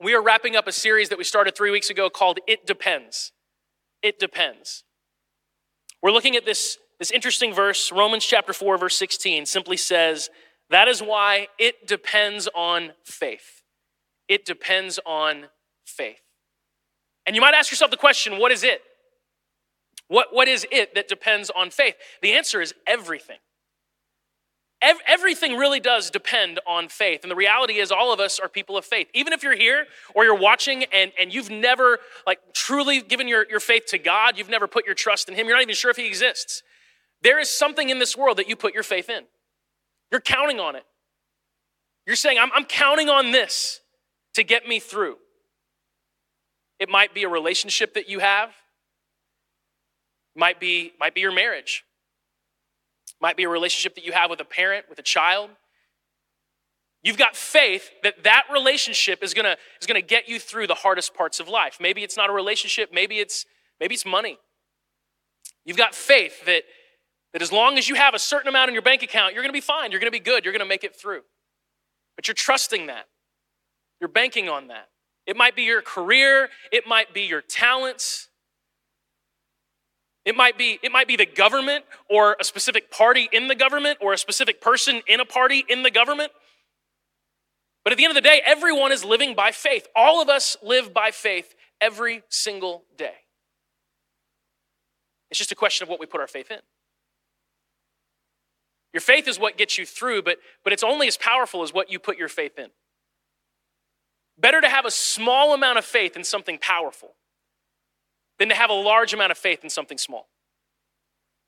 we 0.00 0.14
are 0.14 0.22
wrapping 0.22 0.56
up 0.56 0.66
a 0.66 0.72
series 0.72 1.08
that 1.08 1.18
we 1.18 1.24
started 1.24 1.54
three 1.56 1.70
weeks 1.70 1.90
ago 1.90 2.10
called 2.10 2.40
It 2.46 2.66
Depends. 2.66 3.32
It 4.02 4.18
Depends. 4.18 4.84
We're 6.02 6.10
looking 6.10 6.36
at 6.36 6.44
this, 6.44 6.78
this 6.98 7.10
interesting 7.10 7.54
verse, 7.54 7.92
Romans 7.92 8.24
chapter 8.24 8.52
4, 8.52 8.76
verse 8.78 8.96
16, 8.96 9.46
simply 9.46 9.76
says, 9.76 10.30
That 10.70 10.88
is 10.88 11.00
why 11.00 11.48
it 11.58 11.86
depends 11.86 12.48
on 12.54 12.92
faith. 13.04 13.62
It 14.28 14.44
depends 14.44 14.98
on 15.06 15.46
faith. 15.84 16.20
And 17.26 17.36
you 17.36 17.40
might 17.40 17.54
ask 17.54 17.70
yourself 17.70 17.90
the 17.90 17.96
question 17.96 18.38
what 18.38 18.52
is 18.52 18.64
it? 18.64 18.80
What, 20.08 20.28
what 20.34 20.48
is 20.48 20.66
it 20.70 20.94
that 20.94 21.08
depends 21.08 21.50
on 21.54 21.70
faith? 21.70 21.94
The 22.20 22.32
answer 22.32 22.60
is 22.60 22.74
everything 22.86 23.38
ev- 24.82 24.98
everything 25.06 25.56
really 25.56 25.80
does 25.80 26.10
depend 26.10 26.60
on 26.66 26.88
faith. 26.88 27.20
And 27.22 27.30
the 27.30 27.34
reality 27.36 27.78
is, 27.78 27.90
all 27.90 28.12
of 28.12 28.20
us 28.20 28.38
are 28.38 28.48
people 28.48 28.76
of 28.76 28.84
faith. 28.84 29.08
Even 29.14 29.32
if 29.32 29.42
you're 29.42 29.56
here 29.56 29.86
or 30.14 30.24
you're 30.24 30.36
watching 30.36 30.84
and, 30.92 31.12
and 31.18 31.32
you've 31.32 31.50
never, 31.50 31.98
like, 32.26 32.40
truly 32.52 33.00
given 33.02 33.28
your, 33.28 33.46
your 33.48 33.60
faith 33.60 33.86
to 33.86 33.98
God, 33.98 34.38
you've 34.38 34.48
never 34.48 34.66
put 34.66 34.86
your 34.86 34.94
trust 34.94 35.28
in 35.28 35.34
Him, 35.34 35.46
you're 35.46 35.56
not 35.56 35.62
even 35.62 35.74
sure 35.74 35.90
if 35.90 35.96
He 35.96 36.06
exists. 36.06 36.62
There 37.22 37.38
is 37.38 37.48
something 37.50 37.88
in 37.88 37.98
this 37.98 38.16
world 38.16 38.36
that 38.38 38.48
you 38.48 38.56
put 38.56 38.74
your 38.74 38.82
faith 38.82 39.08
in. 39.08 39.24
You're 40.10 40.20
counting 40.20 40.60
on 40.60 40.76
it. 40.76 40.84
You're 42.06 42.16
saying, 42.16 42.38
I'm, 42.38 42.50
I'm 42.54 42.64
counting 42.66 43.08
on 43.08 43.30
this 43.30 43.80
to 44.34 44.42
get 44.44 44.68
me 44.68 44.78
through. 44.78 45.16
It 46.78 46.88
might 46.90 47.14
be 47.14 47.22
a 47.22 47.28
relationship 47.28 47.94
that 47.94 48.08
you 48.10 48.18
have, 48.18 48.50
might 50.36 50.58
be, 50.58 50.92
might 50.98 51.14
be 51.14 51.20
your 51.20 51.32
marriage, 51.32 51.84
might 53.24 53.38
be 53.38 53.44
a 53.44 53.48
relationship 53.48 53.94
that 53.94 54.04
you 54.04 54.12
have 54.12 54.28
with 54.28 54.38
a 54.40 54.44
parent, 54.44 54.84
with 54.90 54.98
a 54.98 55.02
child. 55.02 55.48
You've 57.02 57.16
got 57.16 57.34
faith 57.34 57.88
that 58.02 58.22
that 58.24 58.42
relationship 58.52 59.22
is 59.22 59.32
going 59.32 59.46
to 59.46 59.56
is 59.80 59.86
going 59.86 59.98
to 59.98 60.06
get 60.06 60.28
you 60.28 60.38
through 60.38 60.66
the 60.66 60.74
hardest 60.74 61.14
parts 61.14 61.40
of 61.40 61.48
life. 61.48 61.78
Maybe 61.80 62.02
it's 62.02 62.18
not 62.18 62.28
a 62.28 62.34
relationship, 62.34 62.90
maybe 62.92 63.20
it's 63.20 63.46
maybe 63.80 63.94
it's 63.94 64.04
money. 64.04 64.36
You've 65.64 65.78
got 65.78 65.94
faith 65.94 66.44
that 66.44 66.64
that 67.32 67.40
as 67.40 67.50
long 67.50 67.78
as 67.78 67.88
you 67.88 67.94
have 67.94 68.12
a 68.12 68.18
certain 68.18 68.46
amount 68.48 68.68
in 68.68 68.74
your 68.74 68.82
bank 68.82 69.02
account, 69.02 69.32
you're 69.32 69.42
going 69.42 69.54
to 69.54 69.56
be 69.56 69.62
fine, 69.62 69.90
you're 69.90 70.00
going 70.00 70.12
to 70.12 70.18
be 70.18 70.22
good, 70.22 70.44
you're 70.44 70.52
going 70.52 70.60
to 70.60 70.68
make 70.68 70.84
it 70.84 70.94
through. 70.94 71.22
But 72.16 72.28
you're 72.28 72.34
trusting 72.34 72.88
that. 72.88 73.06
You're 74.02 74.08
banking 74.22 74.50
on 74.50 74.68
that. 74.68 74.90
It 75.26 75.34
might 75.38 75.56
be 75.56 75.62
your 75.62 75.80
career, 75.80 76.50
it 76.70 76.86
might 76.86 77.14
be 77.14 77.22
your 77.22 77.40
talents, 77.40 78.28
it 80.24 80.36
might 80.36 80.56
be 80.56 80.78
it 80.82 80.90
might 80.90 81.06
be 81.06 81.16
the 81.16 81.26
government 81.26 81.84
or 82.08 82.36
a 82.40 82.44
specific 82.44 82.90
party 82.90 83.28
in 83.30 83.48
the 83.48 83.54
government 83.54 83.98
or 84.00 84.12
a 84.12 84.18
specific 84.18 84.60
person 84.60 85.02
in 85.06 85.20
a 85.20 85.24
party 85.26 85.64
in 85.68 85.82
the 85.82 85.90
government. 85.90 86.32
But 87.84 87.92
at 87.92 87.96
the 87.98 88.04
end 88.04 88.12
of 88.16 88.22
the 88.22 88.26
day, 88.28 88.40
everyone 88.46 88.90
is 88.92 89.04
living 89.04 89.34
by 89.34 89.52
faith. 89.52 89.86
All 89.94 90.22
of 90.22 90.30
us 90.30 90.56
live 90.62 90.94
by 90.94 91.10
faith 91.10 91.54
every 91.80 92.22
single 92.30 92.84
day. 92.96 93.14
It's 95.30 95.36
just 95.38 95.52
a 95.52 95.56
question 95.56 95.82
of 95.84 95.90
what 95.90 96.00
we 96.00 96.06
put 96.06 96.22
our 96.22 96.26
faith 96.26 96.50
in. 96.50 96.60
Your 98.94 99.02
faith 99.02 99.28
is 99.28 99.38
what 99.38 99.58
gets 99.58 99.76
you 99.76 99.84
through, 99.84 100.22
but, 100.22 100.38
but 100.62 100.72
it's 100.72 100.84
only 100.84 101.08
as 101.08 101.18
powerful 101.18 101.62
as 101.62 101.74
what 101.74 101.90
you 101.90 101.98
put 101.98 102.16
your 102.16 102.28
faith 102.28 102.58
in. 102.58 102.68
Better 104.38 104.62
to 104.62 104.68
have 104.68 104.86
a 104.86 104.90
small 104.90 105.52
amount 105.52 105.76
of 105.76 105.84
faith 105.84 106.16
in 106.16 106.24
something 106.24 106.58
powerful 106.58 107.10
than 108.38 108.48
to 108.48 108.54
have 108.54 108.70
a 108.70 108.74
large 108.74 109.14
amount 109.14 109.32
of 109.32 109.38
faith 109.38 109.62
in 109.64 109.70
something 109.70 109.98
small. 109.98 110.28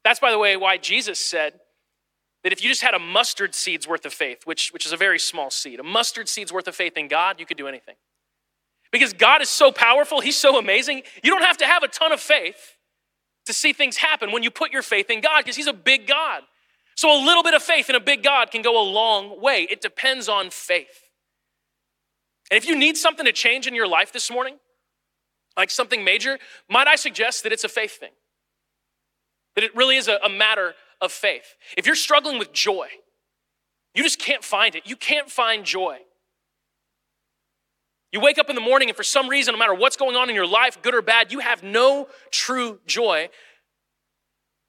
That's, 0.05 0.21
by 0.21 0.31
the 0.31 0.39
way, 0.39 0.57
why 0.57 0.77
Jesus 0.77 1.19
said 1.19 1.55
that 2.45 2.53
if 2.53 2.63
you 2.63 2.69
just 2.69 2.83
had 2.83 2.95
a 2.95 2.99
mustard 2.99 3.55
seed's 3.55 3.89
worth 3.89 4.05
of 4.07 4.13
faith, 4.13 4.43
which, 4.45 4.71
which 4.73 4.87
is 4.87 4.93
a 4.93 4.97
very 4.97 5.19
small 5.19 5.51
seed, 5.51 5.81
a 5.81 5.83
mustard 5.83 6.29
seed's 6.29 6.53
worth 6.53 6.69
of 6.69 6.77
faith 6.77 6.97
in 6.97 7.09
God, 7.09 7.41
you 7.41 7.47
could 7.47 7.57
do 7.57 7.67
anything. 7.67 7.97
Because 8.93 9.13
God 9.13 9.43
is 9.43 9.49
so 9.49 9.73
powerful, 9.73 10.21
He's 10.21 10.37
so 10.37 10.59
amazing, 10.59 11.03
you 11.25 11.31
don't 11.31 11.43
have 11.43 11.57
to 11.59 11.67
have 11.67 11.83
a 11.83 11.89
ton 11.89 12.13
of 12.13 12.21
faith 12.21 12.77
to 13.47 13.53
see 13.53 13.73
things 13.73 13.97
happen 13.97 14.31
when 14.31 14.45
you 14.45 14.51
put 14.51 14.71
your 14.71 14.83
faith 14.83 15.11
in 15.11 15.21
God, 15.21 15.39
because 15.41 15.57
He's 15.57 15.67
a 15.67 15.73
big 15.73 16.07
God. 16.07 16.43
So 16.95 17.11
a 17.13 17.21
little 17.23 17.43
bit 17.43 17.55
of 17.55 17.63
faith 17.63 17.91
in 17.91 17.97
a 17.97 18.01
big 18.01 18.23
God 18.23 18.51
can 18.53 18.63
go 18.63 18.81
a 18.81 18.87
long 18.89 19.41
way. 19.43 19.67
It 19.69 19.81
depends 19.81 20.29
on 20.29 20.51
faith. 20.51 21.11
And 22.51 22.57
if 22.59 22.67
you 22.69 22.79
need 22.79 22.97
something 22.97 23.27
to 23.27 23.33
change 23.33 23.67
in 23.67 23.75
your 23.75 23.89
life 23.89 24.13
this 24.13 24.31
morning, 24.31 24.55
like 25.57 25.71
something 25.71 26.05
major, 26.05 26.39
might 26.69 26.87
I 26.87 26.97
suggest 26.97 27.43
that 27.45 27.53
it's 27.53 27.65
a 27.65 27.69
faith 27.69 27.99
thing? 27.99 28.13
That 29.55 29.65
it 29.65 29.75
really 29.75 29.97
is 29.97 30.07
a, 30.09 30.19
a 30.25 30.29
matter 30.29 30.75
of 31.01 31.13
faith. 31.13 31.55
If 31.77 31.87
you're 31.87 31.95
struggling 31.95 32.39
with 32.39 32.53
joy, 32.53 32.89
you 33.95 34.03
just 34.03 34.19
can't 34.21 34.45
find 34.45 34.75
it. 34.75 34.87
You 34.87 34.97
can't 34.97 35.31
find 35.31 35.65
joy. 35.65 35.99
You 38.13 38.21
wake 38.21 38.39
up 38.39 38.49
in 38.49 38.55
the 38.55 38.61
morning, 38.63 38.89
and 38.89 38.97
for 38.97 39.03
some 39.03 39.29
reason, 39.29 39.53
no 39.53 39.59
matter 39.59 39.75
what's 39.75 39.97
going 39.97 40.15
on 40.17 40.29
in 40.29 40.35
your 40.35 40.47
life, 40.47 40.81
good 40.83 40.95
or 40.95 41.03
bad, 41.03 41.33
you 41.33 41.41
have 41.41 41.63
no 41.63 42.09
true 42.31 42.79
joy. 42.87 43.31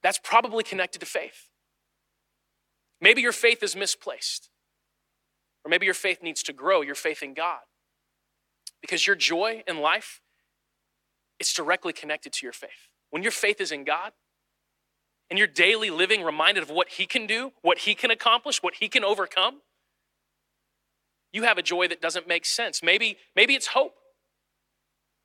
That's 0.04 0.18
probably 0.18 0.64
connected 0.64 1.00
to 1.00 1.06
faith. 1.06 1.50
Maybe 3.00 3.22
your 3.22 3.32
faith 3.34 3.62
is 3.62 3.76
misplaced, 3.76 4.50
or 5.64 5.70
maybe 5.70 5.86
your 5.86 5.94
faith 5.94 6.24
needs 6.24 6.42
to 6.44 6.54
grow, 6.54 6.82
your 6.82 6.96
faith 6.96 7.22
in 7.22 7.34
God. 7.34 7.60
Because 8.82 9.06
your 9.06 9.16
joy 9.16 9.64
in 9.68 9.80
life 9.80 10.22
it's 11.40 11.54
directly 11.54 11.94
connected 11.94 12.34
to 12.34 12.46
your 12.46 12.54
faith. 12.54 12.90
When 13.10 13.24
your 13.24 13.32
faith 13.32 13.62
is 13.62 13.72
in 13.72 13.84
God 13.84 14.12
and 15.30 15.38
you're 15.38 15.48
daily 15.48 15.90
living 15.90 16.24
reminded 16.24 16.64
of 16.64 16.70
what 16.70 16.90
He 16.90 17.06
can 17.06 17.28
do, 17.28 17.52
what 17.62 17.80
He 17.80 17.96
can 17.96 18.12
accomplish, 18.12 18.62
what 18.64 18.76
He 18.76 18.88
can 18.88 19.04
overcome, 19.04 19.62
you 21.34 21.44
have 21.44 21.58
a 21.58 21.62
joy 21.62 21.88
that 21.90 22.02
doesn't 22.02 22.28
make 22.28 22.46
sense. 22.46 22.82
Maybe, 22.82 23.18
maybe 23.36 23.54
it's 23.54 23.68
hope. 23.68 23.94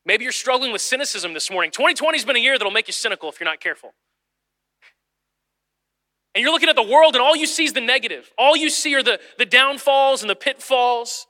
Maybe 0.04 0.24
you're 0.24 0.32
struggling 0.32 0.72
with 0.72 0.80
cynicism 0.80 1.32
this 1.32 1.50
morning. 1.50 1.70
2020 1.70 2.18
has 2.18 2.24
been 2.24 2.36
a 2.36 2.40
year 2.40 2.58
that'll 2.58 2.72
make 2.72 2.88
you 2.88 2.92
cynical 2.92 3.28
if 3.28 3.38
you're 3.38 3.48
not 3.48 3.60
careful. 3.60 3.94
And 6.34 6.42
you're 6.42 6.50
looking 6.50 6.68
at 6.68 6.76
the 6.76 6.82
world 6.82 7.14
and 7.14 7.22
all 7.22 7.36
you 7.36 7.46
see 7.46 7.64
is 7.66 7.72
the 7.72 7.80
negative. 7.80 8.30
All 8.36 8.56
you 8.56 8.68
see 8.70 8.94
are 8.96 9.02
the, 9.02 9.20
the 9.38 9.44
downfalls 9.44 10.22
and 10.22 10.30
the 10.30 10.34
pitfalls. 10.34 11.26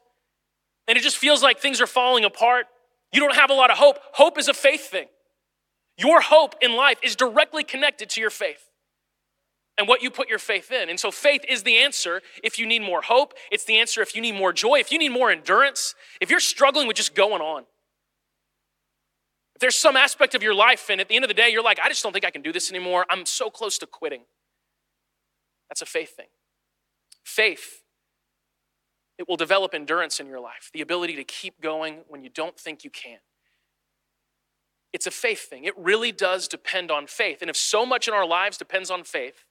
And 0.89 0.97
it 0.97 1.03
just 1.03 1.19
feels 1.19 1.43
like 1.43 1.59
things 1.59 1.81
are 1.81 1.87
falling 1.87 2.25
apart. 2.25 2.67
You 3.13 3.21
don't 3.21 3.35
have 3.35 3.51
a 3.51 3.55
lot 3.55 3.71
of 3.71 3.79
hope. 3.79 3.97
Hope 4.13 4.39
is 4.39 4.49
a 4.49 4.55
faith 4.55 4.89
thing. 4.91 5.07
Your 5.99 6.23
hope 6.23 6.55
in 6.63 6.75
life 6.75 6.99
is 7.03 7.15
directly 7.15 7.63
connected 7.63 8.09
to 8.11 8.21
your 8.21 8.31
faith 8.31 8.71
and 9.77 9.87
what 9.87 10.03
you 10.03 10.11
put 10.11 10.29
your 10.31 10.39
faith 10.39 10.73
in. 10.73 10.89
And 10.89 10.99
so 10.99 11.11
faith 11.11 11.43
is 11.47 11.63
the 11.63 11.77
answer 11.77 12.23
if 12.43 12.59
you 12.59 12.65
need 12.67 12.81
more 12.83 13.03
hope. 13.03 13.35
It's 13.53 13.65
the 13.65 13.77
answer 13.79 14.01
if 14.01 14.15
you 14.17 14.23
need 14.23 14.35
more 14.35 14.53
joy, 14.53 14.79
if 14.81 14.91
you 14.91 14.99
need 14.99 15.11
more 15.11 15.31
endurance, 15.31 15.95
if 16.21 16.31
you're 16.31 16.41
struggling 16.41 16.89
with 16.89 16.97
just 16.97 17.15
going 17.15 17.43
on. 17.43 17.65
If 19.57 19.61
there's 19.61 19.77
some 19.77 19.97
aspect 19.97 20.35
of 20.35 20.43
your 20.43 20.55
life 20.55 20.89
and 20.89 20.99
at 20.99 21.09
the 21.09 21.15
end 21.15 21.25
of 21.25 21.29
the 21.29 21.35
day 21.35 21.51
you're 21.51 21.63
like, 21.63 21.79
I 21.79 21.91
just 21.91 22.03
don't 22.03 22.13
think 22.15 22.25
I 22.25 22.31
can 22.31 22.43
do 22.43 22.53
this 22.53 22.71
anymore. 22.71 23.05
I'm 23.11 23.27
so 23.27 23.51
close 23.51 23.77
to 23.79 23.87
quitting. 23.87 24.23
That's 25.69 25.83
a 25.83 25.87
faith 25.87 26.17
thing. 26.17 26.27
Faith 27.23 27.82
it 29.23 29.29
will 29.29 29.37
develop 29.37 29.73
endurance 29.73 30.19
in 30.19 30.27
your 30.27 30.41
life, 30.41 30.69
the 30.73 30.81
ability 30.81 31.15
to 31.15 31.23
keep 31.23 31.61
going 31.61 31.99
when 32.09 32.25
you 32.25 32.29
don't 32.29 32.59
think 32.59 32.83
you 32.83 32.91
can. 32.91 33.21
It's 34.93 35.07
a 35.07 35.13
faith 35.13 35.49
thing. 35.49 35.63
It 35.63 35.79
really 35.79 36.11
does 36.11 36.49
depend 36.49 36.91
on 36.91 37.07
faith. 37.07 37.39
And 37.41 37.49
if 37.49 37.57
so 37.57 37.87
much 37.87 38.09
in 38.09 38.15
our 38.15 38.27
lives 38.27 38.59
depends 38.59 38.91
on 38.91 39.05
faith, 39.05 39.45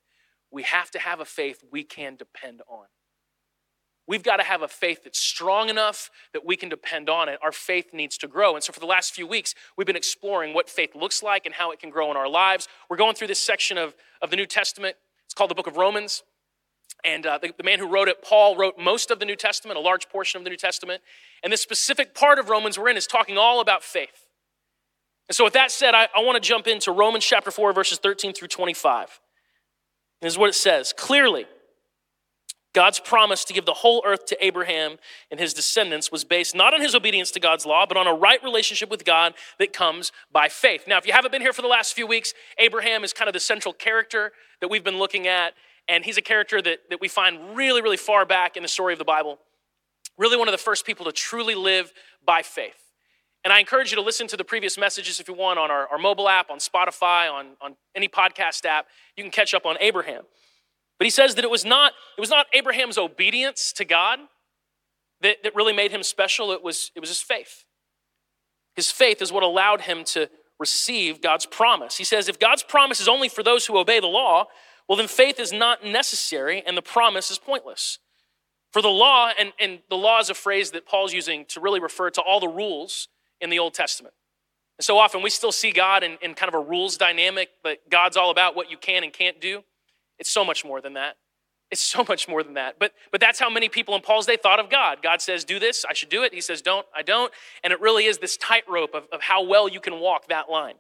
we 0.52 0.64
have 0.64 0.92
to 0.92 1.00
have 1.00 1.22
a 1.22 1.26
faith 1.26 1.64
we 1.72 1.86
can 1.86 2.18
depend 2.18 2.62
on. 2.68 2.84
We've 4.08 4.24
got 4.24 4.38
to 4.38 4.44
have 4.44 4.62
a 4.62 4.68
faith 4.68 5.06
that's 5.06 5.18
strong 5.18 5.70
enough 5.70 6.12
that 6.34 6.46
we 6.46 6.58
can 6.58 6.68
depend 6.68 7.10
on 7.10 7.30
it. 7.30 7.40
Our 7.42 7.54
faith 7.54 7.94
needs 7.94 8.18
to 8.18 8.28
grow. 8.28 8.56
And 8.56 8.62
so, 8.64 8.74
for 8.74 8.82
the 8.82 8.86
last 8.86 9.14
few 9.16 9.26
weeks, 9.26 9.56
we've 9.78 9.88
been 9.88 9.96
exploring 9.96 10.54
what 10.54 10.70
faith 10.70 10.96
looks 10.96 11.24
like 11.24 11.46
and 11.46 11.56
how 11.56 11.72
it 11.72 11.80
can 11.80 11.90
grow 11.92 12.12
in 12.12 12.18
our 12.18 12.28
lives. 12.28 12.68
We're 12.90 12.98
going 12.98 13.16
through 13.16 13.28
this 13.28 13.40
section 13.40 13.78
of, 13.78 13.96
of 14.22 14.32
the 14.32 14.36
New 14.36 14.48
Testament. 14.48 14.98
It's 15.24 15.34
called 15.34 15.50
the 15.50 15.56
book 15.56 15.68
of 15.68 15.78
Romans. 15.78 16.24
And 17.04 17.26
uh, 17.26 17.38
the, 17.40 17.54
the, 17.58 17.64
man 17.64 17.80
who 17.80 17.88
wrote 17.88 18.08
it, 18.08 18.22
Paul, 18.22 18.56
wrote 18.58 18.78
most 18.78 19.10
of 19.12 19.20
the 19.20 19.26
New 19.26 19.36
Testament, 19.36 19.78
a 19.78 19.82
large 19.82 20.10
portion 20.10 20.40
of 20.40 20.44
the 20.44 20.50
New 20.50 20.58
Testament. 20.58 21.02
And 21.44 21.52
this 21.52 21.62
specific 21.62 22.14
part 22.14 22.38
of 22.40 22.50
Romans 22.50 22.78
we're 22.78 22.90
in 22.90 22.98
is 22.98 23.08
talking 23.08 23.38
all 23.38 23.60
about 23.62 23.84
faith. 23.84 24.26
And 25.28 25.36
so, 25.36 25.44
with 25.44 25.54
that 25.54 25.72
said, 25.72 25.96
I, 25.96 26.10
I 26.16 26.22
want 26.24 26.42
to 26.42 26.48
jump 26.48 26.68
into 26.68 26.92
Romans 26.92 27.26
chapter 27.26 27.52
4, 27.52 27.74
verses 27.74 27.98
13 28.00 28.34
through 28.34 28.50
25. 28.50 29.20
this 30.22 30.34
is 30.34 30.38
what 30.38 30.50
it 30.50 30.56
says 30.56 30.94
Clearly, 30.96 31.46
God's 32.74 33.00
promise 33.00 33.46
to 33.46 33.54
give 33.54 33.66
the 33.66 33.74
whole 33.74 34.04
earth 34.06 34.26
to 34.28 34.38
Abraham 34.46 34.98
and 35.32 35.40
his 35.40 35.54
descendants 35.54 36.12
was 36.12 36.24
based 36.24 36.54
not 36.56 36.74
on 36.74 36.82
his 36.82 36.94
obedience 36.94 37.32
to 37.32 37.40
God's 37.40 37.66
law, 37.66 37.86
but 37.86 37.98
on 37.98 38.08
a 38.08 38.14
right 38.14 38.42
relationship 38.44 38.90
with 38.92 39.06
God 39.06 39.34
that 39.60 39.74
comes 39.74 40.12
by 40.32 40.50
faith. 40.50 40.84
Now, 40.88 40.98
if 40.98 41.08
you 41.08 41.14
haven't 41.14 41.32
been 41.32 41.42
here 41.42 41.54
for 41.54 41.62
the 41.62 41.68
last 41.68 41.94
few 41.94 42.06
weeks, 42.06 42.34
Abraham 42.60 43.04
is 43.04 43.14
kind 43.14 43.28
of 43.30 43.34
the 43.34 43.40
central 43.40 43.74
character 43.74 44.32
that 44.60 44.70
we've 44.70 44.84
been 44.84 45.00
looking 45.00 45.28
at 45.28 45.54
and 45.92 46.06
he's 46.06 46.18
a 46.18 46.22
character 46.22 46.62
that, 46.62 46.90
that 46.90 47.02
we 47.02 47.10
find 47.10 47.56
really, 47.58 47.82
really 47.82 47.98
far 47.98 48.26
back 48.26 48.56
in 48.56 48.64
the 48.64 48.70
story 48.70 48.94
of 48.94 49.00
the 49.00 49.04
Bible. 49.06 49.40
Really, 50.18 50.38
one 50.38 50.48
of 50.48 50.54
the 50.54 50.58
first 50.58 50.86
people 50.86 51.04
to 51.04 51.12
truly 51.12 51.54
live 51.54 51.92
by 52.26 52.44
faith. 52.44 52.80
And 53.44 53.52
I 53.52 53.60
encourage 53.60 53.92
you 53.92 53.98
to 53.98 54.02
listen 54.02 54.26
to 54.28 54.38
the 54.38 54.46
previous 54.46 54.78
messages 54.78 55.20
if 55.20 55.28
you 55.28 55.34
want 55.34 55.60
on 55.60 55.70
our, 55.70 55.90
our 55.90 55.98
mobile 55.98 56.30
app, 56.30 56.50
on 56.50 56.60
Spotify, 56.60 57.30
on, 57.30 57.58
on 57.60 57.76
any 57.94 58.08
podcast 58.08 58.64
app. 58.64 58.86
You 59.18 59.24
can 59.26 59.32
catch 59.32 59.54
up 59.54 59.66
on 59.66 59.76
Abraham. 59.82 60.22
But 60.98 61.06
he 61.06 61.10
says 61.10 61.36
that 61.36 61.44
it 61.44 61.52
was 61.52 61.66
not, 61.66 61.92
it 62.18 62.22
was 62.22 62.30
not 62.30 62.46
Abraham's 62.54 62.98
obedience 62.98 63.74
to 63.74 63.84
God 63.84 64.20
that, 65.20 65.44
that 65.44 65.54
really 65.56 65.74
made 65.74 65.92
him 65.92 66.04
special, 66.04 66.54
it 66.54 66.64
was, 66.64 66.92
it 66.96 67.02
was 67.02 67.10
his 67.10 67.22
faith. 67.22 67.66
His 68.78 68.90
faith 68.90 69.22
is 69.22 69.30
what 69.34 69.44
allowed 69.44 69.82
him 69.82 70.06
to 70.06 70.30
receive 70.58 71.20
God's 71.22 71.46
promise. 71.46 71.98
He 71.98 72.06
says, 72.06 72.30
if 72.30 72.40
God's 72.40 72.64
promise 72.64 73.02
is 73.02 73.10
only 73.10 73.28
for 73.28 73.44
those 73.44 73.66
who 73.66 73.78
obey 73.78 74.00
the 74.00 74.08
law, 74.08 74.46
well, 74.88 74.98
then 74.98 75.08
faith 75.08 75.40
is 75.40 75.52
not 75.52 75.84
necessary 75.84 76.64
and 76.66 76.76
the 76.78 76.82
promise 76.82 77.32
is 77.32 77.38
pointless. 77.40 78.00
For 78.72 78.82
the 78.82 78.90
law, 78.90 79.32
and, 79.38 79.52
and 79.60 79.80
the 79.90 79.98
law 79.98 80.20
is 80.20 80.30
a 80.30 80.34
phrase 80.34 80.72
that 80.72 80.86
Paul's 80.86 81.14
using 81.14 81.46
to 81.50 81.60
really 81.60 81.80
refer 81.82 82.10
to 82.10 82.22
all 82.22 82.40
the 82.40 82.48
rules 82.48 83.10
in 83.42 83.50
the 83.50 83.60
Old 83.60 83.74
Testament. 83.74 84.14
And 84.78 84.86
so 84.86 84.98
often 84.98 85.22
we 85.22 85.30
still 85.30 85.52
see 85.52 85.72
God 85.72 86.04
in, 86.04 86.18
in 86.22 86.34
kind 86.36 86.48
of 86.48 86.56
a 86.56 86.64
rules 86.66 86.98
dynamic, 86.98 87.50
but 87.64 87.80
God's 87.90 88.16
all 88.16 88.32
about 88.32 88.56
what 88.56 88.72
you 88.72 88.78
can 88.78 89.04
and 89.04 89.12
can't 89.12 89.42
do. 89.42 89.64
It's 90.20 90.30
so 90.30 90.46
much 90.46 90.64
more 90.64 90.80
than 90.82 90.94
that. 90.94 91.18
It's 91.70 91.82
so 91.82 92.06
much 92.08 92.28
more 92.28 92.44
than 92.44 92.54
that. 92.56 92.80
But, 92.80 92.94
but 93.12 93.20
that's 93.22 93.40
how 93.40 93.50
many 93.50 93.70
people 93.70 93.96
in 93.96 94.02
Paul's 94.02 94.26
day 94.26 94.38
thought 94.42 94.60
of 94.60 94.70
God. 94.70 95.02
God 95.02 95.22
says, 95.22 95.44
do 95.44 95.58
this, 95.60 95.86
I 95.88 95.94
should 95.94 96.10
do 96.10 96.24
it. 96.24 96.34
He 96.34 96.42
says, 96.42 96.62
don't, 96.62 96.86
I 96.96 97.02
don't. 97.02 97.32
And 97.64 97.72
it 97.74 97.80
really 97.80 98.06
is 98.06 98.18
this 98.18 98.38
tightrope 98.38 98.94
of, 98.94 99.04
of 99.12 99.22
how 99.22 99.44
well 99.44 99.68
you 99.70 99.80
can 99.80 100.00
walk 100.00 100.28
that 100.28 100.50
line. 100.50 100.76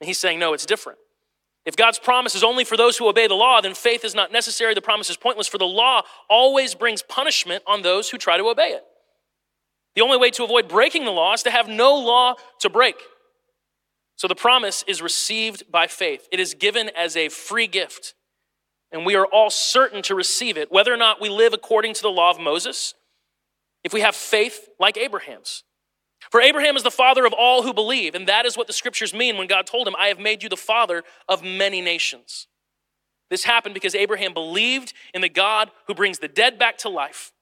And 0.00 0.06
he's 0.06 0.18
saying, 0.18 0.38
no, 0.38 0.52
it's 0.52 0.66
different. 0.66 0.98
If 1.66 1.76
God's 1.76 1.98
promise 1.98 2.34
is 2.34 2.42
only 2.42 2.64
for 2.64 2.76
those 2.76 2.96
who 2.96 3.08
obey 3.08 3.26
the 3.26 3.34
law, 3.34 3.60
then 3.60 3.74
faith 3.74 4.04
is 4.04 4.14
not 4.14 4.32
necessary. 4.32 4.72
The 4.74 4.80
promise 4.82 5.10
is 5.10 5.16
pointless, 5.16 5.46
for 5.46 5.58
the 5.58 5.66
law 5.66 6.02
always 6.28 6.74
brings 6.74 7.02
punishment 7.02 7.62
on 7.66 7.82
those 7.82 8.08
who 8.10 8.18
try 8.18 8.36
to 8.38 8.44
obey 8.48 8.68
it. 8.68 8.82
The 9.94 10.00
only 10.02 10.16
way 10.16 10.30
to 10.32 10.44
avoid 10.44 10.68
breaking 10.68 11.04
the 11.04 11.10
law 11.10 11.32
is 11.34 11.42
to 11.42 11.50
have 11.50 11.68
no 11.68 11.94
law 11.94 12.34
to 12.60 12.70
break. 12.70 12.94
So 14.16 14.28
the 14.28 14.34
promise 14.36 14.84
is 14.86 15.02
received 15.02 15.70
by 15.70 15.86
faith, 15.86 16.26
it 16.32 16.40
is 16.40 16.54
given 16.54 16.88
as 16.90 17.16
a 17.16 17.28
free 17.28 17.66
gift. 17.66 18.14
And 18.92 19.06
we 19.06 19.14
are 19.14 19.26
all 19.26 19.50
certain 19.50 20.02
to 20.04 20.16
receive 20.16 20.56
it, 20.56 20.72
whether 20.72 20.92
or 20.92 20.96
not 20.96 21.20
we 21.20 21.28
live 21.28 21.52
according 21.52 21.94
to 21.94 22.02
the 22.02 22.08
law 22.10 22.30
of 22.30 22.40
Moses, 22.40 22.94
if 23.84 23.92
we 23.92 24.00
have 24.00 24.16
faith 24.16 24.68
like 24.80 24.96
Abraham's. 24.96 25.62
For 26.30 26.40
Abraham 26.40 26.76
is 26.76 26.84
the 26.84 26.90
father 26.92 27.26
of 27.26 27.32
all 27.32 27.62
who 27.62 27.74
believe, 27.74 28.14
and 28.14 28.28
that 28.28 28.46
is 28.46 28.56
what 28.56 28.68
the 28.68 28.72
scriptures 28.72 29.12
mean 29.12 29.36
when 29.36 29.48
God 29.48 29.66
told 29.66 29.88
him, 29.88 29.96
I 29.98 30.06
have 30.08 30.20
made 30.20 30.42
you 30.42 30.48
the 30.48 30.56
father 30.56 31.02
of 31.28 31.42
many 31.42 31.80
nations. 31.80 32.46
This 33.30 33.42
happened 33.44 33.74
because 33.74 33.94
Abraham 33.94 34.32
believed 34.32 34.92
in 35.12 35.22
the 35.22 35.28
God 35.28 35.70
who 35.86 35.94
brings 35.94 36.20
the 36.20 36.28
dead 36.28 36.58
back 36.58 36.78
to 36.78 36.88
life 36.88 37.32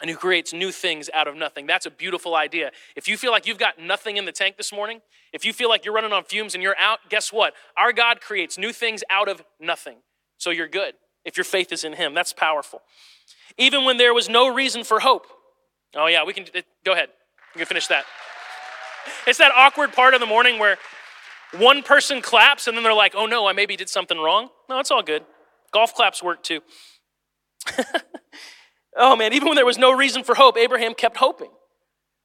and 0.00 0.08
who 0.10 0.16
creates 0.16 0.52
new 0.54 0.70
things 0.72 1.10
out 1.12 1.28
of 1.28 1.34
nothing. 1.36 1.66
That's 1.66 1.84
a 1.86 1.90
beautiful 1.90 2.34
idea. 2.34 2.72
If 2.96 3.08
you 3.08 3.18
feel 3.18 3.30
like 3.30 3.46
you've 3.46 3.58
got 3.58 3.78
nothing 3.78 4.16
in 4.16 4.24
the 4.24 4.32
tank 4.32 4.56
this 4.56 4.72
morning, 4.72 5.02
if 5.34 5.44
you 5.44 5.52
feel 5.52 5.68
like 5.68 5.84
you're 5.84 5.94
running 5.94 6.12
on 6.12 6.24
fumes 6.24 6.54
and 6.54 6.62
you're 6.62 6.76
out, 6.78 7.00
guess 7.10 7.30
what? 7.32 7.52
Our 7.76 7.92
God 7.92 8.20
creates 8.20 8.56
new 8.56 8.72
things 8.72 9.02
out 9.10 9.28
of 9.28 9.42
nothing. 9.60 9.98
So 10.38 10.50
you're 10.50 10.68
good 10.68 10.94
if 11.24 11.36
your 11.36 11.44
faith 11.44 11.72
is 11.72 11.84
in 11.84 11.94
Him. 11.94 12.14
That's 12.14 12.32
powerful. 12.32 12.80
Even 13.58 13.84
when 13.84 13.96
there 13.96 14.14
was 14.14 14.28
no 14.28 14.52
reason 14.54 14.84
for 14.84 15.00
hope. 15.00 15.26
Oh, 15.96 16.06
yeah, 16.06 16.24
we 16.24 16.32
can 16.32 16.46
go 16.84 16.92
ahead. 16.92 17.08
You 17.58 17.64
can 17.66 17.70
finish 17.70 17.88
that. 17.88 18.04
It's 19.26 19.38
that 19.40 19.50
awkward 19.52 19.92
part 19.92 20.14
of 20.14 20.20
the 20.20 20.26
morning 20.26 20.60
where 20.60 20.76
one 21.56 21.82
person 21.82 22.22
claps 22.22 22.68
and 22.68 22.76
then 22.76 22.84
they're 22.84 22.94
like, 22.94 23.14
oh 23.16 23.26
no, 23.26 23.46
I 23.48 23.52
maybe 23.52 23.74
did 23.74 23.88
something 23.88 24.16
wrong. 24.16 24.50
No, 24.68 24.78
it's 24.78 24.92
all 24.92 25.02
good. 25.02 25.24
Golf 25.72 25.92
claps 25.92 26.22
work 26.22 26.44
too. 26.44 26.60
oh 28.96 29.16
man, 29.16 29.32
even 29.32 29.48
when 29.48 29.56
there 29.56 29.66
was 29.66 29.76
no 29.76 29.90
reason 29.92 30.22
for 30.22 30.36
hope, 30.36 30.56
Abraham 30.56 30.94
kept 30.94 31.16
hoping, 31.16 31.50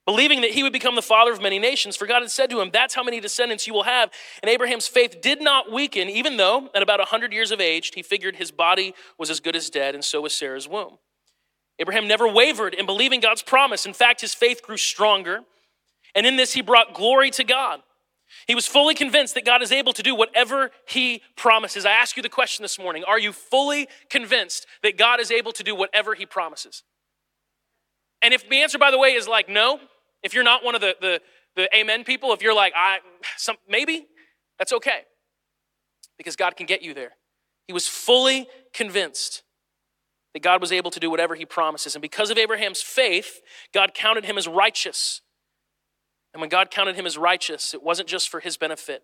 believing 0.06 0.41
that 0.41 0.51
he 0.51 0.62
would 0.62 0.71
become 0.74 0.94
the 0.94 1.01
father 1.01 1.31
of 1.31 1.41
many 1.41 1.57
nations. 1.57 1.95
For 1.95 2.06
God 2.06 2.21
had 2.21 2.30
said 2.30 2.51
to 2.51 2.62
him, 2.62 2.69
That's 2.71 2.94
how 2.94 3.03
many 3.03 3.19
descendants 3.19 3.65
you 3.65 3.74
will 3.74 3.83
have. 3.83 4.12
And 4.44 4.50
Abraham's 4.51 4.88
faith 4.88 5.19
did 5.19 5.41
not 5.41 5.71
weaken, 5.71 6.09
even 6.09 6.38
though 6.38 6.69
at 6.75 6.83
about 6.83 7.00
100 7.00 7.33
years 7.33 7.50
of 7.50 7.59
age, 7.59 7.91
he 7.95 8.03
figured 8.03 8.35
his 8.35 8.51
body 8.51 8.94
was 9.18 9.31
as 9.31 9.39
good 9.39 9.56
as 9.56 9.71
dead, 9.71 9.95
and 9.95 10.06
so 10.06 10.21
was 10.21 10.33
Sarah's 10.38 10.68
womb. 10.68 11.00
Abraham 11.79 12.07
never 12.07 12.27
wavered 12.27 12.73
in 12.73 12.85
believing 12.85 13.19
God's 13.19 13.41
promise. 13.41 13.85
In 13.85 13.93
fact, 13.93 14.21
his 14.21 14.33
faith 14.33 14.61
grew 14.61 14.77
stronger. 14.77 15.39
And 16.15 16.25
in 16.25 16.35
this, 16.35 16.53
he 16.53 16.61
brought 16.61 16.93
glory 16.93 17.31
to 17.31 17.43
God. 17.43 17.81
He 18.47 18.55
was 18.55 18.67
fully 18.67 18.95
convinced 18.95 19.35
that 19.35 19.45
God 19.45 19.61
is 19.61 19.71
able 19.71 19.93
to 19.93 20.03
do 20.03 20.13
whatever 20.15 20.71
he 20.87 21.21
promises. 21.35 21.85
I 21.85 21.91
ask 21.91 22.17
you 22.17 22.23
the 22.23 22.29
question 22.29 22.63
this 22.63 22.77
morning 22.79 23.03
Are 23.03 23.19
you 23.19 23.31
fully 23.31 23.87
convinced 24.09 24.65
that 24.83 24.97
God 24.97 25.19
is 25.19 25.31
able 25.31 25.51
to 25.53 25.63
do 25.63 25.75
whatever 25.75 26.13
he 26.15 26.25
promises? 26.25 26.83
And 28.21 28.33
if 28.33 28.47
the 28.47 28.61
answer, 28.61 28.77
by 28.77 28.89
the 28.91 28.97
way, 28.99 29.13
is 29.13 29.27
like 29.27 29.49
no, 29.49 29.79
if 30.23 30.33
you're 30.33 30.43
not 30.43 30.63
one 30.63 30.75
of 30.75 30.81
the, 30.81 30.95
the, 31.01 31.21
the 31.55 31.75
amen 31.75 32.03
people, 32.05 32.31
if 32.33 32.41
you're 32.41 32.55
like, 32.55 32.73
I, 32.75 32.99
some, 33.37 33.57
maybe, 33.67 34.07
that's 34.57 34.71
okay 34.73 35.01
because 36.17 36.35
God 36.37 36.55
can 36.55 36.65
get 36.65 36.81
you 36.81 36.93
there. 36.93 37.11
He 37.67 37.73
was 37.73 37.87
fully 37.87 38.47
convinced 38.73 39.43
that 40.33 40.41
God 40.41 40.62
was 40.62 40.71
able 40.71 40.91
to 40.91 41.00
do 41.00 41.09
whatever 41.09 41.35
he 41.35 41.45
promises. 41.45 41.95
And 41.95 42.01
because 42.01 42.30
of 42.30 42.38
Abraham's 42.38 42.81
faith, 42.81 43.41
God 43.74 43.94
counted 43.94 44.25
him 44.25 44.38
as 44.38 44.47
righteous. 44.47 45.21
And 46.33 46.41
when 46.41 46.50
God 46.50 46.71
counted 46.71 46.95
him 46.95 47.06
as 47.06 47.18
righteous, 47.18 47.74
it 47.74 47.83
wasn't 47.83 48.09
just 48.09 48.30
for 48.30 48.39
his 48.39 48.57
benefit, 48.57 49.03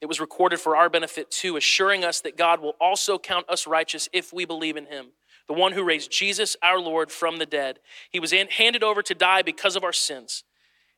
it 0.00 0.06
was 0.06 0.20
recorded 0.20 0.60
for 0.60 0.76
our 0.76 0.88
benefit 0.88 1.30
too, 1.30 1.56
assuring 1.56 2.04
us 2.04 2.22
that 2.22 2.36
God 2.36 2.60
will 2.60 2.74
also 2.80 3.18
count 3.18 3.44
us 3.50 3.66
righteous 3.66 4.08
if 4.14 4.32
we 4.32 4.46
believe 4.46 4.76
in 4.76 4.86
him, 4.86 5.08
the 5.46 5.52
one 5.52 5.72
who 5.72 5.82
raised 5.82 6.10
Jesus, 6.10 6.56
our 6.62 6.78
Lord, 6.78 7.10
from 7.10 7.36
the 7.36 7.44
dead. 7.44 7.80
He 8.10 8.18
was 8.18 8.32
handed 8.32 8.82
over 8.82 9.02
to 9.02 9.14
die 9.14 9.42
because 9.42 9.76
of 9.76 9.84
our 9.84 9.92
sins, 9.92 10.44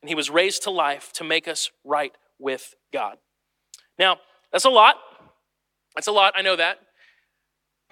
and 0.02 0.08
he 0.08 0.14
was 0.14 0.31
raised 0.31 0.62
to 0.64 0.70
life 0.70 1.11
to 1.14 1.25
make 1.25 1.49
us 1.49 1.70
right 1.82 2.12
with 2.38 2.75
God. 2.93 3.17
Now, 3.99 4.19
that's 4.52 4.67
a 4.67 4.70
lot. 4.70 4.96
That's 5.96 6.06
a 6.06 6.12
lot. 6.12 6.34
I 6.37 6.43
know 6.43 6.55
that. 6.55 6.79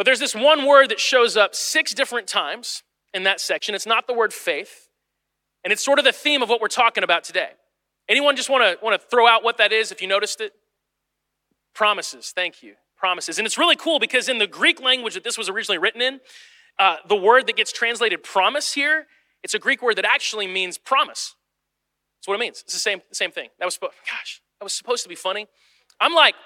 But 0.00 0.06
there's 0.06 0.19
this 0.19 0.35
one 0.35 0.64
word 0.64 0.88
that 0.88 0.99
shows 0.99 1.37
up 1.37 1.55
six 1.55 1.93
different 1.93 2.26
times 2.26 2.85
in 3.12 3.25
that 3.25 3.38
section. 3.38 3.75
It's 3.75 3.85
not 3.85 4.06
the 4.06 4.14
word 4.14 4.32
faith, 4.32 4.88
and 5.62 5.75
it's 5.75 5.85
sort 5.85 5.99
of 5.99 6.06
the 6.06 6.12
theme 6.12 6.43
of 6.43 6.49
what 6.49 6.58
we're 6.62 6.69
talking 6.69 7.05
about 7.05 7.23
today. 7.23 7.50
Anyone 8.08 8.35
just 8.35 8.49
want 8.49 8.64
to 8.64 8.82
want 8.82 8.99
to 8.99 9.06
throw 9.08 9.29
out 9.29 9.44
what 9.44 9.58
that 9.58 9.73
is 9.73 9.93
if 9.93 10.00
you 10.00 10.08
noticed 10.08 10.41
it? 10.41 10.55
Promises. 11.75 12.32
Thank 12.35 12.62
you. 12.62 12.76
Promises. 12.97 13.38
And 13.38 13.44
it's 13.44 13.58
really 13.58 13.76
cool 13.76 13.99
because 13.99 14.31
in 14.31 14.38
the 14.38 14.47
Greek 14.47 14.81
language 14.81 15.12
that 15.12 15.23
this 15.23 15.37
was 15.37 15.50
originally 15.50 15.76
written 15.76 16.00
in, 16.00 16.20
uh, 16.79 16.97
the 17.06 17.14
word 17.17 17.47
that 17.49 17.56
gets 17.56 17.70
translated 17.70 18.23
promise 18.23 18.73
here, 18.73 19.06
it's 19.43 19.52
a 19.52 19.58
Greek 19.58 19.82
word 19.82 19.97
that 19.97 20.06
actually 20.06 20.47
means 20.47 20.79
promise. 20.79 21.35
That's 22.20 22.26
what 22.29 22.37
it 22.37 22.41
means. 22.41 22.62
It's 22.62 22.73
the 22.73 22.81
same, 22.81 23.02
same 23.12 23.32
thing. 23.32 23.50
That 23.58 23.67
was, 23.67 23.76
gosh, 23.76 24.41
that 24.61 24.64
was 24.64 24.73
supposed 24.73 25.02
to 25.02 25.11
be 25.11 25.14
funny. 25.14 25.47
I'm 26.00 26.14
like, 26.14 26.37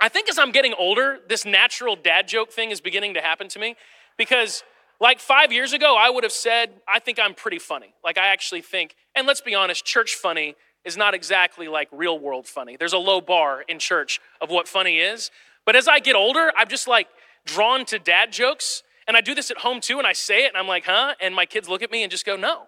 I 0.00 0.08
think 0.08 0.28
as 0.28 0.38
I'm 0.38 0.52
getting 0.52 0.74
older, 0.78 1.18
this 1.28 1.44
natural 1.44 1.96
dad 1.96 2.28
joke 2.28 2.52
thing 2.52 2.70
is 2.70 2.80
beginning 2.80 3.14
to 3.14 3.20
happen 3.20 3.48
to 3.48 3.58
me 3.58 3.76
because 4.16 4.62
like 5.00 5.20
five 5.20 5.50
years 5.52 5.72
ago, 5.72 5.96
I 5.98 6.10
would 6.10 6.24
have 6.24 6.32
said, 6.32 6.80
I 6.92 6.98
think 6.98 7.18
I'm 7.20 7.34
pretty 7.34 7.58
funny. 7.60 7.94
Like, 8.04 8.18
I 8.18 8.28
actually 8.28 8.62
think, 8.62 8.96
and 9.14 9.26
let's 9.28 9.40
be 9.40 9.54
honest, 9.54 9.84
church 9.84 10.14
funny 10.16 10.56
is 10.84 10.96
not 10.96 11.14
exactly 11.14 11.68
like 11.68 11.88
real 11.92 12.18
world 12.18 12.46
funny. 12.48 12.76
There's 12.76 12.92
a 12.92 12.98
low 12.98 13.20
bar 13.20 13.62
in 13.62 13.78
church 13.78 14.20
of 14.40 14.50
what 14.50 14.66
funny 14.66 14.98
is. 14.98 15.30
But 15.64 15.76
as 15.76 15.86
I 15.86 16.00
get 16.00 16.16
older, 16.16 16.50
I'm 16.56 16.68
just 16.68 16.88
like 16.88 17.08
drawn 17.44 17.84
to 17.86 17.98
dad 17.98 18.32
jokes. 18.32 18.82
And 19.06 19.16
I 19.16 19.20
do 19.20 19.34
this 19.34 19.50
at 19.52 19.58
home 19.58 19.80
too, 19.80 19.98
and 19.98 20.06
I 20.06 20.12
say 20.14 20.44
it, 20.44 20.48
and 20.48 20.56
I'm 20.56 20.66
like, 20.68 20.84
huh? 20.84 21.14
And 21.20 21.34
my 21.34 21.46
kids 21.46 21.68
look 21.68 21.82
at 21.82 21.90
me 21.92 22.02
and 22.02 22.10
just 22.10 22.26
go, 22.26 22.36
no, 22.36 22.64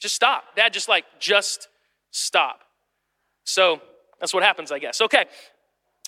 just 0.00 0.14
stop. 0.14 0.44
Dad, 0.56 0.72
just 0.72 0.88
like, 0.88 1.04
just 1.18 1.68
stop. 2.12 2.60
So 3.44 3.80
that's 4.20 4.32
what 4.32 4.44
happens, 4.44 4.70
I 4.70 4.78
guess. 4.78 5.00
Okay, 5.00 5.24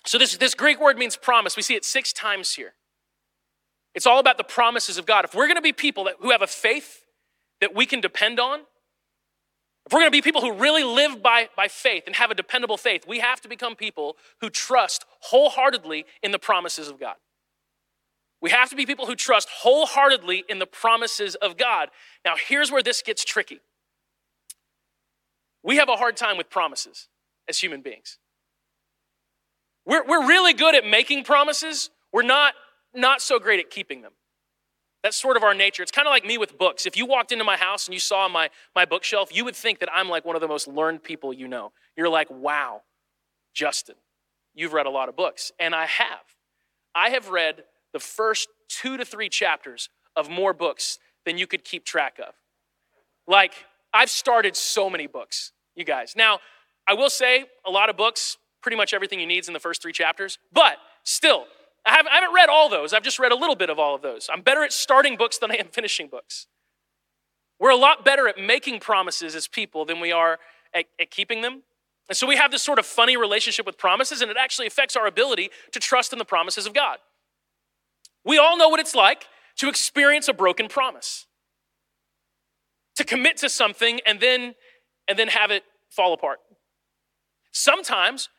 so, 0.07 0.19
this, 0.19 0.37
this 0.37 0.55
Greek 0.55 0.81
word 0.81 0.99
means 0.99 1.17
promise. 1.17 1.57
We 1.57 1.63
see 1.63 1.75
it 1.75 1.85
six 1.85 2.13
times 2.13 2.55
here. 2.55 2.75
It's 3.95 4.07
all 4.07 4.19
about 4.19 4.37
the 4.37 4.45
promises 4.45 4.99
of 4.99 5.07
God. 5.07 5.25
If 5.25 5.35
we're 5.35 5.47
going 5.47 5.57
to 5.57 5.63
be 5.63 5.73
people 5.73 6.05
that, 6.05 6.15
who 6.21 6.31
have 6.31 6.43
a 6.43 6.47
faith 6.47 7.05
that 7.61 7.75
we 7.75 7.87
can 7.87 8.01
depend 8.01 8.39
on, 8.39 8.61
if 9.87 9.93
we're 9.93 10.01
going 10.01 10.11
to 10.13 10.17
be 10.17 10.23
people 10.23 10.41
who 10.41 10.53
really 10.53 10.85
live 10.85 11.23
by, 11.23 11.49
by 11.57 11.69
faith 11.69 12.05
and 12.07 12.17
have 12.17 12.31
a 12.31 12.35
dependable 12.35 12.77
faith, 12.77 13.05
we 13.07 13.21
have 13.21 13.41
to 13.43 13.49
become 13.49 13.77
people 13.77 14.17
who 14.41 14.51
trust 14.51 15.05
wholeheartedly 15.21 16.07
in 16.23 16.33
the 16.33 16.39
promises 16.39 16.89
of 16.89 16.99
God. 16.99 17.17
We 18.43 18.51
have 18.51 18.69
to 18.71 18.77
be 18.77 18.85
people 18.85 19.07
who 19.07 19.15
trust 19.15 19.49
wholeheartedly 19.51 20.45
in 20.49 20.59
the 20.59 20.67
promises 20.67 21.35
of 21.37 21.57
God. 21.57 21.89
Now, 22.27 22.35
here's 22.37 22.71
where 22.71 22.83
this 22.83 23.01
gets 23.01 23.25
tricky. 23.25 23.61
We 25.63 25.77
have 25.77 25.89
a 25.89 25.97
hard 25.97 26.17
time 26.19 26.37
with 26.37 26.51
promises 26.51 27.09
as 27.49 27.59
human 27.59 27.81
beings. 27.81 28.19
We're, 29.87 30.05
we're 30.05 30.26
really 30.26 30.55
good 30.55 30.75
at 30.75 30.87
making 30.87 31.25
promises, 31.25 31.91
we're 32.12 32.23
not, 32.23 32.55
not 32.95 33.21
so 33.21 33.38
great 33.38 33.61
at 33.61 33.71
keeping 33.71 34.03
them. 34.03 34.12
That's 35.03 35.17
sort 35.17 35.37
of 35.37 35.43
our 35.43 35.53
nature. 35.53 35.83
It's 35.83 35.93
kind 35.93 36.09
of 36.09 36.12
like 36.12 36.25
me 36.25 36.38
with 36.38 36.57
books. 36.57 36.87
If 36.87 36.97
you 36.97 37.05
walked 37.05 37.31
into 37.33 37.45
my 37.45 37.59
house 37.59 37.87
and 37.87 37.93
you 37.93 38.00
saw 38.00 38.26
my, 38.26 38.49
my 38.75 38.87
bookshelf, 38.87 39.29
you 39.35 39.45
would 39.45 39.57
think 39.57 39.81
that 39.81 39.91
I'm 39.93 40.09
like 40.09 40.25
one 40.25 40.35
of 40.35 40.41
the 40.41 40.49
most 40.49 40.67
learned 40.67 41.03
people 41.03 41.33
you 41.35 41.47
know. 41.49 41.73
You're 41.97 42.09
like, 42.09 42.31
wow, 42.31 42.83
Justin, 43.53 43.97
you've 44.55 44.73
read 44.73 44.87
a 44.87 44.91
lot 44.91 45.11
of 45.11 45.17
books. 45.17 45.53
And 45.61 45.75
I 45.75 45.85
have. 45.85 46.23
I 46.95 47.11
have 47.11 47.29
read 47.29 47.64
the 47.93 47.99
first 47.99 48.49
two 48.69 48.97
to 48.97 49.05
three 49.05 49.29
chapters 49.29 49.91
of 50.17 50.31
more 50.31 50.55
books 50.55 50.99
than 51.26 51.37
you 51.37 51.47
could 51.47 51.64
keep 51.64 51.85
track 51.85 52.19
of. 52.26 52.33
Like, 53.26 53.53
I've 53.93 54.11
started 54.11 54.57
so 54.57 54.88
many 54.88 55.07
books, 55.07 55.53
you 55.75 55.85
guys. 55.85 56.14
Now, 56.17 56.38
I 56.88 56.95
will 56.95 57.11
say 57.11 57.45
a 57.67 57.71
lot 57.71 57.91
of 57.91 57.97
books 57.97 58.38
pretty 58.64 58.76
much 58.78 58.94
everything 58.94 59.18
he 59.18 59.26
needs 59.26 59.47
in 59.47 59.52
the 59.52 59.61
first 59.61 59.80
three 59.83 59.92
chapters. 59.92 60.38
But 60.52 60.78
still, 61.04 61.44
I 61.87 61.90
haven't, 61.92 62.11
I 62.11 62.16
haven't 62.16 62.35
read 62.35 62.49
all 62.49 62.71
those. 62.71 62.94
I've 62.94 63.02
just 63.02 63.18
read 63.18 63.30
a 63.30 63.37
little 63.37 63.54
bit 63.54 63.68
of 63.68 63.78
all 63.78 63.94
of 63.94 64.00
those. 64.00 64.28
I'm 64.33 64.40
better 64.40 64.64
at 64.64 64.73
starting 64.73 65.16
books 65.18 65.37
than 65.38 65.52
I 65.52 65.56
am 65.56 65.68
finishing 65.71 66.09
books. 66.09 66.47
We're 67.61 67.71
a 67.71 67.76
lot 67.76 68.04
better 68.04 68.26
at 68.26 68.38
making 68.38 68.80
promises 68.80 69.35
as 69.35 69.47
people 69.47 69.85
than 69.85 70.00
we 70.00 70.11
are 70.12 70.38
at, 70.75 70.87
at 70.99 71.11
keeping 71.11 71.42
them. 71.42 71.62
And 72.09 72.16
so 72.16 72.26
we 72.26 72.37
have 72.37 72.50
this 72.50 72.62
sort 72.62 72.78
of 72.78 72.87
funny 72.87 73.18
relationship 73.18 73.66
with 73.66 73.76
promises, 73.76 74.23
and 74.23 74.30
it 74.30 74.37
actually 74.40 74.66
affects 74.66 74.97
our 74.97 75.06
ability 75.06 75.50
to 75.73 75.78
trust 75.78 76.12
in 76.14 76.18
the 76.18 76.25
promises 76.25 76.66
of 76.66 76.73
God. 76.73 76.99
We 78.25 78.38
all 78.38 78.56
know 78.56 78.71
what 78.71 78.80
it's 78.80 78.94
like 78.94 79.26
to 79.59 79.68
experience 79.68 80.26
a 80.26 80.33
broken 80.33 80.68
promise, 80.68 81.26
to 82.97 83.04
commit 83.04 83.37
to 83.38 83.49
something 83.50 84.00
and 84.06 84.21
then, 84.21 84.54
and 85.06 85.18
then 85.18 85.28
have 85.28 85.50
it 85.50 85.64
fall 85.90 86.12
apart. 86.14 86.38
Sometimes 87.52 88.30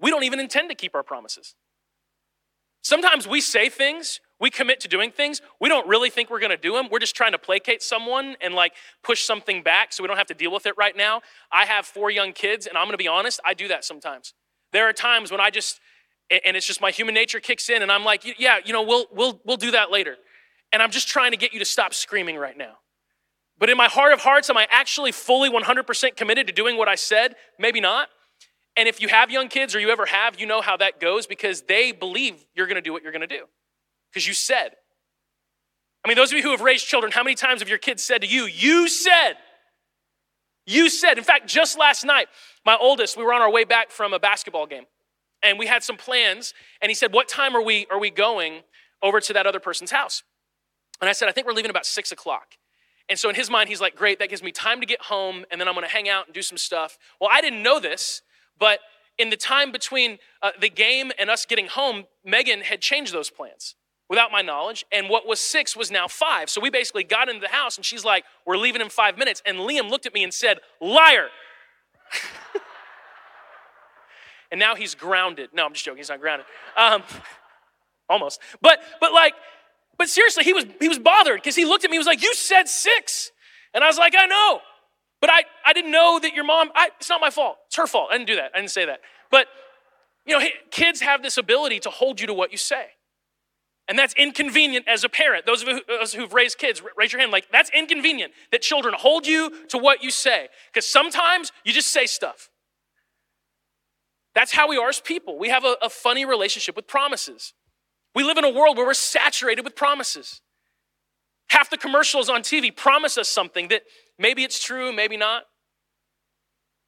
we 0.00 0.10
don't 0.10 0.24
even 0.24 0.40
intend 0.40 0.68
to 0.70 0.74
keep 0.74 0.94
our 0.94 1.02
promises. 1.02 1.54
Sometimes 2.82 3.26
we 3.26 3.40
say 3.40 3.68
things, 3.68 4.20
we 4.40 4.50
commit 4.50 4.80
to 4.80 4.88
doing 4.88 5.10
things, 5.10 5.40
we 5.60 5.68
don't 5.68 5.88
really 5.88 6.10
think 6.10 6.28
we're 6.28 6.40
gonna 6.40 6.56
do 6.56 6.72
them. 6.74 6.88
We're 6.90 6.98
just 6.98 7.16
trying 7.16 7.32
to 7.32 7.38
placate 7.38 7.82
someone 7.82 8.36
and 8.40 8.52
like 8.54 8.72
push 9.02 9.22
something 9.22 9.62
back 9.62 9.92
so 9.92 10.02
we 10.02 10.08
don't 10.08 10.18
have 10.18 10.26
to 10.26 10.34
deal 10.34 10.52
with 10.52 10.66
it 10.66 10.74
right 10.76 10.94
now. 10.94 11.22
I 11.50 11.64
have 11.64 11.86
four 11.86 12.10
young 12.10 12.32
kids, 12.32 12.66
and 12.66 12.76
I'm 12.76 12.86
gonna 12.86 12.98
be 12.98 13.08
honest, 13.08 13.40
I 13.44 13.54
do 13.54 13.68
that 13.68 13.84
sometimes. 13.84 14.34
There 14.72 14.86
are 14.88 14.92
times 14.92 15.30
when 15.30 15.40
I 15.40 15.50
just, 15.50 15.80
and 16.44 16.56
it's 16.56 16.66
just 16.66 16.80
my 16.80 16.90
human 16.90 17.14
nature 17.14 17.40
kicks 17.40 17.70
in, 17.70 17.80
and 17.80 17.90
I'm 17.90 18.04
like, 18.04 18.26
yeah, 18.38 18.58
you 18.64 18.72
know, 18.72 18.82
we'll, 18.82 19.06
we'll, 19.12 19.40
we'll 19.44 19.56
do 19.56 19.70
that 19.70 19.90
later. 19.90 20.16
And 20.72 20.82
I'm 20.82 20.90
just 20.90 21.08
trying 21.08 21.30
to 21.30 21.36
get 21.36 21.52
you 21.52 21.60
to 21.60 21.64
stop 21.64 21.94
screaming 21.94 22.36
right 22.36 22.56
now. 22.56 22.78
But 23.58 23.70
in 23.70 23.76
my 23.76 23.86
heart 23.86 24.12
of 24.12 24.20
hearts, 24.20 24.50
am 24.50 24.56
I 24.56 24.66
actually 24.70 25.12
fully 25.12 25.48
100% 25.48 26.16
committed 26.16 26.48
to 26.48 26.52
doing 26.52 26.76
what 26.76 26.88
I 26.88 26.96
said? 26.96 27.36
Maybe 27.58 27.80
not. 27.80 28.08
And 28.76 28.88
if 28.88 29.00
you 29.00 29.08
have 29.08 29.30
young 29.30 29.48
kids 29.48 29.74
or 29.74 29.80
you 29.80 29.90
ever 29.90 30.06
have, 30.06 30.40
you 30.40 30.46
know 30.46 30.60
how 30.60 30.76
that 30.78 30.98
goes 31.00 31.26
because 31.26 31.62
they 31.62 31.92
believe 31.92 32.44
you're 32.54 32.66
going 32.66 32.74
to 32.74 32.80
do 32.82 32.92
what 32.92 33.02
you're 33.02 33.12
going 33.12 33.20
to 33.26 33.26
do 33.26 33.44
because 34.10 34.26
you 34.26 34.34
said. 34.34 34.70
I 36.04 36.08
mean, 36.08 36.16
those 36.16 36.32
of 36.32 36.36
you 36.36 36.42
who 36.42 36.50
have 36.50 36.60
raised 36.60 36.86
children, 36.86 37.12
how 37.12 37.22
many 37.22 37.36
times 37.36 37.60
have 37.60 37.68
your 37.68 37.78
kids 37.78 38.02
said 38.02 38.20
to 38.22 38.26
you, 38.26 38.46
You 38.46 38.88
said, 38.88 39.34
you 40.66 40.88
said. 40.88 41.18
In 41.18 41.24
fact, 41.24 41.46
just 41.46 41.78
last 41.78 42.04
night, 42.04 42.26
my 42.64 42.76
oldest, 42.76 43.16
we 43.18 43.22
were 43.24 43.32
on 43.34 43.42
our 43.42 43.50
way 43.50 43.64
back 43.64 43.90
from 43.90 44.12
a 44.12 44.18
basketball 44.18 44.66
game 44.66 44.84
and 45.42 45.58
we 45.58 45.66
had 45.66 45.84
some 45.84 45.96
plans 45.96 46.52
and 46.82 46.90
he 46.90 46.94
said, 46.94 47.12
What 47.12 47.28
time 47.28 47.54
are 47.54 47.62
we, 47.62 47.86
are 47.90 47.98
we 47.98 48.10
going 48.10 48.62
over 49.02 49.20
to 49.20 49.32
that 49.34 49.46
other 49.46 49.60
person's 49.60 49.92
house? 49.92 50.22
And 51.00 51.08
I 51.08 51.12
said, 51.12 51.28
I 51.28 51.32
think 51.32 51.46
we're 51.46 51.52
leaving 51.54 51.70
about 51.70 51.86
six 51.86 52.10
o'clock. 52.12 52.56
And 53.08 53.18
so 53.18 53.28
in 53.28 53.34
his 53.36 53.48
mind, 53.50 53.68
he's 53.68 53.80
like, 53.80 53.94
Great, 53.94 54.18
that 54.18 54.28
gives 54.30 54.42
me 54.42 54.50
time 54.50 54.80
to 54.80 54.86
get 54.86 55.00
home 55.02 55.44
and 55.52 55.60
then 55.60 55.68
I'm 55.68 55.74
gonna 55.74 55.86
hang 55.88 56.08
out 56.08 56.26
and 56.26 56.34
do 56.34 56.42
some 56.42 56.58
stuff. 56.58 56.98
Well, 57.20 57.30
I 57.32 57.40
didn't 57.40 57.62
know 57.62 57.78
this 57.78 58.20
but 58.58 58.80
in 59.18 59.30
the 59.30 59.36
time 59.36 59.72
between 59.72 60.18
uh, 60.42 60.50
the 60.60 60.68
game 60.68 61.12
and 61.18 61.30
us 61.30 61.46
getting 61.46 61.66
home, 61.66 62.04
Megan 62.24 62.60
had 62.60 62.80
changed 62.80 63.12
those 63.12 63.30
plans 63.30 63.74
without 64.08 64.30
my 64.32 64.42
knowledge. 64.42 64.84
And 64.92 65.08
what 65.08 65.26
was 65.26 65.40
six 65.40 65.76
was 65.76 65.90
now 65.90 66.08
five. 66.08 66.50
So 66.50 66.60
we 66.60 66.70
basically 66.70 67.04
got 67.04 67.28
into 67.28 67.40
the 67.40 67.48
house 67.48 67.76
and 67.76 67.84
she's 67.84 68.04
like, 68.04 68.24
We're 68.46 68.56
leaving 68.56 68.80
in 68.80 68.88
five 68.88 69.18
minutes. 69.18 69.42
And 69.46 69.58
Liam 69.58 69.90
looked 69.90 70.06
at 70.06 70.14
me 70.14 70.24
and 70.24 70.32
said, 70.32 70.58
Liar. 70.80 71.28
and 74.50 74.58
now 74.60 74.74
he's 74.74 74.94
grounded. 74.94 75.50
No, 75.52 75.64
I'm 75.64 75.72
just 75.72 75.84
joking. 75.84 75.98
He's 75.98 76.10
not 76.10 76.20
grounded. 76.20 76.46
Um, 76.76 77.02
almost. 78.08 78.40
But, 78.60 78.80
but 79.00 79.12
like, 79.12 79.34
but 79.96 80.08
seriously, 80.08 80.42
he 80.44 80.52
was, 80.52 80.64
he 80.80 80.88
was 80.88 80.98
bothered 80.98 81.36
because 81.36 81.54
he 81.54 81.64
looked 81.64 81.84
at 81.84 81.90
me. 81.90 81.94
He 81.94 81.98
was 81.98 82.06
like, 82.06 82.22
You 82.22 82.34
said 82.34 82.68
six. 82.68 83.30
And 83.72 83.82
I 83.82 83.86
was 83.86 83.98
like, 83.98 84.14
I 84.16 84.26
know. 84.26 84.60
But 85.26 85.30
I, 85.32 85.44
I 85.64 85.72
didn't 85.72 85.90
know 85.90 86.18
that 86.20 86.34
your 86.34 86.44
mom, 86.44 86.70
I, 86.74 86.90
it's 87.00 87.08
not 87.08 87.18
my 87.18 87.30
fault. 87.30 87.56
It's 87.68 87.76
her 87.76 87.86
fault. 87.86 88.08
I 88.10 88.18
didn't 88.18 88.26
do 88.26 88.36
that. 88.36 88.50
I 88.54 88.58
didn't 88.58 88.72
say 88.72 88.84
that. 88.84 89.00
But, 89.30 89.46
you 90.26 90.38
know, 90.38 90.44
kids 90.70 91.00
have 91.00 91.22
this 91.22 91.38
ability 91.38 91.78
to 91.80 91.88
hold 91.88 92.20
you 92.20 92.26
to 92.26 92.34
what 92.34 92.52
you 92.52 92.58
say. 92.58 92.88
And 93.88 93.98
that's 93.98 94.12
inconvenient 94.18 94.86
as 94.86 95.02
a 95.02 95.08
parent. 95.08 95.46
Those 95.46 95.62
of 95.62 95.80
us 95.98 96.12
who've 96.12 96.30
raised 96.30 96.58
kids, 96.58 96.82
raise 96.98 97.10
your 97.10 97.20
hand. 97.20 97.32
Like, 97.32 97.46
that's 97.50 97.70
inconvenient 97.72 98.34
that 98.52 98.60
children 98.60 98.92
hold 98.98 99.26
you 99.26 99.50
to 99.68 99.78
what 99.78 100.04
you 100.04 100.10
say. 100.10 100.48
Because 100.70 100.84
sometimes 100.86 101.52
you 101.64 101.72
just 101.72 101.88
say 101.88 102.04
stuff. 102.04 102.50
That's 104.34 104.52
how 104.52 104.68
we 104.68 104.76
are 104.76 104.90
as 104.90 105.00
people. 105.00 105.38
We 105.38 105.48
have 105.48 105.64
a, 105.64 105.76
a, 105.80 105.88
funny 105.88 106.26
relationship 106.26 106.76
with 106.76 106.86
promises. 106.86 107.54
We 108.14 108.24
live 108.24 108.36
in 108.36 108.44
a 108.44 108.50
world 108.52 108.76
where 108.76 108.84
we're 108.84 108.92
saturated 108.92 109.62
with 109.62 109.74
promises. 109.74 110.42
Half 111.48 111.70
the 111.70 111.78
commercials 111.78 112.28
on 112.28 112.42
TV 112.42 112.76
promise 112.76 113.16
us 113.16 113.28
something 113.28 113.68
that 113.68 113.84
Maybe 114.18 114.44
it's 114.44 114.62
true, 114.62 114.92
maybe 114.92 115.16
not. 115.16 115.44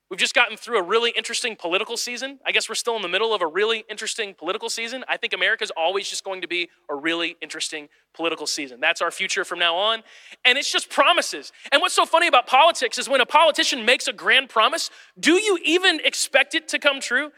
We've 0.08 0.20
just 0.20 0.36
gotten 0.36 0.56
through 0.56 0.78
a 0.78 0.82
really 0.84 1.10
interesting 1.16 1.56
political 1.56 1.96
season. 1.96 2.38
I 2.46 2.52
guess 2.52 2.68
we're 2.68 2.76
still 2.76 2.94
in 2.94 3.02
the 3.02 3.08
middle 3.08 3.34
of 3.34 3.42
a 3.42 3.46
really 3.48 3.84
interesting 3.90 4.34
political 4.34 4.68
season. 4.68 5.02
I 5.08 5.16
think 5.16 5.32
America's 5.32 5.72
always 5.76 6.08
just 6.08 6.22
going 6.22 6.42
to 6.42 6.46
be 6.48 6.68
a 6.88 6.94
really 6.94 7.36
interesting 7.42 7.88
political 8.14 8.46
season. 8.46 8.78
That's 8.78 9.02
our 9.02 9.10
future 9.10 9.44
from 9.44 9.58
now 9.58 9.74
on. 9.74 10.04
And 10.44 10.58
it's 10.58 10.70
just 10.70 10.90
promises. 10.90 11.50
And 11.72 11.82
what's 11.82 11.94
so 11.94 12.06
funny 12.06 12.28
about 12.28 12.46
politics 12.46 12.98
is 12.98 13.08
when 13.08 13.20
a 13.20 13.26
politician 13.26 13.84
makes 13.84 14.06
a 14.06 14.12
grand 14.12 14.48
promise, 14.48 14.90
do 15.18 15.32
you 15.40 15.58
even 15.64 15.98
expect 16.04 16.54
it 16.54 16.68
to 16.68 16.78
come 16.78 17.00
true? 17.00 17.32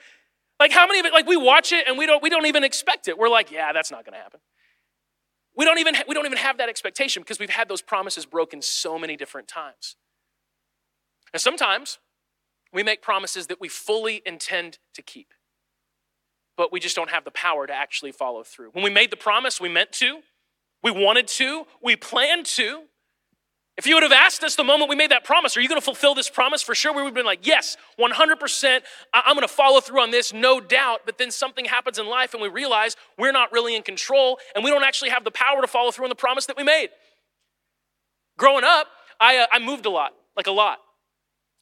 Like 0.61 0.71
how 0.71 0.87
many 0.87 0.99
of 1.00 1.07
it 1.07 1.14
like 1.14 1.26
we 1.26 1.38
watch 1.38 1.73
it 1.73 1.88
and 1.88 1.97
we 1.97 2.04
don't 2.04 2.23
we 2.23 2.28
don't 2.28 2.45
even 2.47 2.64
expect 2.64 3.09
it. 3.09 3.16
We're 3.16 3.28
like, 3.30 3.50
yeah, 3.50 3.73
that's 3.73 3.90
not 3.90 4.04
going 4.04 4.12
to 4.12 4.21
happen. 4.21 4.40
We 5.58 5.64
don't 5.64 5.78
even, 5.80 5.94
we 6.06 6.14
don't 6.14 6.24
even 6.24 6.38
have 6.38 6.58
that 6.58 6.68
expectation 6.68 7.20
because 7.20 7.40
we've 7.40 7.50
had 7.50 7.68
those 7.68 7.82
promises 7.82 8.24
broken 8.24 8.62
so 8.62 8.96
many 8.96 9.16
different 9.16 9.48
times. 9.48 9.96
And 11.32 11.42
sometimes 11.42 11.98
we 12.72 12.84
make 12.84 13.02
promises 13.02 13.48
that 13.48 13.60
we 13.60 13.68
fully 13.68 14.22
intend 14.24 14.78
to 14.94 15.02
keep, 15.02 15.34
but 16.56 16.70
we 16.72 16.78
just 16.78 16.94
don't 16.94 17.10
have 17.10 17.24
the 17.24 17.32
power 17.32 17.66
to 17.66 17.72
actually 17.72 18.12
follow 18.12 18.44
through. 18.44 18.70
When 18.70 18.84
we 18.84 18.90
made 18.90 19.10
the 19.10 19.16
promise, 19.16 19.60
we 19.60 19.68
meant 19.68 19.90
to, 19.94 20.20
we 20.84 20.92
wanted 20.92 21.26
to, 21.38 21.66
we 21.82 21.96
planned 21.96 22.46
to, 22.46 22.84
if 23.78 23.87
you 23.87 23.94
would 23.94 24.02
have 24.02 24.11
asked 24.11 24.42
us 24.42 24.56
the 24.56 24.64
moment 24.64 24.90
we 24.90 24.97
made 24.97 25.12
that 25.12 25.23
promise, 25.23 25.56
are 25.56 25.61
you 25.61 25.68
going 25.68 25.80
to 25.80 25.85
fulfill 25.85 26.12
this 26.12 26.28
promise 26.28 26.62
for 26.62 26.75
sure? 26.75 26.92
We 26.92 27.00
would 27.00 27.11
have 27.11 27.14
been 27.14 27.25
like, 27.25 27.47
yes, 27.47 27.76
100%. 27.99 28.80
I'm 29.14 29.37
going 29.37 29.47
to 29.47 29.54
follow 29.54 29.80
through 29.80 30.00
on 30.02 30.11
this, 30.11 30.32
no 30.32 30.61
doubt. 30.61 31.02
But 31.06 31.16
then 31.16 31.30
something 31.30 31.64
happens 31.64 31.97
in 31.97 32.06
life 32.08 32.35
and 32.35 32.42
we 32.42 32.49
realize 32.49 32.97
we're 33.16 33.30
not 33.30 33.52
really 33.52 33.76
in 33.76 33.82
control 33.85 34.40
and 34.56 34.64
we 34.64 34.70
don't 34.73 34.82
actually 34.82 35.11
have 35.11 35.23
the 35.23 35.30
power 35.30 35.61
to 35.61 35.68
follow 35.68 35.92
through 35.92 36.06
on 36.06 36.08
the 36.08 36.16
promise 36.16 36.47
that 36.47 36.56
we 36.56 36.64
made. 36.64 36.88
Growing 38.37 38.64
up, 38.64 38.88
I, 39.20 39.37
uh, 39.37 39.47
I 39.52 39.61
moved 39.61 39.87
a 39.87 39.90
lot, 39.90 40.11
like 40.37 40.49
a 40.49 40.52
lot. 40.52 40.78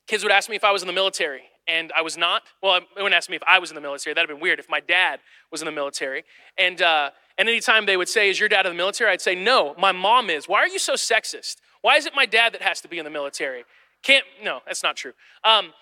Kids 0.09 0.23
would 0.23 0.33
ask 0.33 0.49
me 0.49 0.57
if 0.57 0.65
I 0.65 0.73
was 0.73 0.83
in 0.83 0.87
the 0.87 0.93
military, 0.93 1.43
and 1.67 1.91
I 1.97 2.03
was 2.03 2.17
not. 2.19 2.43
Well, 2.63 2.81
they 2.95 3.03
wouldn't 3.03 3.15
ask 3.17 3.29
me 3.29 3.35
if 3.37 3.43
I 3.49 3.59
was 3.59 3.71
in 3.71 3.75
the 3.75 3.81
military. 3.81 4.15
That'd 4.15 4.29
have 4.29 4.37
been 4.39 4.43
weird 4.43 4.59
if 4.61 4.69
my 4.69 4.79
dad 4.81 5.21
was 5.51 5.63
in 5.63 5.67
the 5.67 5.73
military. 5.73 6.25
And, 6.59 6.81
uh, 6.81 7.11
and 7.39 7.49
anytime 7.49 7.87
they 7.87 7.97
would 7.97 8.11
say, 8.11 8.29
Is 8.29 8.39
your 8.39 8.49
dad 8.49 8.67
in 8.67 8.73
the 8.73 8.77
military? 8.77 9.11
I'd 9.11 9.23
say, 9.23 9.35
No, 9.35 9.75
my 9.79 9.91
mom 9.91 10.29
is. 10.31 10.47
Why 10.49 10.61
are 10.61 10.69
you 10.69 10.79
so 10.79 10.93
sexist? 10.93 11.57
Why 11.87 11.95
is 11.97 12.05
it 12.05 12.17
my 12.17 12.27
dad 12.27 12.53
that 12.53 12.63
has 12.63 12.81
to 12.81 12.89
be 12.89 12.99
in 12.99 13.05
the 13.05 13.13
military? 13.13 13.65
Can't, 14.03 14.25
no, 14.43 14.59
that's 14.67 14.83
not 14.83 14.97
true. 14.97 15.13
Um, 15.45 15.73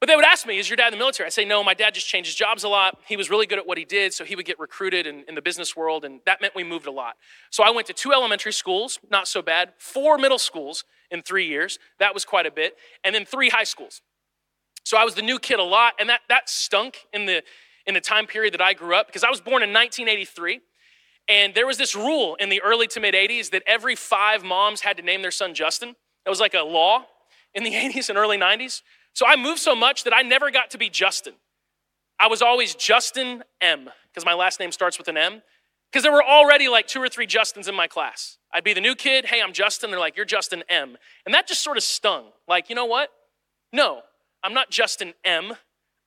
but 0.00 0.06
they 0.06 0.14
would 0.14 0.24
ask 0.26 0.46
me, 0.46 0.58
Is 0.58 0.68
your 0.68 0.76
dad 0.76 0.88
in 0.92 0.98
the 0.98 1.02
military? 1.02 1.26
I 1.26 1.30
say, 1.30 1.46
No, 1.46 1.64
my 1.64 1.72
dad 1.72 1.94
just 1.94 2.06
changes 2.06 2.34
jobs 2.34 2.62
a 2.62 2.68
lot. 2.68 2.98
He 3.08 3.16
was 3.16 3.30
really 3.30 3.46
good 3.46 3.56
at 3.58 3.66
what 3.66 3.78
he 3.78 3.86
did, 3.86 4.12
so 4.12 4.22
he 4.26 4.36
would 4.36 4.44
get 4.44 4.60
recruited 4.60 5.06
in, 5.06 5.24
in, 5.26 5.34
the 5.34 5.40
business 5.40 5.74
world, 5.74 6.04
and 6.04 6.20
that 6.26 6.42
meant 6.42 6.54
we 6.54 6.62
moved 6.62 6.84
a 6.86 6.90
lot. 6.90 7.14
So 7.48 7.64
I 7.64 7.70
went 7.70 7.86
to 7.86 7.94
two 7.94 8.12
elementary 8.12 8.52
schools, 8.52 8.98
not 9.10 9.28
so 9.28 9.40
bad, 9.40 9.72
four 9.78 10.18
middle 10.18 10.38
schools 10.38 10.84
in 11.10 11.22
three 11.22 11.46
years. 11.46 11.78
That 12.00 12.12
was 12.12 12.26
quite 12.26 12.44
a 12.44 12.50
bit, 12.50 12.76
and 13.02 13.14
then 13.14 13.24
three 13.24 13.48
high 13.48 13.64
schools. 13.64 14.02
So 14.84 14.98
I 14.98 15.04
was 15.04 15.14
the 15.14 15.22
new 15.22 15.38
kid 15.38 15.58
a 15.58 15.64
lot, 15.64 15.94
and 15.98 16.10
that, 16.10 16.20
that 16.28 16.50
stunk 16.50 16.98
in 17.14 17.24
the, 17.24 17.42
in 17.86 17.94
the 17.94 18.02
time 18.02 18.26
period 18.26 18.52
that 18.52 18.60
I 18.60 18.74
grew 18.74 18.94
up 18.94 19.06
because 19.06 19.24
I 19.24 19.30
was 19.30 19.40
born 19.40 19.62
in 19.62 19.72
1983. 19.72 20.60
And 21.28 21.54
there 21.54 21.66
was 21.66 21.76
this 21.78 21.94
rule 21.94 22.36
in 22.36 22.48
the 22.50 22.62
early 22.62 22.86
to 22.88 23.00
mid 23.00 23.14
80s 23.14 23.50
that 23.50 23.62
every 23.66 23.96
five 23.96 24.44
moms 24.44 24.82
had 24.82 24.96
to 24.96 25.02
name 25.02 25.22
their 25.22 25.30
son 25.30 25.54
Justin. 25.54 25.96
It 26.24 26.28
was 26.28 26.40
like 26.40 26.54
a 26.54 26.62
law 26.62 27.04
in 27.54 27.64
the 27.64 27.72
80s 27.72 28.08
and 28.08 28.18
early 28.18 28.38
90s. 28.38 28.82
So 29.12 29.26
I 29.26 29.36
moved 29.36 29.60
so 29.60 29.74
much 29.74 30.04
that 30.04 30.14
I 30.14 30.22
never 30.22 30.50
got 30.50 30.70
to 30.70 30.78
be 30.78 30.88
Justin. 30.88 31.34
I 32.18 32.28
was 32.28 32.42
always 32.42 32.74
Justin 32.74 33.42
M, 33.60 33.90
because 34.10 34.24
my 34.24 34.32
last 34.34 34.58
name 34.60 34.72
starts 34.72 34.96
with 34.98 35.08
an 35.08 35.16
M, 35.18 35.42
because 35.90 36.02
there 36.02 36.12
were 36.12 36.24
already 36.24 36.66
like 36.68 36.86
two 36.86 37.02
or 37.02 37.08
three 37.08 37.26
Justins 37.26 37.68
in 37.68 37.74
my 37.74 37.86
class. 37.86 38.38
I'd 38.52 38.64
be 38.64 38.72
the 38.72 38.80
new 38.80 38.94
kid, 38.94 39.26
hey, 39.26 39.42
I'm 39.42 39.52
Justin. 39.52 39.90
They're 39.90 40.00
like, 40.00 40.16
you're 40.16 40.24
Justin 40.24 40.64
M. 40.68 40.96
And 41.26 41.34
that 41.34 41.46
just 41.46 41.62
sort 41.62 41.76
of 41.76 41.82
stung. 41.82 42.24
Like, 42.48 42.70
you 42.70 42.74
know 42.74 42.86
what? 42.86 43.10
No, 43.72 44.00
I'm 44.42 44.54
not 44.54 44.70
Justin 44.70 45.12
M. 45.26 45.52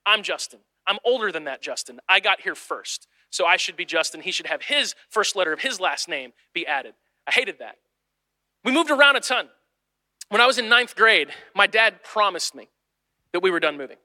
I'm 0.04 0.22
Justin. 0.24 0.58
I'm 0.86 0.98
older 1.04 1.30
than 1.30 1.44
that, 1.44 1.62
Justin. 1.62 2.00
I 2.08 2.18
got 2.20 2.40
here 2.40 2.54
first 2.56 3.06
so 3.30 3.46
I 3.46 3.56
should 3.56 3.76
be 3.76 3.84
Justin. 3.84 4.20
he 4.20 4.32
should 4.32 4.46
have 4.48 4.62
his 4.62 4.94
first 5.08 5.34
letter 5.36 5.52
of 5.52 5.60
his 5.60 5.80
last 5.80 6.08
name 6.08 6.32
be 6.52 6.66
added. 6.66 6.94
I 7.26 7.30
hated 7.30 7.58
that. 7.60 7.76
We 8.64 8.72
moved 8.72 8.90
around 8.90 9.16
a 9.16 9.20
ton. 9.20 9.48
When 10.28 10.40
I 10.40 10.46
was 10.46 10.58
in 10.58 10.68
ninth 10.68 10.96
grade, 10.96 11.28
my 11.54 11.66
dad 11.66 12.02
promised 12.02 12.54
me 12.54 12.68
that 13.32 13.40
we 13.42 13.50
were 13.50 13.60
done 13.60 13.76
moving. 13.78 13.96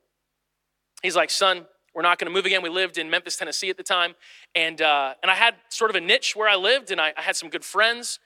He's 1.03 1.15
like, 1.15 1.29
son, 1.29 1.65
we're 1.93 2.01
not 2.03 2.19
going 2.19 2.27
to 2.27 2.33
move 2.33 2.45
again. 2.45 2.61
We 2.61 2.69
lived 2.69 2.97
in 2.97 3.09
Memphis, 3.09 3.35
Tennessee 3.35 3.69
at 3.69 3.77
the 3.77 3.83
time. 3.83 4.15
And, 4.55 4.81
uh, 4.81 5.13
and 5.21 5.31
I 5.31 5.35
had 5.35 5.55
sort 5.69 5.89
of 5.89 5.95
a 5.95 6.01
niche 6.01 6.35
where 6.35 6.47
I 6.49 6.55
lived, 6.55 6.91
and 6.91 6.99
I, 7.01 7.13
I 7.17 7.21
had 7.21 7.35
some 7.35 7.49
good 7.49 7.65
friends, 7.65 8.19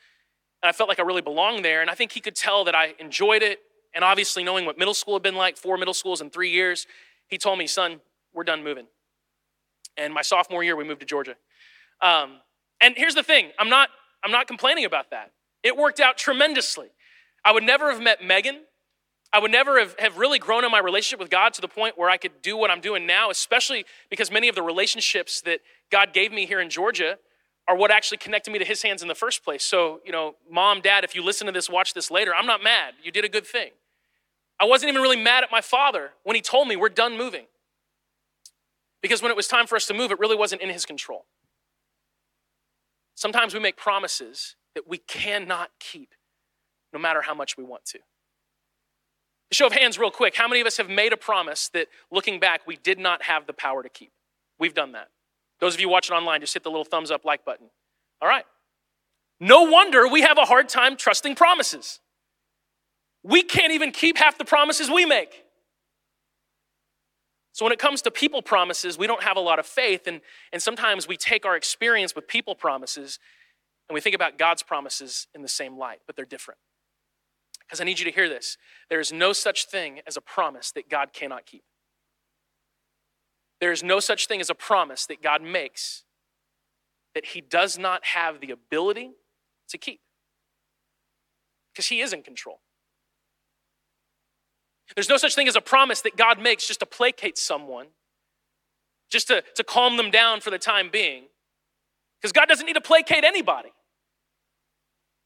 and 0.62 0.70
I 0.70 0.74
felt 0.74 0.90
like 0.90 1.00
I 1.00 1.04
really 1.04 1.22
belonged 1.22 1.64
there. 1.64 1.82
And 1.82 1.90
I 1.90 1.94
think 1.96 2.12
he 2.12 2.20
could 2.20 2.36
tell 2.36 2.64
that 2.66 2.76
I 2.76 2.94
enjoyed 3.00 3.42
it. 3.42 3.60
And 3.96 4.04
obviously, 4.04 4.44
knowing 4.44 4.66
what 4.66 4.78
middle 4.78 4.94
school 4.94 5.16
had 5.16 5.24
been 5.24 5.36
like 5.36 5.58
four 5.58 5.78
middle 5.78 5.94
schools 5.94 6.22
in 6.22 6.30
three 6.30 6.52
years, 6.52 6.88
he 7.28 7.38
told 7.38 7.58
me, 7.60 7.68
son, 7.68 8.02
we're 8.34 8.44
done 8.44 8.64
moving. 8.64 8.86
And 9.98 10.14
my 10.14 10.22
sophomore 10.22 10.64
year, 10.64 10.76
we 10.76 10.84
moved 10.84 11.00
to 11.02 11.06
Georgia. 11.06 11.36
Um, 12.02 12.38
and 12.82 12.96
here's 12.98 13.16
the 13.16 13.24
thing 13.24 13.50
I'm 13.60 13.70
not, 13.70 13.90
I'm 14.24 14.32
not 14.32 14.48
complaining 14.48 14.86
about 14.86 15.10
that. 15.12 15.32
It 15.64 15.76
worked 15.76 16.00
out 16.00 16.18
tremendously. 16.18 16.88
I 17.44 17.52
would 17.52 17.64
never 17.64 17.92
have 17.92 18.02
met 18.02 18.24
Megan. 18.24 18.62
I 19.32 19.38
would 19.40 19.52
never 19.52 19.80
have, 19.80 19.96
have 20.00 20.18
really 20.18 20.40
grown 20.40 20.66
in 20.66 20.72
my 20.72 20.80
relationship 20.80 21.20
with 21.20 21.30
God 21.30 21.54
to 21.54 21.62
the 21.62 21.68
point 21.68 21.98
where 22.00 22.10
I 22.10 22.18
could 22.18 22.42
do 22.42 22.58
what 22.58 22.72
I'm 22.72 22.82
doing 22.82 23.06
now, 23.06 23.30
especially 23.30 23.86
because 24.10 24.32
many 24.32 24.48
of 24.48 24.56
the 24.56 24.64
relationships 24.64 25.42
that 25.42 25.60
God 25.92 26.14
gave 26.14 26.32
me 26.32 26.46
here 26.48 26.60
in 26.60 26.70
Georgia 26.72 27.20
are 27.68 27.76
what 27.76 27.92
actually 27.92 28.18
connected 28.18 28.50
me 28.50 28.58
to 28.58 28.66
his 28.66 28.82
hands 28.82 29.04
in 29.04 29.08
the 29.08 29.14
first 29.14 29.44
place. 29.44 29.64
So, 29.64 30.00
you 30.04 30.12
know, 30.12 30.36
mom, 30.50 30.82
dad, 30.82 31.04
if 31.04 31.14
you 31.14 31.24
listen 31.24 31.46
to 31.46 31.54
this, 31.54 31.70
watch 31.70 31.94
this 31.94 32.10
later, 32.10 32.34
I'm 32.34 32.48
not 32.48 32.64
mad. 32.64 32.96
You 33.04 33.12
did 33.12 33.24
a 33.26 33.30
good 33.30 33.46
thing. 33.46 33.70
I 34.60 34.66
wasn't 34.66 34.90
even 34.90 35.02
really 35.02 35.22
mad 35.22 35.44
at 35.44 35.52
my 35.52 35.62
father 35.62 36.12
when 36.24 36.36
he 36.36 36.42
told 36.42 36.68
me 36.68 36.76
we're 36.76 36.90
done 36.90 37.16
moving. 37.16 37.46
Because 39.02 39.22
when 39.22 39.32
it 39.32 39.38
was 39.38 39.48
time 39.48 39.68
for 39.68 39.76
us 39.76 39.86
to 39.86 39.94
move, 39.94 40.12
it 40.12 40.20
really 40.20 40.36
wasn't 40.36 40.62
in 40.62 40.70
his 40.70 40.86
control. 40.86 41.26
Sometimes 43.16 43.54
we 43.54 43.60
make 43.60 43.78
promises 43.78 44.56
that 44.76 44.88
we 44.88 44.98
cannot 44.98 45.70
keep, 45.80 46.14
no 46.94 47.00
matter 47.00 47.22
how 47.22 47.34
much 47.34 47.58
we 47.58 47.64
want 47.64 47.86
to. 47.86 48.00
A 49.52 49.56
show 49.56 49.68
of 49.68 49.74
hands, 49.74 49.98
real 49.98 50.12
quick, 50.12 50.36
how 50.36 50.48
many 50.48 50.62
of 50.62 50.68
us 50.68 50.78
have 50.78 50.90
made 50.90 51.12
a 51.12 51.18
promise 51.18 51.70
that 51.70 51.88
looking 52.12 52.40
back, 52.40 52.62
we 52.68 52.76
did 52.78 53.00
not 53.00 53.24
have 53.24 53.48
the 53.48 53.54
power 53.54 53.84
to 53.84 53.90
keep? 53.90 54.12
We've 54.60 54.74
done 54.74 54.92
that. 54.92 55.10
Those 55.60 55.74
of 55.74 55.82
you 55.82 55.90
watching 55.90 56.16
online, 56.16 56.42
just 56.42 56.54
hit 56.54 56.64
the 56.64 56.70
little 56.70 56.86
thumbs 56.86 57.10
up 57.10 57.26
like 57.26 57.44
button. 57.44 57.68
All 58.22 58.28
right. 58.30 58.46
No 59.40 59.64
wonder 59.64 60.08
we 60.08 60.22
have 60.22 60.38
a 60.38 60.44
hard 60.46 60.70
time 60.70 60.96
trusting 60.96 61.36
promises. 61.36 62.00
We 63.24 63.44
can't 63.44 63.74
even 63.74 63.92
keep 63.92 64.18
half 64.18 64.38
the 64.38 64.46
promises 64.46 64.90
we 64.90 65.06
make. 65.06 65.44
So, 67.52 67.66
when 67.66 67.72
it 67.72 67.80
comes 67.80 68.02
to 68.04 68.12
people 68.12 68.42
promises, 68.42 68.98
we 68.98 69.08
don't 69.08 69.24
have 69.24 69.38
a 69.38 69.42
lot 69.42 69.60
of 69.60 69.66
faith, 69.66 70.08
and, 70.08 70.22
and 70.52 70.62
sometimes 70.62 71.08
we 71.08 71.18
take 71.18 71.46
our 71.46 71.56
experience 71.56 72.16
with 72.16 72.28
people 72.28 72.56
promises 72.56 73.20
and 73.88 73.96
we 73.96 74.02
think 74.02 74.14
about 74.14 74.38
God's 74.38 74.62
promises 74.62 75.28
in 75.34 75.42
the 75.42 75.48
same 75.48 75.76
light, 75.76 76.00
but 76.06 76.16
they're 76.16 76.24
different. 76.26 76.60
Because 77.62 77.82
I 77.82 77.86
need 77.86 77.98
you 78.00 78.06
to 78.06 78.12
hear 78.12 78.30
this 78.30 78.58
there 78.90 79.00
is 79.00 79.12
no 79.12 79.34
such 79.34 79.66
thing 79.66 80.02
as 80.06 80.16
a 80.16 80.22
promise 80.22 80.72
that 80.74 80.90
God 80.90 81.12
cannot 81.12 81.46
keep. 81.46 81.64
There 83.60 83.72
is 83.72 83.84
no 83.84 84.00
such 84.00 84.28
thing 84.28 84.42
as 84.42 84.50
a 84.50 84.56
promise 84.56 85.06
that 85.08 85.22
God 85.22 85.42
makes 85.42 86.04
that 87.16 87.28
He 87.28 87.42
does 87.42 87.80
not 87.80 88.06
have 88.08 88.40
the 88.42 88.52
ability 88.52 89.12
to 89.70 89.78
keep. 89.80 90.02
Because 91.74 91.88
He 91.88 92.02
is 92.02 92.14
in 92.14 92.22
control. 92.22 92.62
There's 94.96 95.10
no 95.10 95.18
such 95.18 95.36
thing 95.36 95.48
as 95.48 95.56
a 95.56 95.62
promise 95.62 96.02
that 96.02 96.16
God 96.16 96.40
makes 96.40 96.68
just 96.68 96.80
to 96.80 96.86
placate 96.86 97.38
someone, 97.38 97.88
just 99.10 99.28
to, 99.28 99.44
to 99.56 99.64
calm 99.64 99.98
them 99.98 100.12
down 100.12 100.42
for 100.42 100.50
the 100.50 100.58
time 100.60 100.90
being. 100.92 101.24
Because 102.20 102.32
God 102.32 102.48
doesn't 102.48 102.66
need 102.66 102.74
to 102.74 102.82
placate 102.82 103.24
anybody. 103.24 103.70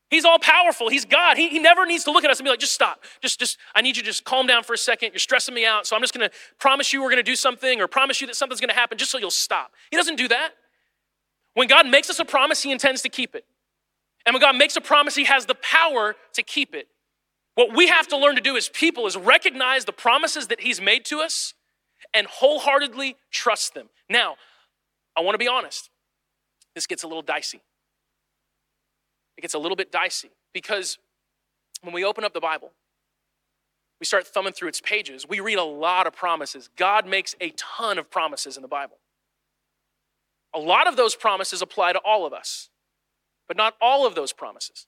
He's 0.09 0.25
all 0.25 0.37
powerful. 0.37 0.89
He's 0.89 1.05
God. 1.05 1.37
He, 1.37 1.49
he 1.49 1.57
never 1.59 1.85
needs 1.87 2.03
to 2.03 2.11
look 2.11 2.23
at 2.23 2.29
us 2.29 2.37
and 2.39 2.45
be 2.45 2.49
like, 2.51 2.59
just 2.59 2.73
stop. 2.73 3.03
Just, 3.21 3.39
just, 3.39 3.57
I 3.73 3.81
need 3.81 3.97
you 3.97 4.03
to 4.03 4.05
just 4.05 4.23
calm 4.23 4.45
down 4.45 4.63
for 4.63 4.73
a 4.73 4.77
second. 4.77 5.09
You're 5.11 5.17
stressing 5.19 5.55
me 5.55 5.65
out. 5.65 5.87
So 5.87 5.95
I'm 5.95 6.03
just 6.03 6.13
going 6.13 6.29
to 6.29 6.35
promise 6.59 6.93
you 6.93 7.01
we're 7.01 7.07
going 7.09 7.17
to 7.17 7.23
do 7.23 7.35
something 7.35 7.81
or 7.81 7.87
promise 7.87 8.21
you 8.21 8.27
that 8.27 8.35
something's 8.35 8.59
going 8.59 8.69
to 8.69 8.75
happen 8.75 8.99
just 8.99 9.09
so 9.09 9.17
you'll 9.17 9.31
stop. 9.31 9.71
He 9.89 9.97
doesn't 9.97 10.17
do 10.17 10.27
that. 10.27 10.51
When 11.55 11.67
God 11.67 11.87
makes 11.87 12.11
us 12.11 12.19
a 12.19 12.25
promise, 12.25 12.61
He 12.61 12.71
intends 12.71 13.01
to 13.03 13.09
keep 13.09 13.33
it. 13.33 13.45
And 14.25 14.33
when 14.35 14.41
God 14.41 14.55
makes 14.55 14.75
a 14.75 14.81
promise, 14.81 15.15
He 15.15 15.23
has 15.25 15.45
the 15.47 15.55
power 15.55 16.15
to 16.33 16.43
keep 16.43 16.75
it. 16.75 16.87
What 17.55 17.75
we 17.75 17.87
have 17.87 18.07
to 18.07 18.17
learn 18.17 18.35
to 18.35 18.41
do 18.41 18.57
as 18.57 18.69
people 18.69 19.05
is 19.05 19.15
recognize 19.17 19.85
the 19.85 19.93
promises 19.93 20.47
that 20.47 20.61
He's 20.61 20.81
made 20.81 21.05
to 21.05 21.19
us 21.19 21.53
and 22.13 22.25
wholeheartedly 22.27 23.15
trust 23.31 23.73
them. 23.75 23.89
Now, 24.09 24.35
I 25.15 25.21
want 25.21 25.35
to 25.35 25.39
be 25.39 25.47
honest. 25.47 25.89
This 26.73 26.87
gets 26.87 27.03
a 27.03 27.07
little 27.07 27.21
dicey. 27.21 27.61
It 29.37 29.41
gets 29.41 29.53
a 29.53 29.59
little 29.59 29.75
bit 29.75 29.91
dicey 29.91 30.31
because 30.53 30.97
when 31.81 31.93
we 31.93 32.03
open 32.03 32.23
up 32.23 32.33
the 32.33 32.39
Bible, 32.39 32.71
we 33.99 34.05
start 34.05 34.25
thumbing 34.27 34.53
through 34.53 34.69
its 34.69 34.81
pages, 34.81 35.27
we 35.27 35.39
read 35.39 35.59
a 35.59 35.63
lot 35.63 36.07
of 36.07 36.13
promises. 36.13 36.69
God 36.75 37.07
makes 37.07 37.35
a 37.39 37.51
ton 37.55 37.97
of 37.97 38.09
promises 38.09 38.55
in 38.57 38.61
the 38.61 38.67
Bible. 38.67 38.97
A 40.55 40.59
lot 40.59 40.87
of 40.87 40.95
those 40.97 41.15
promises 41.15 41.61
apply 41.61 41.93
to 41.93 41.99
all 41.99 42.25
of 42.25 42.33
us, 42.33 42.69
but 43.47 43.55
not 43.55 43.75
all 43.79 44.05
of 44.05 44.15
those 44.15 44.33
promises. 44.33 44.87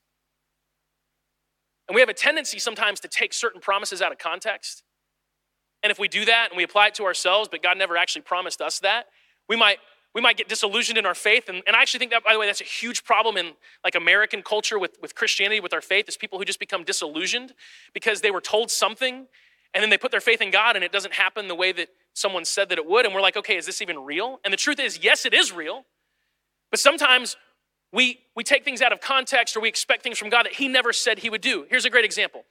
And 1.87 1.95
we 1.95 2.01
have 2.01 2.09
a 2.09 2.13
tendency 2.13 2.59
sometimes 2.59 2.99
to 3.01 3.07
take 3.07 3.33
certain 3.33 3.61
promises 3.61 4.01
out 4.01 4.11
of 4.11 4.17
context. 4.17 4.83
And 5.83 5.91
if 5.91 5.99
we 5.99 6.07
do 6.07 6.25
that 6.25 6.49
and 6.49 6.57
we 6.57 6.63
apply 6.63 6.87
it 6.87 6.95
to 6.95 7.03
ourselves, 7.05 7.47
but 7.49 7.61
God 7.61 7.77
never 7.77 7.95
actually 7.95 8.23
promised 8.23 8.61
us 8.61 8.79
that, 8.79 9.05
we 9.47 9.55
might 9.55 9.77
we 10.15 10.21
might 10.21 10.37
get 10.37 10.47
disillusioned 10.47 10.97
in 10.97 11.05
our 11.05 11.13
faith. 11.13 11.49
And, 11.49 11.61
and 11.67 11.75
I 11.75 11.81
actually 11.81 11.97
think 11.99 12.11
that, 12.11 12.23
by 12.23 12.31
the 12.31 12.39
way, 12.39 12.45
that's 12.45 12.61
a 12.61 12.63
huge 12.63 13.03
problem 13.03 13.35
in 13.35 13.51
like 13.83 13.95
American 13.95 14.43
culture 14.43 14.79
with, 14.79 14.97
with 15.01 15.13
Christianity, 15.13 15.59
with 15.59 15.73
our 15.73 15.81
faith, 15.81 16.05
is 16.07 16.15
people 16.15 16.39
who 16.39 16.45
just 16.45 16.57
become 16.57 16.85
disillusioned 16.85 17.51
because 17.93 18.21
they 18.21 18.31
were 18.31 18.39
told 18.39 18.71
something 18.71 19.27
and 19.73 19.83
then 19.83 19.89
they 19.89 19.97
put 19.97 20.11
their 20.11 20.21
faith 20.21 20.41
in 20.41 20.51
God 20.51 20.77
and 20.77 20.85
it 20.85 20.93
doesn't 20.93 21.15
happen 21.15 21.49
the 21.49 21.55
way 21.55 21.73
that 21.73 21.89
someone 22.13 22.45
said 22.45 22.69
that 22.69 22.77
it 22.77 22.85
would. 22.85 23.05
And 23.05 23.13
we're 23.13 23.19
like, 23.19 23.35
okay, 23.35 23.57
is 23.57 23.65
this 23.65 23.81
even 23.81 23.99
real? 24.05 24.39
And 24.45 24.53
the 24.53 24.57
truth 24.57 24.79
is, 24.79 25.03
yes, 25.03 25.25
it 25.25 25.33
is 25.33 25.51
real. 25.51 25.83
But 26.71 26.79
sometimes 26.79 27.35
we, 27.95 28.19
we 28.35 28.43
take 28.43 28.65
things 28.65 28.81
out 28.81 28.91
of 28.91 28.99
context 28.99 29.55
or 29.55 29.61
we 29.61 29.69
expect 29.69 30.03
things 30.03 30.17
from 30.19 30.29
God 30.29 30.45
that 30.45 30.53
He 30.53 30.67
never 30.67 30.91
said 30.91 31.19
He 31.19 31.29
would 31.29 31.39
do. 31.41 31.65
Here's 31.69 31.85
a 31.85 31.89
great 31.89 32.03
example. 32.05 32.43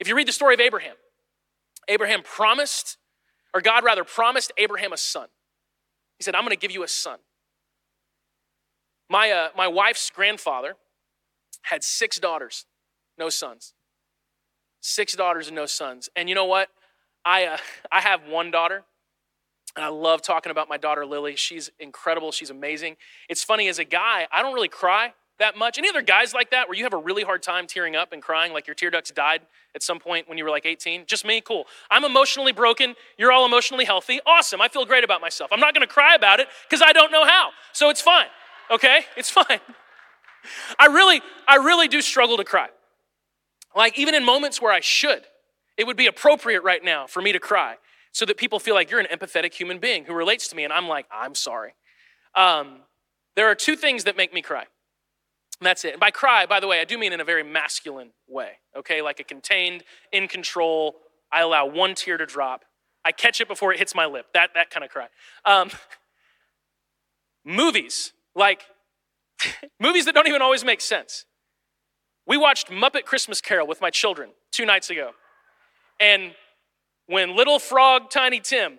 If 0.00 0.08
you 0.08 0.16
read 0.16 0.26
the 0.28 0.32
story 0.32 0.54
of 0.54 0.60
Abraham, 0.60 0.96
Abraham 1.86 2.22
promised, 2.22 2.98
or 3.54 3.60
God 3.60 3.84
rather 3.84 4.02
promised 4.04 4.52
Abraham 4.58 4.92
a 4.92 4.96
son. 4.96 5.28
He 6.18 6.24
said, 6.24 6.34
I'm 6.34 6.42
going 6.42 6.50
to 6.50 6.56
give 6.60 6.72
you 6.72 6.82
a 6.82 6.88
son. 6.88 7.20
My, 9.08 9.30
uh, 9.30 9.48
my 9.56 9.68
wife's 9.68 10.10
grandfather 10.10 10.74
had 11.62 11.82
six 11.84 12.18
daughters, 12.18 12.66
no 13.16 13.28
sons. 13.30 13.74
Six 14.80 15.14
daughters 15.14 15.46
and 15.46 15.56
no 15.56 15.66
sons. 15.66 16.08
And 16.16 16.28
you 16.28 16.34
know 16.34 16.44
what? 16.44 16.68
I, 17.24 17.44
uh, 17.46 17.56
I 17.92 18.00
have 18.00 18.26
one 18.28 18.50
daughter. 18.50 18.82
And 19.78 19.84
I 19.84 19.88
love 19.88 20.22
talking 20.22 20.50
about 20.50 20.68
my 20.68 20.76
daughter 20.76 21.06
Lily. 21.06 21.36
She's 21.36 21.70
incredible. 21.78 22.32
She's 22.32 22.50
amazing. 22.50 22.96
It's 23.28 23.44
funny, 23.44 23.68
as 23.68 23.78
a 23.78 23.84
guy, 23.84 24.26
I 24.32 24.42
don't 24.42 24.52
really 24.52 24.68
cry 24.68 25.14
that 25.38 25.56
much. 25.56 25.78
Any 25.78 25.88
other 25.88 26.02
guys 26.02 26.34
like 26.34 26.50
that 26.50 26.68
where 26.68 26.76
you 26.76 26.82
have 26.82 26.92
a 26.94 26.98
really 26.98 27.22
hard 27.22 27.44
time 27.44 27.68
tearing 27.68 27.94
up 27.94 28.12
and 28.12 28.20
crying, 28.20 28.52
like 28.52 28.66
your 28.66 28.74
tear 28.74 28.90
ducts 28.90 29.12
died 29.12 29.42
at 29.76 29.84
some 29.84 30.00
point 30.00 30.28
when 30.28 30.36
you 30.36 30.42
were 30.42 30.50
like 30.50 30.66
18? 30.66 31.04
Just 31.06 31.24
me? 31.24 31.40
Cool. 31.40 31.64
I'm 31.92 32.02
emotionally 32.04 32.50
broken. 32.50 32.96
You're 33.16 33.30
all 33.30 33.44
emotionally 33.46 33.84
healthy. 33.84 34.18
Awesome. 34.26 34.60
I 34.60 34.66
feel 34.66 34.84
great 34.84 35.04
about 35.04 35.20
myself. 35.20 35.52
I'm 35.52 35.60
not 35.60 35.74
going 35.74 35.86
to 35.86 35.92
cry 35.92 36.16
about 36.16 36.40
it 36.40 36.48
because 36.68 36.82
I 36.84 36.92
don't 36.92 37.12
know 37.12 37.24
how. 37.24 37.50
So 37.72 37.88
it's 37.88 38.00
fine. 38.00 38.26
Okay? 38.72 39.02
It's 39.16 39.30
fine. 39.30 39.60
I 40.76 40.86
really, 40.86 41.20
I 41.46 41.54
really 41.56 41.86
do 41.86 42.02
struggle 42.02 42.36
to 42.38 42.44
cry. 42.44 42.66
Like, 43.76 43.96
even 43.96 44.16
in 44.16 44.24
moments 44.24 44.60
where 44.60 44.72
I 44.72 44.80
should, 44.80 45.22
it 45.76 45.86
would 45.86 45.96
be 45.96 46.08
appropriate 46.08 46.64
right 46.64 46.82
now 46.82 47.06
for 47.06 47.22
me 47.22 47.30
to 47.30 47.38
cry 47.38 47.76
so 48.18 48.24
that 48.26 48.36
people 48.36 48.58
feel 48.58 48.74
like 48.74 48.90
you're 48.90 48.98
an 48.98 49.06
empathetic 49.12 49.54
human 49.54 49.78
being 49.78 50.04
who 50.04 50.12
relates 50.12 50.48
to 50.48 50.56
me. 50.56 50.64
And 50.64 50.72
I'm 50.72 50.88
like, 50.88 51.06
I'm 51.08 51.36
sorry. 51.36 51.74
Um, 52.34 52.80
there 53.36 53.46
are 53.48 53.54
two 53.54 53.76
things 53.76 54.02
that 54.04 54.16
make 54.16 54.34
me 54.34 54.42
cry. 54.42 54.62
And 55.60 55.66
that's 55.66 55.84
it. 55.84 55.92
And 55.92 56.00
by 56.00 56.10
cry, 56.10 56.44
by 56.44 56.58
the 56.58 56.66
way, 56.66 56.80
I 56.80 56.84
do 56.84 56.98
mean 56.98 57.12
in 57.12 57.20
a 57.20 57.24
very 57.24 57.44
masculine 57.44 58.10
way, 58.26 58.54
okay? 58.76 59.02
Like 59.02 59.20
a 59.20 59.22
contained, 59.24 59.84
in 60.10 60.26
control, 60.26 60.96
I 61.32 61.42
allow 61.42 61.66
one 61.66 61.94
tear 61.94 62.16
to 62.16 62.26
drop. 62.26 62.64
I 63.04 63.12
catch 63.12 63.40
it 63.40 63.46
before 63.46 63.72
it 63.72 63.78
hits 63.78 63.94
my 63.94 64.06
lip. 64.06 64.26
That, 64.34 64.50
that 64.54 64.70
kind 64.70 64.82
of 64.82 64.90
cry. 64.90 65.06
Um, 65.44 65.70
movies, 67.44 68.12
like 68.34 68.62
movies 69.80 70.06
that 70.06 70.14
don't 70.14 70.26
even 70.26 70.42
always 70.42 70.64
make 70.64 70.80
sense. 70.80 71.24
We 72.26 72.36
watched 72.36 72.68
Muppet 72.68 73.04
Christmas 73.04 73.40
Carol 73.40 73.68
with 73.68 73.80
my 73.80 73.90
children 73.90 74.30
two 74.50 74.66
nights 74.66 74.90
ago. 74.90 75.12
And 76.00 76.32
when 77.08 77.34
little 77.34 77.58
frog 77.58 78.10
Tiny 78.10 78.38
Tim 78.38 78.78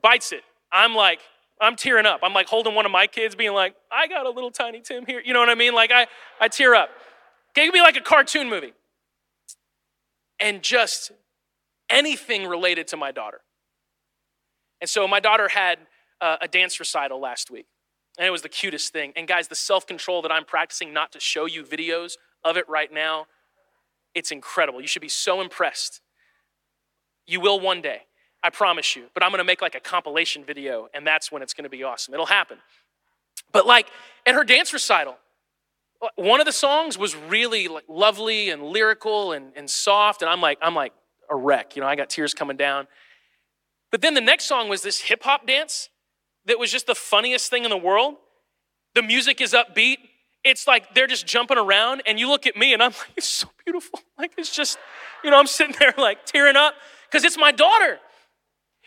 bites 0.00 0.30
it, 0.32 0.42
I'm 0.70 0.94
like, 0.94 1.18
I'm 1.60 1.76
tearing 1.76 2.04
up. 2.06 2.20
I'm 2.22 2.34
like 2.34 2.46
holding 2.46 2.74
one 2.74 2.84
of 2.84 2.92
my 2.92 3.06
kids, 3.06 3.34
being 3.34 3.54
like, 3.54 3.74
I 3.90 4.06
got 4.06 4.26
a 4.26 4.30
little 4.30 4.50
Tiny 4.50 4.80
Tim 4.82 5.04
here. 5.06 5.20
You 5.24 5.32
know 5.32 5.40
what 5.40 5.48
I 5.48 5.54
mean? 5.54 5.74
Like, 5.74 5.90
I, 5.90 6.06
I 6.40 6.48
tear 6.48 6.74
up. 6.74 6.90
It 7.56 7.60
could 7.64 7.72
be 7.72 7.80
like 7.80 7.96
a 7.96 8.00
cartoon 8.02 8.48
movie. 8.50 8.74
And 10.38 10.62
just 10.62 11.10
anything 11.88 12.46
related 12.46 12.86
to 12.88 12.96
my 12.98 13.12
daughter. 13.12 13.40
And 14.82 14.90
so 14.90 15.08
my 15.08 15.20
daughter 15.20 15.48
had 15.48 15.78
uh, 16.20 16.36
a 16.42 16.48
dance 16.48 16.78
recital 16.78 17.18
last 17.20 17.50
week, 17.50 17.66
and 18.18 18.26
it 18.26 18.30
was 18.30 18.42
the 18.42 18.48
cutest 18.50 18.92
thing. 18.92 19.12
And 19.16 19.26
guys, 19.26 19.48
the 19.48 19.54
self 19.54 19.86
control 19.86 20.20
that 20.22 20.32
I'm 20.32 20.44
practicing 20.44 20.92
not 20.92 21.12
to 21.12 21.20
show 21.20 21.46
you 21.46 21.62
videos 21.62 22.14
of 22.44 22.56
it 22.58 22.68
right 22.68 22.92
now, 22.92 23.26
it's 24.14 24.30
incredible. 24.32 24.80
You 24.82 24.86
should 24.88 25.00
be 25.02 25.08
so 25.08 25.40
impressed 25.40 26.02
you 27.26 27.40
will 27.40 27.60
one 27.60 27.80
day. 27.80 28.02
I 28.42 28.50
promise 28.50 28.94
you. 28.94 29.06
But 29.14 29.22
I'm 29.22 29.30
going 29.30 29.38
to 29.38 29.44
make 29.44 29.62
like 29.62 29.74
a 29.74 29.80
compilation 29.80 30.44
video, 30.44 30.88
and 30.94 31.06
that's 31.06 31.32
when 31.32 31.42
it's 31.42 31.54
going 31.54 31.64
to 31.64 31.70
be 31.70 31.82
awesome. 31.82 32.14
It'll 32.14 32.26
happen. 32.26 32.58
But 33.52 33.66
like 33.66 33.88
at 34.26 34.34
her 34.34 34.44
dance 34.44 34.72
recital, 34.72 35.16
uh, 36.02 36.08
one 36.16 36.40
of 36.40 36.46
the 36.46 36.52
songs 36.52 36.98
was 36.98 37.16
really 37.16 37.68
like 37.68 37.84
lovely 37.88 38.50
and 38.50 38.62
lyrical 38.62 39.32
and, 39.32 39.52
and 39.56 39.70
soft, 39.70 40.22
and 40.22 40.30
I'm 40.30 40.40
like, 40.42 40.58
I'm 40.60 40.74
like 40.74 40.92
a 41.30 41.36
wreck. 41.36 41.74
You 41.76 41.82
know, 41.82 41.88
I 41.88 41.96
got 41.96 42.10
tears 42.10 42.34
coming 42.34 42.56
down. 42.56 42.86
But 43.90 44.02
then 44.02 44.14
the 44.14 44.20
next 44.20 44.44
song 44.44 44.68
was 44.68 44.82
this 44.82 44.98
hip 45.00 45.22
hop 45.22 45.46
dance 45.46 45.88
that 46.46 46.58
was 46.58 46.70
just 46.70 46.86
the 46.86 46.94
funniest 46.96 47.48
thing 47.48 47.64
in 47.64 47.70
the 47.70 47.76
world. 47.76 48.16
The 48.94 49.02
music 49.02 49.40
is 49.40 49.52
upbeat. 49.54 49.96
It's 50.44 50.66
like 50.66 50.94
they're 50.94 51.06
just 51.06 51.26
jumping 51.26 51.56
around, 51.56 52.02
and 52.06 52.20
you 52.20 52.28
look 52.28 52.46
at 52.46 52.56
me, 52.56 52.74
and 52.74 52.82
I'm 52.82 52.90
like, 52.90 53.08
it's 53.16 53.26
so 53.28 53.48
beautiful. 53.64 54.00
Like, 54.18 54.32
it's 54.36 54.54
just, 54.54 54.76
you 55.22 55.30
know, 55.30 55.38
I'm 55.38 55.46
sitting 55.46 55.74
there 55.80 55.94
like 55.96 56.26
tearing 56.26 56.56
up 56.56 56.74
because 57.14 57.24
it's 57.24 57.38
my 57.38 57.52
daughter. 57.52 58.00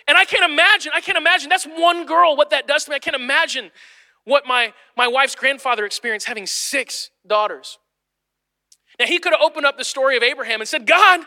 And 0.05 0.17
I 0.17 0.25
can't 0.25 0.49
imagine, 0.51 0.91
I 0.93 0.99
can't 0.99 1.17
imagine. 1.17 1.47
That's 1.47 1.63
one 1.65 2.05
girl, 2.05 2.35
what 2.35 2.49
that 2.49 2.67
does 2.67 2.83
to 2.83 2.89
me. 2.89 2.97
I 2.97 2.99
can't 2.99 3.15
imagine 3.15 3.71
what 4.25 4.45
my, 4.45 4.73
my 4.97 5.07
wife's 5.07 5.33
grandfather 5.33 5.85
experienced 5.85 6.27
having 6.27 6.45
six 6.45 7.09
daughters. 7.25 7.79
Now, 8.99 9.05
he 9.05 9.19
could 9.19 9.31
have 9.31 9.39
opened 9.41 9.65
up 9.65 9.77
the 9.77 9.85
story 9.85 10.17
of 10.17 10.23
Abraham 10.23 10.59
and 10.59 10.67
said, 10.67 10.85
God, 10.85 11.21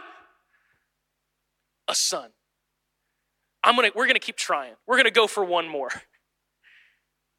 a 1.88 1.94
son. 1.94 2.32
I'm 3.64 3.76
gonna, 3.76 3.92
we're 3.94 4.06
gonna 4.06 4.18
keep 4.18 4.36
trying. 4.36 4.74
We're 4.86 4.98
gonna 4.98 5.10
go 5.10 5.26
for 5.26 5.42
one 5.44 5.68
more. 5.68 5.88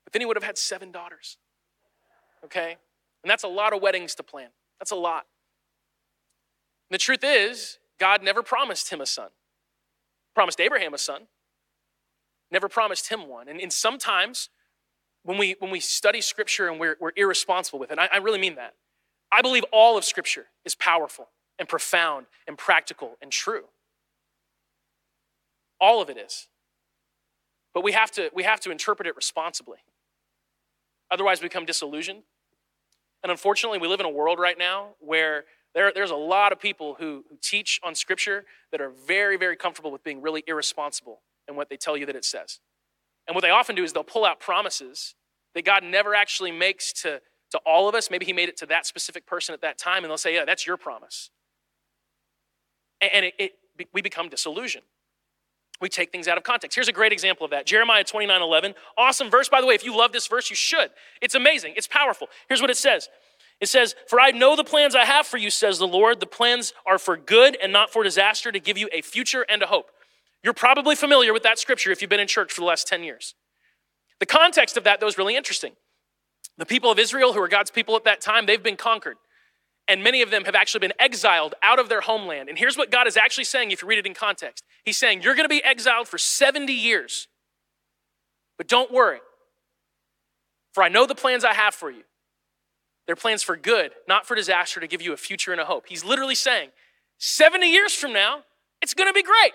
But 0.03 0.13
then 0.13 0.23
he 0.23 0.25
would 0.25 0.35
have 0.35 0.43
had 0.43 0.57
seven 0.57 0.91
daughters. 0.91 1.37
Okay? 2.43 2.75
And 3.23 3.29
that's 3.29 3.45
a 3.45 3.47
lot 3.47 3.71
of 3.73 3.81
weddings 3.81 4.13
to 4.15 4.23
plan. 4.23 4.49
That's 4.77 4.91
a 4.91 4.95
lot. 4.95 5.25
And 6.89 6.95
the 6.95 6.97
truth 6.97 7.23
is, 7.23 7.77
God 7.97 8.21
never 8.21 8.43
promised 8.43 8.89
him 8.91 8.99
a 8.99 9.05
son. 9.05 9.29
Promised 10.33 10.59
Abraham 10.61 10.93
a 10.93 10.97
son, 10.97 11.27
never 12.51 12.69
promised 12.69 13.09
him 13.09 13.27
one. 13.27 13.47
And, 13.49 13.59
and 13.59 13.71
sometimes 13.71 14.49
when 15.23 15.37
we, 15.37 15.55
when 15.59 15.71
we 15.71 15.79
study 15.81 16.21
Scripture 16.21 16.69
and 16.69 16.79
we're, 16.79 16.95
we're 17.01 17.11
irresponsible 17.17 17.79
with 17.79 17.91
it, 17.91 17.99
I, 17.99 18.07
I 18.13 18.17
really 18.17 18.39
mean 18.39 18.55
that. 18.55 18.73
I 19.31 19.41
believe 19.41 19.63
all 19.73 19.97
of 19.97 20.05
Scripture 20.05 20.45
is 20.63 20.73
powerful 20.75 21.27
and 21.59 21.67
profound 21.67 22.27
and 22.47 22.57
practical 22.57 23.17
and 23.21 23.29
true. 23.31 23.65
All 25.81 26.01
of 26.01 26.09
it 26.09 26.17
is. 26.17 26.47
But 27.73 27.83
we 27.83 27.91
have 27.91 28.11
to, 28.11 28.29
we 28.33 28.43
have 28.43 28.59
to 28.61 28.71
interpret 28.71 29.07
it 29.07 29.15
responsibly. 29.17 29.77
Otherwise, 31.09 31.41
we 31.41 31.45
become 31.47 31.65
disillusioned. 31.65 32.23
And 33.23 33.31
unfortunately, 33.31 33.79
we 33.79 33.87
live 33.89 33.99
in 33.99 34.05
a 34.05 34.09
world 34.09 34.39
right 34.39 34.57
now 34.57 34.89
where 34.99 35.43
there, 35.73 35.91
there's 35.93 36.11
a 36.11 36.15
lot 36.15 36.51
of 36.51 36.59
people 36.59 36.95
who, 36.99 37.23
who 37.29 37.37
teach 37.41 37.79
on 37.83 37.95
Scripture 37.95 38.45
that 38.71 38.81
are 38.81 38.89
very, 38.89 39.37
very 39.37 39.55
comfortable 39.55 39.91
with 39.91 40.03
being 40.03 40.21
really 40.21 40.43
irresponsible 40.47 41.21
in 41.47 41.55
what 41.55 41.69
they 41.69 41.77
tell 41.77 41.95
you 41.95 42.05
that 42.07 42.15
it 42.15 42.25
says. 42.25 42.59
And 43.27 43.35
what 43.35 43.41
they 43.41 43.49
often 43.51 43.75
do 43.75 43.83
is 43.83 43.93
they'll 43.93 44.03
pull 44.03 44.25
out 44.25 44.39
promises 44.39 45.15
that 45.55 45.63
God 45.63 45.83
never 45.83 46.13
actually 46.15 46.51
makes 46.51 46.91
to, 47.03 47.21
to 47.51 47.57
all 47.59 47.87
of 47.87 47.95
us. 47.95 48.11
Maybe 48.11 48.25
He 48.25 48.33
made 48.33 48.49
it 48.49 48.57
to 48.57 48.65
that 48.67 48.85
specific 48.85 49.25
person 49.25 49.53
at 49.53 49.61
that 49.61 49.77
time, 49.77 50.03
and 50.03 50.09
they'll 50.11 50.17
say, 50.17 50.33
Yeah, 50.33 50.45
that's 50.45 50.67
your 50.67 50.77
promise. 50.77 51.29
And, 52.99 53.11
and 53.13 53.25
it, 53.27 53.33
it, 53.39 53.51
we 53.93 54.01
become 54.01 54.27
disillusioned. 54.29 54.85
We 55.79 55.89
take 55.89 56.11
things 56.11 56.27
out 56.27 56.37
of 56.37 56.43
context. 56.43 56.75
Here's 56.75 56.89
a 56.89 56.93
great 56.93 57.13
example 57.13 57.45
of 57.45 57.51
that 57.51 57.65
Jeremiah 57.65 58.03
29 58.03 58.41
11. 58.41 58.73
Awesome 58.97 59.29
verse, 59.29 59.47
by 59.47 59.61
the 59.61 59.67
way. 59.67 59.73
If 59.75 59.85
you 59.85 59.97
love 59.97 60.11
this 60.11 60.27
verse, 60.27 60.49
you 60.49 60.55
should. 60.55 60.89
It's 61.21 61.35
amazing, 61.35 61.75
it's 61.77 61.87
powerful. 61.87 62.27
Here's 62.49 62.59
what 62.61 62.69
it 62.69 62.77
says 62.77 63.07
it 63.61 63.69
says, 63.69 63.95
For 64.07 64.19
I 64.19 64.31
know 64.31 64.55
the 64.55 64.63
plans 64.63 64.95
I 64.95 65.05
have 65.05 65.27
for 65.27 65.37
you, 65.37 65.51
says 65.51 65.77
the 65.77 65.87
Lord. 65.87 66.19
The 66.19 66.25
plans 66.25 66.73
are 66.85 66.97
for 66.97 67.15
good 67.15 67.55
and 67.61 67.71
not 67.71 67.91
for 67.93 68.03
disaster, 68.03 68.51
to 68.51 68.59
give 68.59 68.77
you 68.77 68.89
a 68.91 69.01
future 69.01 69.45
and 69.47 69.61
a 69.61 69.67
hope. 69.67 69.91
You're 70.43 70.55
probably 70.55 70.95
familiar 70.95 71.31
with 71.31 71.43
that 71.43 71.59
scripture 71.59 71.91
if 71.91 72.01
you've 72.01 72.09
been 72.09 72.19
in 72.19 72.27
church 72.27 72.51
for 72.51 72.61
the 72.61 72.65
last 72.65 72.87
10 72.87 73.03
years. 73.03 73.35
The 74.19 74.25
context 74.25 74.75
of 74.77 74.83
that, 74.85 74.99
though, 74.99 75.05
is 75.07 75.17
really 75.19 75.35
interesting. 75.35 75.73
The 76.57 76.65
people 76.65 76.89
of 76.91 76.97
Israel, 76.97 77.33
who 77.33 77.39
were 77.39 77.47
God's 77.47 77.69
people 77.69 77.95
at 77.95 78.03
that 78.05 78.19
time, 78.19 78.47
they've 78.47 78.61
been 78.61 78.77
conquered. 78.77 79.17
And 79.87 80.03
many 80.03 80.21
of 80.23 80.31
them 80.31 80.45
have 80.45 80.55
actually 80.55 80.79
been 80.79 80.93
exiled 80.99 81.53
out 81.61 81.77
of 81.77 81.87
their 81.89 82.01
homeland. 82.01 82.49
And 82.49 82.57
here's 82.57 82.77
what 82.77 82.89
God 82.89 83.05
is 83.07 83.15
actually 83.17 83.43
saying 83.43 83.69
if 83.69 83.83
you 83.83 83.87
read 83.87 83.99
it 83.99 84.05
in 84.07 84.13
context 84.15 84.63
He's 84.83 84.97
saying, 84.97 85.21
You're 85.21 85.35
going 85.35 85.45
to 85.45 85.49
be 85.49 85.63
exiled 85.63 86.07
for 86.07 86.17
70 86.17 86.73
years. 86.73 87.27
But 88.57 88.67
don't 88.67 88.91
worry, 88.91 89.19
for 90.73 90.81
I 90.83 90.89
know 90.89 91.05
the 91.05 91.15
plans 91.15 91.43
I 91.45 91.53
have 91.53 91.75
for 91.75 91.89
you 91.91 92.03
they're 93.05 93.15
plans 93.15 93.43
for 93.43 93.57
good, 93.57 93.91
not 94.07 94.25
for 94.25 94.35
disaster, 94.35 94.79
to 94.79 94.87
give 94.87 95.01
you 95.01 95.13
a 95.13 95.17
future 95.17 95.51
and 95.51 95.59
a 95.59 95.65
hope. 95.65 95.87
He's 95.87 96.05
literally 96.05 96.35
saying, 96.35 96.69
70 97.17 97.71
years 97.71 97.93
from 97.93 98.13
now, 98.13 98.41
it's 98.81 98.93
going 98.93 99.09
to 99.09 99.13
be 99.13 99.23
great. 99.23 99.53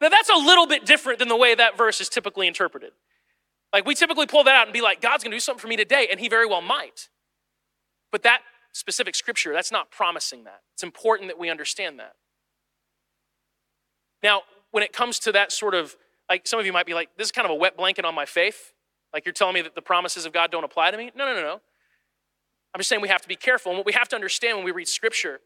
Now, 0.00 0.08
that's 0.08 0.30
a 0.30 0.34
little 0.38 0.66
bit 0.66 0.86
different 0.86 1.18
than 1.18 1.28
the 1.28 1.36
way 1.36 1.54
that 1.54 1.76
verse 1.76 2.00
is 2.00 2.08
typically 2.08 2.46
interpreted. 2.46 2.92
Like, 3.72 3.84
we 3.84 3.94
typically 3.94 4.26
pull 4.26 4.44
that 4.44 4.54
out 4.54 4.66
and 4.66 4.72
be 4.72 4.80
like, 4.80 5.00
God's 5.00 5.24
going 5.24 5.32
to 5.32 5.36
do 5.36 5.40
something 5.40 5.60
for 5.60 5.66
me 5.68 5.76
today, 5.76 6.08
and 6.10 6.20
He 6.20 6.28
very 6.28 6.46
well 6.46 6.62
might. 6.62 7.08
But 8.10 8.22
that 8.22 8.42
specific 8.72 9.14
scripture, 9.14 9.52
that's 9.52 9.72
not 9.72 9.90
promising 9.90 10.44
that. 10.44 10.60
It's 10.74 10.82
important 10.84 11.28
that 11.28 11.38
we 11.38 11.50
understand 11.50 11.98
that. 11.98 12.14
Now, 14.22 14.42
when 14.70 14.82
it 14.82 14.92
comes 14.92 15.18
to 15.20 15.32
that 15.32 15.52
sort 15.52 15.74
of, 15.74 15.96
like, 16.30 16.46
some 16.46 16.58
of 16.60 16.64
you 16.66 16.72
might 16.72 16.86
be 16.86 16.94
like, 16.94 17.10
this 17.18 17.26
is 17.26 17.32
kind 17.32 17.44
of 17.44 17.50
a 17.50 17.54
wet 17.56 17.76
blanket 17.76 18.04
on 18.04 18.14
my 18.14 18.24
faith. 18.24 18.72
Like 19.12 19.24
you're 19.24 19.32
telling 19.32 19.54
me 19.54 19.62
that 19.62 19.74
the 19.74 19.82
promises 19.82 20.26
of 20.26 20.32
God 20.32 20.50
don't 20.50 20.64
apply 20.64 20.90
to 20.90 20.96
me? 20.98 21.10
No, 21.14 21.24
no, 21.26 21.34
no, 21.34 21.42
no. 21.42 21.60
I'm 22.74 22.78
just 22.78 22.88
saying 22.88 23.00
we 23.00 23.08
have 23.08 23.22
to 23.22 23.28
be 23.28 23.36
careful. 23.36 23.70
And 23.70 23.78
what 23.78 23.86
we 23.86 23.92
have 23.92 24.08
to 24.08 24.14
understand 24.16 24.58
when 24.58 24.64
we 24.64 24.70
read 24.70 24.88
scripture 24.88 25.40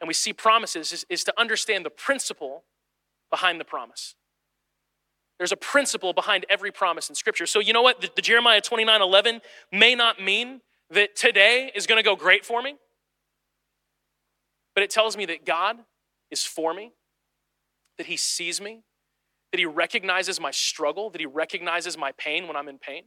and 0.00 0.08
we 0.08 0.14
see 0.14 0.32
promises 0.32 0.92
is, 0.92 1.06
is 1.08 1.24
to 1.24 1.40
understand 1.40 1.84
the 1.86 1.90
principle 1.90 2.64
behind 3.30 3.60
the 3.60 3.64
promise. 3.64 4.14
There's 5.38 5.52
a 5.52 5.56
principle 5.56 6.12
behind 6.12 6.46
every 6.48 6.72
promise 6.72 7.08
in 7.08 7.14
scripture. 7.14 7.46
So 7.46 7.60
you 7.60 7.72
know 7.72 7.82
what? 7.82 8.00
The, 8.00 8.10
the 8.16 8.22
Jeremiah 8.22 8.60
29 8.60 9.00
11 9.02 9.40
may 9.72 9.94
not 9.94 10.20
mean 10.20 10.60
that 10.90 11.14
today 11.14 11.70
is 11.74 11.86
going 11.86 11.98
to 11.98 12.02
go 12.02 12.16
great 12.16 12.44
for 12.44 12.62
me, 12.62 12.76
but 14.74 14.82
it 14.82 14.90
tells 14.90 15.16
me 15.16 15.26
that 15.26 15.44
God 15.44 15.78
is 16.30 16.42
for 16.44 16.72
me, 16.74 16.92
that 17.98 18.06
He 18.06 18.16
sees 18.16 18.60
me, 18.60 18.82
that 19.56 19.60
He 19.60 19.64
recognizes 19.66 20.38
my 20.38 20.50
struggle, 20.50 21.08
that 21.10 21.20
He 21.20 21.26
recognizes 21.26 21.96
my 21.96 22.12
pain 22.12 22.46
when 22.46 22.56
I'm 22.56 22.68
in 22.68 22.76
pain, 22.76 23.04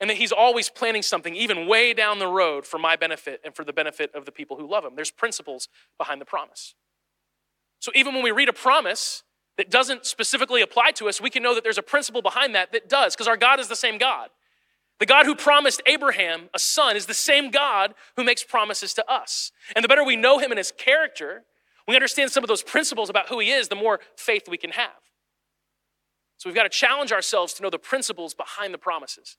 and 0.00 0.10
that 0.10 0.16
He's 0.16 0.32
always 0.32 0.68
planning 0.68 1.02
something, 1.02 1.36
even 1.36 1.68
way 1.68 1.94
down 1.94 2.18
the 2.18 2.26
road, 2.26 2.66
for 2.66 2.78
my 2.78 2.96
benefit 2.96 3.40
and 3.44 3.54
for 3.54 3.62
the 3.64 3.72
benefit 3.72 4.12
of 4.12 4.24
the 4.24 4.32
people 4.32 4.56
who 4.56 4.68
love 4.68 4.84
Him. 4.84 4.96
There's 4.96 5.12
principles 5.12 5.68
behind 5.98 6.20
the 6.20 6.24
promise. 6.24 6.74
So 7.78 7.92
even 7.94 8.12
when 8.12 8.24
we 8.24 8.32
read 8.32 8.48
a 8.48 8.52
promise 8.52 9.22
that 9.56 9.70
doesn't 9.70 10.04
specifically 10.04 10.62
apply 10.62 10.90
to 10.92 11.08
us, 11.08 11.20
we 11.20 11.30
can 11.30 11.44
know 11.44 11.54
that 11.54 11.62
there's 11.62 11.78
a 11.78 11.82
principle 11.82 12.20
behind 12.22 12.56
that 12.56 12.72
that 12.72 12.88
does, 12.88 13.14
because 13.14 13.28
our 13.28 13.36
God 13.36 13.60
is 13.60 13.68
the 13.68 13.76
same 13.76 13.98
God. 13.98 14.30
The 14.98 15.06
God 15.06 15.26
who 15.26 15.36
promised 15.36 15.80
Abraham 15.86 16.48
a 16.52 16.58
son 16.58 16.96
is 16.96 17.06
the 17.06 17.14
same 17.14 17.50
God 17.52 17.94
who 18.16 18.24
makes 18.24 18.42
promises 18.42 18.94
to 18.94 19.08
us. 19.08 19.52
And 19.76 19.84
the 19.84 19.88
better 19.88 20.02
we 20.04 20.16
know 20.16 20.38
him 20.38 20.50
and 20.52 20.58
his 20.58 20.70
character, 20.72 21.44
we 21.86 21.96
understand 21.96 22.30
some 22.30 22.44
of 22.44 22.48
those 22.48 22.62
principles 22.62 23.10
about 23.10 23.28
who 23.28 23.40
he 23.40 23.50
is, 23.50 23.68
the 23.68 23.74
more 23.74 23.98
faith 24.16 24.44
we 24.48 24.56
can 24.56 24.70
have. 24.70 24.94
So 26.44 26.50
we've 26.50 26.54
got 26.56 26.64
to 26.64 26.68
challenge 26.68 27.10
ourselves 27.10 27.54
to 27.54 27.62
know 27.62 27.70
the 27.70 27.78
principles 27.78 28.34
behind 28.34 28.74
the 28.74 28.78
promises. 28.78 29.38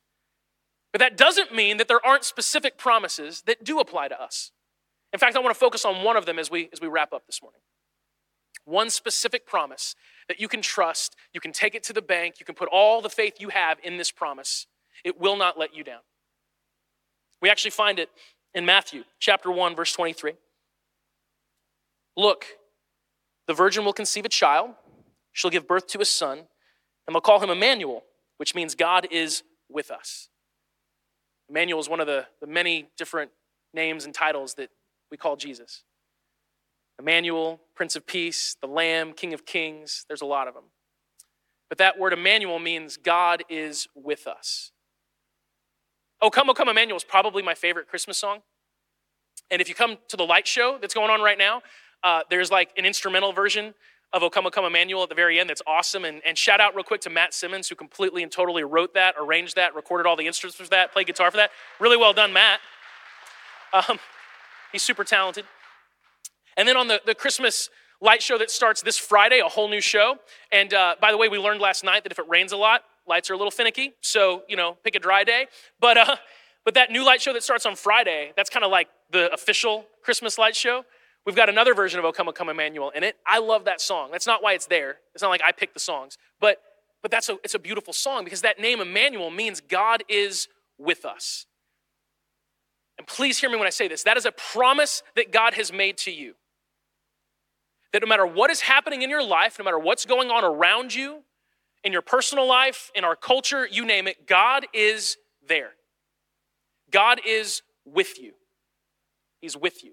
But 0.92 0.98
that 1.02 1.16
doesn't 1.16 1.54
mean 1.54 1.78
that 1.78 1.88
there 1.88 2.04
aren't 2.04 2.24
specific 2.24 2.80
promises 2.80 3.44
that 3.44 3.64
do 3.64 3.80
apply 3.80 4.08
to 4.08 4.20
us. 4.20 4.50
In 5.14 5.20
fact, 5.20 5.36
I 5.36 5.40
want 5.40 5.54
to 5.54 5.60
focus 5.60 5.86
on 5.86 6.04
one 6.04 6.18
of 6.18 6.26
them 6.26 6.40
as 6.40 6.50
we, 6.50 6.68
as 6.74 6.82
we 6.82 6.88
wrap 6.88 7.14
up 7.14 7.28
this 7.28 7.44
morning. 7.44 7.60
One 8.64 8.90
specific 8.90 9.46
promise 9.46 9.94
that 10.28 10.40
you 10.40 10.48
can 10.48 10.64
trust, 10.64 11.16
you 11.32 11.40
can 11.40 11.52
take 11.52 11.76
it 11.76 11.84
to 11.84 11.94
the 11.94 12.02
bank, 12.02 12.40
you 12.40 12.46
can 12.48 12.56
put 12.56 12.70
all 12.72 13.04
the 13.04 13.10
faith 13.12 13.36
you 13.40 13.50
have 13.50 13.78
in 13.84 13.98
this 13.98 14.10
promise. 14.10 14.66
It 15.04 15.20
will 15.20 15.36
not 15.38 15.60
let 15.60 15.76
you 15.76 15.84
down. 15.84 16.02
We 17.40 17.52
actually 17.52 17.70
find 17.70 18.00
it 18.00 18.10
in 18.56 18.66
Matthew 18.66 19.04
chapter 19.20 19.52
1 19.52 19.76
verse 19.76 19.94
23. 19.94 20.32
Look, 22.18 22.48
the 23.46 23.54
virgin 23.54 23.86
will 23.86 23.94
conceive 23.94 24.26
a 24.26 24.30
child, 24.30 24.72
she'll 25.34 25.52
give 25.52 25.68
birth 25.68 25.86
to 25.90 26.02
a 26.02 26.06
son, 26.06 26.46
and 27.08 27.14
we 27.14 27.18
will 27.18 27.22
call 27.22 27.40
him 27.40 27.50
Emmanuel, 27.50 28.04
which 28.38 28.56
means 28.56 28.74
God 28.76 29.08
is 29.12 29.44
with 29.70 29.92
us. 29.92 30.30
Emmanuel 31.50 31.80
is 31.80 31.88
one 31.90 32.00
of 32.00 32.08
the, 32.08 32.26
the 32.42 32.48
many 32.48 32.88
different 32.98 33.32
names 33.74 34.06
and 34.06 34.14
titles 34.14 34.56
that 34.56 34.70
we 35.12 35.18
call 35.18 35.36
Jesus. 35.36 35.84
Emmanuel, 36.98 37.60
Prince 37.76 37.96
of 37.96 38.08
Peace, 38.08 38.56
the 38.62 38.68
Lamb, 38.68 39.14
King 39.14 39.34
of 39.34 39.46
Kings, 39.46 40.06
there's 40.08 40.22
a 40.22 40.26
lot 40.26 40.48
of 40.48 40.54
them. 40.54 40.64
But 41.70 41.78
that 41.80 42.00
word 42.00 42.14
Emmanuel 42.14 42.58
means 42.58 42.98
God 42.98 43.44
is 43.50 43.88
with 43.94 44.28
us. 44.28 44.72
Oh 46.22 46.30
Come, 46.30 46.50
Oh 46.50 46.54
Come, 46.54 46.70
Emmanuel 46.70 46.98
is 46.98 47.04
probably 47.04 47.44
my 47.44 47.54
favorite 47.54 47.88
Christmas 47.88 48.18
song. 48.18 48.40
And 49.52 49.62
if 49.62 49.70
you 49.70 49.76
come 49.76 49.98
to 50.08 50.18
the 50.18 50.24
light 50.26 50.48
show 50.48 50.78
that's 50.80 50.94
going 50.94 51.12
on 51.12 51.22
right 51.22 51.38
now, 51.38 51.62
uh, 52.04 52.22
there's 52.30 52.50
like 52.50 52.70
an 52.78 52.86
instrumental 52.86 53.34
version 53.34 53.74
of 54.16 54.24
O 54.24 54.30
Come, 54.30 54.46
O 54.48 54.50
Come 54.50 54.64
Emmanuel 54.64 55.04
at 55.04 55.10
the 55.10 55.16
very 55.16 55.40
end 55.40 55.50
that's 55.50 55.62
awesome. 55.68 56.06
And, 56.06 56.22
and 56.26 56.38
shout 56.38 56.62
out 56.62 56.74
real 56.74 56.86
quick 56.86 57.02
to 57.02 57.10
Matt 57.10 57.34
Simmons, 57.34 57.68
who 57.68 57.76
completely 57.76 58.24
and 58.24 58.32
totally 58.32 58.64
wrote 58.64 58.94
that, 58.94 59.14
arranged 59.20 59.58
that, 59.58 59.76
recorded 59.76 60.08
all 60.08 60.16
the 60.16 60.26
instruments 60.26 60.56
for 60.58 60.66
that, 60.70 60.94
played 60.94 61.08
guitar 61.08 61.30
for 61.30 61.38
that. 61.38 61.50
Really 61.82 61.98
well 61.98 62.14
done, 62.14 62.32
Matt. 62.32 62.62
Um, 63.74 64.00
he's 64.72 64.84
super 64.84 65.04
talented. 65.04 65.44
And 66.56 66.66
then 66.66 66.78
on 66.78 66.88
the, 66.88 67.02
the 67.06 67.14
Christmas 67.14 67.70
light 68.00 68.24
show 68.24 68.38
that 68.38 68.50
starts 68.50 68.82
this 68.82 68.98
Friday, 68.98 69.40
a 69.40 69.50
whole 69.50 69.68
new 69.68 69.82
show. 69.82 70.16
And 70.50 70.74
uh, 70.74 70.96
by 71.02 71.12
the 71.12 71.18
way, 71.18 71.28
we 71.28 71.38
learned 71.38 71.60
last 71.60 71.84
night 71.84 72.04
that 72.04 72.12
if 72.14 72.18
it 72.20 72.28
rains 72.30 72.54
a 72.54 72.58
lot, 72.58 72.86
lights 73.06 73.30
are 73.30 73.34
a 73.34 73.38
little 73.38 73.52
finicky. 73.52 73.94
So, 74.00 74.44
you 74.48 74.56
know, 74.56 74.78
pick 74.82 74.96
a 74.96 75.00
dry 75.00 75.26
day. 75.26 75.48
But, 75.82 75.98
uh, 75.98 76.16
but 76.64 76.74
that 76.76 76.90
new 76.90 77.04
light 77.06 77.22
show 77.22 77.34
that 77.34 77.44
starts 77.44 77.66
on 77.66 77.76
Friday, 77.76 78.32
that's 78.38 78.50
kind 78.50 78.64
of 78.64 78.72
like 78.72 78.88
the 79.12 79.30
official 79.34 79.86
Christmas 80.06 80.38
light 80.38 80.56
show. 80.56 80.86
We've 81.26 81.36
got 81.36 81.50
another 81.50 81.74
version 81.74 81.98
of 81.98 82.06
O 82.06 82.12
Come, 82.12 82.30
O 82.30 82.32
Come 82.32 82.50
Emmanuel 82.50 82.92
in 82.92 83.04
it. 83.04 83.18
I 83.26 83.40
love 83.40 83.66
that 83.66 83.82
song. 83.82 84.10
That's 84.12 84.28
not 84.28 84.44
why 84.44 84.54
it's 84.54 84.68
there. 84.68 84.98
It's 85.16 85.24
not 85.24 85.30
like 85.30 85.42
I 85.44 85.52
picked 85.52 85.74
the 85.74 85.80
songs, 85.80 86.18
but 86.40 86.62
but 87.02 87.12
that's 87.12 87.30
a, 87.30 87.36
it's 87.44 87.54
a 87.54 87.60
beautiful 87.60 87.94
song 87.94 88.24
because 88.24 88.42
that 88.42 88.60
name 88.60 88.82
Emmanuel 88.82 89.30
means 89.30 89.62
God 89.62 90.04
is 90.10 90.48
with 90.80 91.06
us. 91.06 91.46
And 92.98 93.06
please 93.06 93.38
hear 93.38 93.48
me 93.48 93.58
when 93.58 93.68
I 93.68 93.72
say 93.72 93.88
this. 93.88 94.02
That 94.04 94.18
is 94.18 94.26
a 94.26 94.32
promise 94.32 95.04
that 95.16 95.32
God 95.32 95.54
has 95.54 95.72
made 95.72 96.00
to 96.00 96.12
you. 96.12 96.34
That 97.94 98.02
no 98.02 98.08
matter 98.08 98.26
what 98.26 98.50
is 98.50 98.62
happening 98.62 99.04
in 99.04 99.12
your 99.12 99.24
life, 99.24 99.60
no 99.60 99.66
matter 99.66 99.78
what's 99.78 100.06
going 100.08 100.32
on 100.32 100.44
around 100.44 100.96
you, 100.96 101.20
in 101.84 101.94
your 101.94 102.02
personal 102.02 102.48
life, 102.48 102.90
in 102.96 103.04
our 103.04 103.16
culture, 103.16 103.68
you 103.68 103.86
name 103.86 104.08
it, 104.08 104.26
God 104.26 104.66
is 104.74 105.18
there. 105.48 105.74
God 106.90 107.22
is 107.24 107.62
with 107.86 108.20
you. 108.20 108.34
He's 109.42 109.56
with 109.56 109.84
you. 109.84 109.92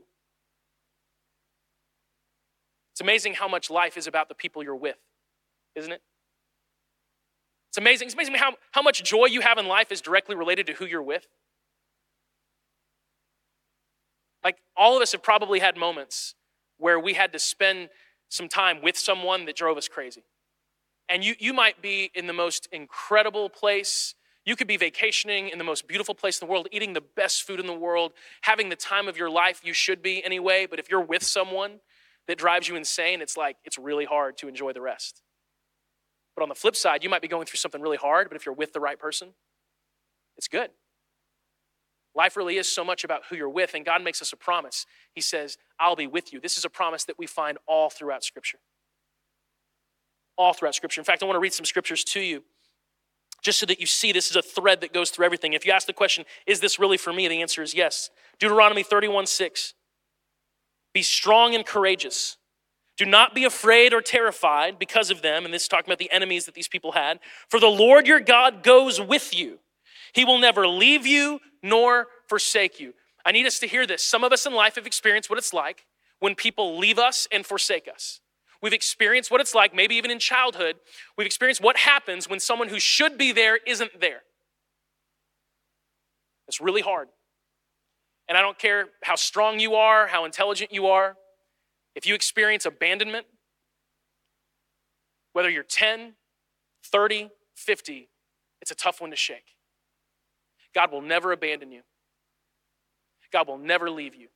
It's 2.92 3.00
amazing 3.00 3.34
how 3.34 3.48
much 3.48 3.70
life 3.70 3.96
is 3.96 4.06
about 4.06 4.28
the 4.28 4.34
people 4.34 4.62
you're 4.62 4.76
with, 4.76 4.98
isn't 5.74 5.90
it? 5.92 6.02
It's 7.70 7.78
amazing. 7.78 8.06
It's 8.06 8.14
amazing 8.14 8.34
how, 8.34 8.52
how 8.72 8.82
much 8.82 9.02
joy 9.02 9.26
you 9.26 9.40
have 9.40 9.56
in 9.56 9.66
life 9.66 9.90
is 9.90 10.02
directly 10.02 10.36
related 10.36 10.66
to 10.66 10.74
who 10.74 10.84
you're 10.84 11.02
with. 11.02 11.26
Like, 14.44 14.58
all 14.76 14.94
of 14.96 15.02
us 15.02 15.12
have 15.12 15.22
probably 15.22 15.58
had 15.60 15.76
moments 15.76 16.34
where 16.76 17.00
we 17.00 17.14
had 17.14 17.32
to 17.32 17.38
spend 17.38 17.88
some 18.28 18.48
time 18.48 18.82
with 18.82 18.98
someone 18.98 19.46
that 19.46 19.56
drove 19.56 19.78
us 19.78 19.88
crazy. 19.88 20.24
And 21.08 21.24
you, 21.24 21.34
you 21.38 21.54
might 21.54 21.80
be 21.80 22.10
in 22.14 22.26
the 22.26 22.32
most 22.32 22.68
incredible 22.72 23.48
place. 23.48 24.14
You 24.44 24.56
could 24.56 24.66
be 24.66 24.76
vacationing 24.76 25.48
in 25.48 25.56
the 25.58 25.64
most 25.64 25.86
beautiful 25.86 26.14
place 26.14 26.40
in 26.40 26.46
the 26.46 26.52
world, 26.52 26.68
eating 26.72 26.92
the 26.92 27.00
best 27.00 27.44
food 27.46 27.60
in 27.60 27.66
the 27.66 27.72
world, 27.72 28.12
having 28.42 28.68
the 28.68 28.76
time 28.76 29.08
of 29.08 29.16
your 29.16 29.30
life 29.30 29.62
you 29.64 29.72
should 29.72 30.02
be 30.02 30.22
anyway. 30.24 30.66
But 30.68 30.78
if 30.78 30.90
you're 30.90 31.00
with 31.00 31.22
someone 31.22 31.80
that 32.28 32.38
drives 32.38 32.68
you 32.68 32.76
insane, 32.76 33.20
it's 33.20 33.36
like 33.36 33.56
it's 33.64 33.78
really 33.78 34.04
hard 34.04 34.36
to 34.38 34.48
enjoy 34.48 34.72
the 34.72 34.80
rest. 34.80 35.22
But 36.36 36.42
on 36.42 36.48
the 36.48 36.54
flip 36.54 36.76
side, 36.76 37.02
you 37.04 37.10
might 37.10 37.22
be 37.22 37.28
going 37.28 37.46
through 37.46 37.58
something 37.58 37.80
really 37.80 37.96
hard, 37.96 38.28
but 38.28 38.36
if 38.36 38.46
you're 38.46 38.54
with 38.54 38.72
the 38.72 38.80
right 38.80 38.98
person, 38.98 39.30
it's 40.36 40.48
good. 40.48 40.70
Life 42.14 42.36
really 42.36 42.58
is 42.58 42.68
so 42.68 42.84
much 42.84 43.04
about 43.04 43.22
who 43.28 43.36
you're 43.36 43.48
with, 43.48 43.74
and 43.74 43.84
God 43.84 44.02
makes 44.04 44.20
us 44.22 44.32
a 44.32 44.36
promise. 44.36 44.86
He 45.14 45.20
says, 45.20 45.58
I'll 45.80 45.96
be 45.96 46.06
with 46.06 46.32
you. 46.32 46.40
This 46.40 46.56
is 46.56 46.64
a 46.64 46.70
promise 46.70 47.04
that 47.04 47.18
we 47.18 47.26
find 47.26 47.58
all 47.66 47.90
throughout 47.90 48.22
Scripture. 48.22 48.58
All 50.36 50.52
throughout 50.52 50.74
Scripture. 50.74 51.00
In 51.00 51.04
fact, 51.04 51.22
I 51.22 51.26
want 51.26 51.36
to 51.36 51.40
read 51.40 51.52
some 51.54 51.64
scriptures 51.66 52.04
to 52.04 52.20
you 52.20 52.44
just 53.42 53.58
so 53.58 53.66
that 53.66 53.80
you 53.80 53.86
see 53.86 54.12
this 54.12 54.30
is 54.30 54.36
a 54.36 54.42
thread 54.42 54.80
that 54.82 54.92
goes 54.94 55.10
through 55.10 55.24
everything. 55.26 55.52
If 55.52 55.66
you 55.66 55.72
ask 55.72 55.86
the 55.86 55.92
question, 55.92 56.24
is 56.46 56.60
this 56.60 56.78
really 56.78 56.96
for 56.96 57.12
me? 57.12 57.26
The 57.28 57.42
answer 57.42 57.60
is 57.62 57.74
yes. 57.74 58.08
Deuteronomy 58.38 58.82
31 58.84 59.26
6. 59.26 59.74
Be 60.92 61.02
strong 61.02 61.54
and 61.54 61.64
courageous. 61.64 62.36
Do 62.98 63.06
not 63.06 63.34
be 63.34 63.44
afraid 63.44 63.94
or 63.94 64.02
terrified 64.02 64.78
because 64.78 65.10
of 65.10 65.22
them. 65.22 65.44
And 65.44 65.54
this 65.54 65.62
is 65.62 65.68
talking 65.68 65.88
about 65.88 65.98
the 65.98 66.12
enemies 66.12 66.44
that 66.46 66.54
these 66.54 66.68
people 66.68 66.92
had. 66.92 67.18
For 67.48 67.58
the 67.58 67.68
Lord 67.70 68.06
your 68.06 68.20
God 68.20 68.62
goes 68.62 69.00
with 69.00 69.34
you. 69.36 69.60
He 70.12 70.24
will 70.24 70.38
never 70.38 70.68
leave 70.68 71.06
you 71.06 71.40
nor 71.62 72.08
forsake 72.28 72.78
you. 72.78 72.92
I 73.24 73.32
need 73.32 73.46
us 73.46 73.58
to 73.60 73.66
hear 73.66 73.86
this. 73.86 74.04
Some 74.04 74.24
of 74.24 74.32
us 74.32 74.44
in 74.44 74.52
life 74.52 74.74
have 74.74 74.86
experienced 74.86 75.30
what 75.30 75.38
it's 75.38 75.54
like 75.54 75.86
when 76.20 76.34
people 76.34 76.76
leave 76.76 76.98
us 76.98 77.26
and 77.32 77.46
forsake 77.46 77.88
us. 77.88 78.20
We've 78.60 78.72
experienced 78.72 79.30
what 79.30 79.40
it's 79.40 79.54
like, 79.54 79.74
maybe 79.74 79.96
even 79.96 80.10
in 80.12 80.20
childhood, 80.20 80.76
we've 81.18 81.26
experienced 81.26 81.60
what 81.60 81.78
happens 81.78 82.28
when 82.28 82.38
someone 82.38 82.68
who 82.68 82.78
should 82.78 83.16
be 83.18 83.32
there 83.32 83.56
isn't 83.66 84.00
there. 84.00 84.22
It's 86.46 86.60
really 86.60 86.82
hard. 86.82 87.08
And 88.28 88.38
I 88.38 88.40
don't 88.40 88.58
care 88.58 88.88
how 89.02 89.16
strong 89.16 89.58
you 89.60 89.74
are, 89.74 90.06
how 90.06 90.24
intelligent 90.24 90.72
you 90.72 90.86
are, 90.88 91.16
if 91.94 92.06
you 92.06 92.14
experience 92.14 92.64
abandonment, 92.64 93.26
whether 95.32 95.48
you're 95.50 95.62
10, 95.62 96.14
30, 96.84 97.30
50, 97.54 98.08
it's 98.60 98.70
a 98.70 98.74
tough 98.74 99.00
one 99.00 99.10
to 99.10 99.16
shake. 99.16 99.56
God 100.74 100.90
will 100.90 101.02
never 101.02 101.32
abandon 101.32 101.72
you. 101.72 101.82
God 103.32 103.48
will 103.48 103.58
never 103.58 103.90
leave 103.90 104.14
you. 104.14 104.28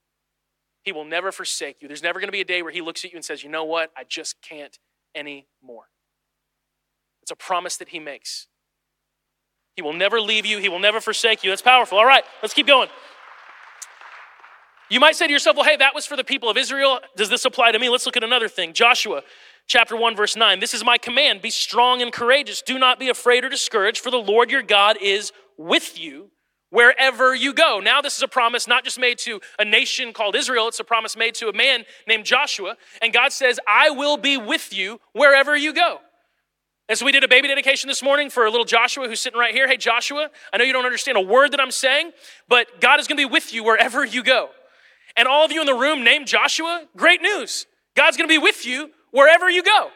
He 0.83 0.92
will 0.92 1.05
never 1.05 1.33
forsake 1.33 1.83
you. 1.83 1.88
There's 1.88 2.03
never 2.03 2.18
going 2.20 2.29
to 2.29 2.33
be 2.33 2.40
a 2.40 2.44
day 2.46 2.62
where 2.62 2.72
He 2.72 2.81
looks 2.81 3.05
at 3.05 3.12
you 3.12 3.16
and 3.16 3.25
says, 3.25 3.42
You 3.42 3.51
know 3.51 3.64
what? 3.64 3.90
I 3.96 4.05
just 4.05 4.40
can't 4.40 4.79
anymore. 5.14 5.88
It's 7.22 7.31
a 7.31 7.37
promise 7.37 7.77
that 7.77 7.88
He 7.90 7.99
makes. 7.99 8.46
He 9.75 9.83
will 9.83 9.92
never 9.92 10.20
leave 10.20 10.46
you, 10.46 10.59
He 10.59 10.68
will 10.68 10.79
never 10.79 11.01
forsake 11.01 11.44
you. 11.44 11.51
That's 11.51 11.61
powerful. 11.62 11.99
All 11.99 12.07
right, 12.07 12.25
let's 12.42 12.55
keep 12.55 12.66
going. 12.66 12.88
You 14.88 15.01
might 15.01 15.16
say 15.16 15.27
to 15.27 15.33
yourself, 15.33 15.57
well, 15.57 15.64
hey, 15.66 15.77
that 15.77 15.94
was 15.96 16.07
for 16.07 16.16
the 16.16 16.22
people 16.22 16.49
of 16.49 16.57
Israel. 16.57 17.01
Does 17.16 17.29
this 17.29 17.44
apply 17.44 17.72
to 17.72 17.79
me? 17.79 17.88
Let's 17.88 18.07
look 18.07 18.16
at 18.16 18.22
another 18.22 18.49
thing. 18.49 18.72
Joshua 18.72 19.22
chapter 19.66 19.96
1, 19.96 20.14
verse 20.14 20.37
9. 20.37 20.61
This 20.61 20.75
is 20.75 20.85
my 20.85 20.96
command 20.96 21.42
be 21.42 21.51
strong 21.51 22.03
and 22.03 22.12
courageous. 22.12 22.62
Do 22.62 22.79
not 22.79 23.01
be 23.01 23.09
afraid 23.09 23.44
or 23.44 23.49
discouraged, 23.49 23.99
for 23.99 24.12
the 24.12 24.16
Lord 24.18 24.51
your 24.51 24.62
God 24.62 24.96
is 25.01 25.33
with 25.59 25.99
you 25.99 26.31
wherever 26.70 27.35
you 27.35 27.53
go. 27.53 27.81
Now, 27.81 28.01
this 28.01 28.16
is 28.16 28.22
a 28.22 28.29
promise 28.29 28.68
not 28.68 28.85
just 28.85 28.99
made 28.99 29.18
to 29.18 29.40
a 29.59 29.64
nation 29.64 30.12
called 30.12 30.37
Israel, 30.37 30.68
it's 30.68 30.79
a 30.81 30.85
promise 30.85 31.16
made 31.16 31.35
to 31.37 31.49
a 31.49 31.53
man 31.53 31.85
named 32.07 32.25
Joshua. 32.25 32.77
And 33.03 33.12
God 33.12 33.33
says, 33.33 33.59
I 33.66 33.90
will 33.90 34.16
be 34.16 34.37
with 34.37 34.72
you 34.72 35.01
wherever 35.12 35.57
you 35.57 35.72
go. 35.72 35.99
And 36.88 36.96
so 36.96 37.05
we 37.05 37.11
did 37.11 37.25
a 37.25 37.29
baby 37.29 37.49
dedication 37.49 37.88
this 37.88 38.05
morning 38.05 38.31
for 38.31 38.46
a 38.46 38.51
little 38.51 38.64
Joshua 38.64 39.09
who's 39.09 39.20
sitting 39.20 39.38
right 39.38 39.55
here. 39.55 39.66
Hey, 39.66 39.77
Joshua, 39.79 40.31
I 40.53 40.59
know 40.59 40.64
you 40.64 40.72
don't 40.72 40.85
understand 40.87 41.18
a 41.18 41.22
word 41.22 41.53
that 41.53 41.61
I'm 41.61 41.72
saying, 41.72 42.12
but 42.49 42.81
God 42.81 43.01
is 43.01 43.09
going 43.09 43.16
to 43.16 43.27
be 43.27 43.33
with 43.33 43.53
you 43.53 43.64
wherever 43.64 44.05
you 44.05 44.22
go 44.22 44.51
and 45.16 45.26
all 45.26 45.44
of 45.44 45.52
you 45.52 45.61
in 45.61 45.66
the 45.66 45.74
room 45.74 46.05
named 46.05 46.26
Joshua, 46.26 46.87
great 46.96 47.22
news. 47.22 47.66
God's 47.94 48.16
going 48.16 48.29
to 48.29 48.33
be 48.33 48.38
with 48.42 48.66
you 48.66 48.90
wherever 49.11 49.48
you 49.50 49.62
go. 49.62 49.90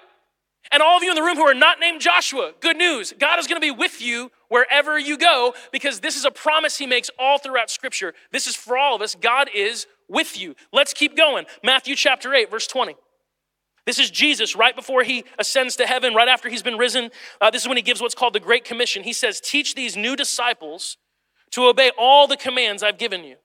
And 0.73 0.83
all 0.83 0.97
of 0.97 1.03
you 1.03 1.11
in 1.11 1.15
the 1.17 1.23
room 1.23 1.37
who 1.37 1.47
are 1.47 1.55
not 1.55 1.81
named 1.81 2.01
Joshua, 2.01 2.53
good 2.61 2.77
news. 2.77 3.13
God 3.19 3.39
is 3.39 3.47
going 3.47 3.61
to 3.61 3.67
be 3.67 3.71
with 3.71 4.01
you 4.01 4.31
wherever 4.49 4.99
you 4.99 5.19
go 5.19 5.55
because 5.73 6.01
this 6.01 6.17
is 6.17 6.25
a 6.25 6.31
promise 6.31 6.79
he 6.79 6.87
makes 6.87 7.11
all 7.19 7.39
throughout 7.39 7.71
scripture. 7.71 8.15
This 8.33 8.47
is 8.47 8.55
for 8.57 8.79
all 8.79 8.95
of 8.95 9.03
us. 9.03 9.15
God 9.15 9.49
is 9.55 9.87
with 10.09 10.39
you. 10.41 10.55
Let's 10.73 10.93
keep 10.95 11.17
going. 11.17 11.47
Matthew 11.65 11.95
chapter 11.97 12.33
8, 12.33 12.51
verse 12.51 12.67
20. 12.67 12.95
This 13.87 13.99
is 13.99 14.11
Jesus 14.11 14.55
right 14.55 14.77
before 14.77 15.03
he 15.03 15.25
ascends 15.39 15.77
to 15.77 15.87
heaven, 15.87 16.15
right 16.15 16.29
after 16.29 16.49
he's 16.49 16.63
been 16.63 16.79
risen. 16.79 17.11
Uh, 17.41 17.51
this 17.51 17.63
is 17.63 17.69
when 17.69 17.79
he 17.79 17.83
gives 17.83 18.01
what's 18.01 18.15
called 18.15 18.35
the 18.35 18.41
Great 18.41 18.65
Commission. 18.65 19.03
He 19.03 19.15
says, 19.15 19.41
Teach 19.41 19.75
these 19.75 19.97
new 19.97 20.15
disciples 20.15 20.99
to 21.53 21.65
obey 21.67 21.91
all 21.99 22.27
the 22.29 22.37
commands 22.37 22.83
I've 22.83 22.99
given 22.99 23.25
you. 23.25 23.37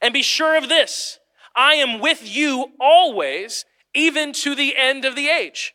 And 0.00 0.12
be 0.14 0.22
sure 0.22 0.56
of 0.56 0.68
this 0.68 1.18
I 1.54 1.74
am 1.74 2.00
with 2.00 2.26
you 2.34 2.72
always, 2.80 3.64
even 3.94 4.32
to 4.34 4.54
the 4.54 4.74
end 4.76 5.04
of 5.04 5.16
the 5.16 5.28
age. 5.28 5.74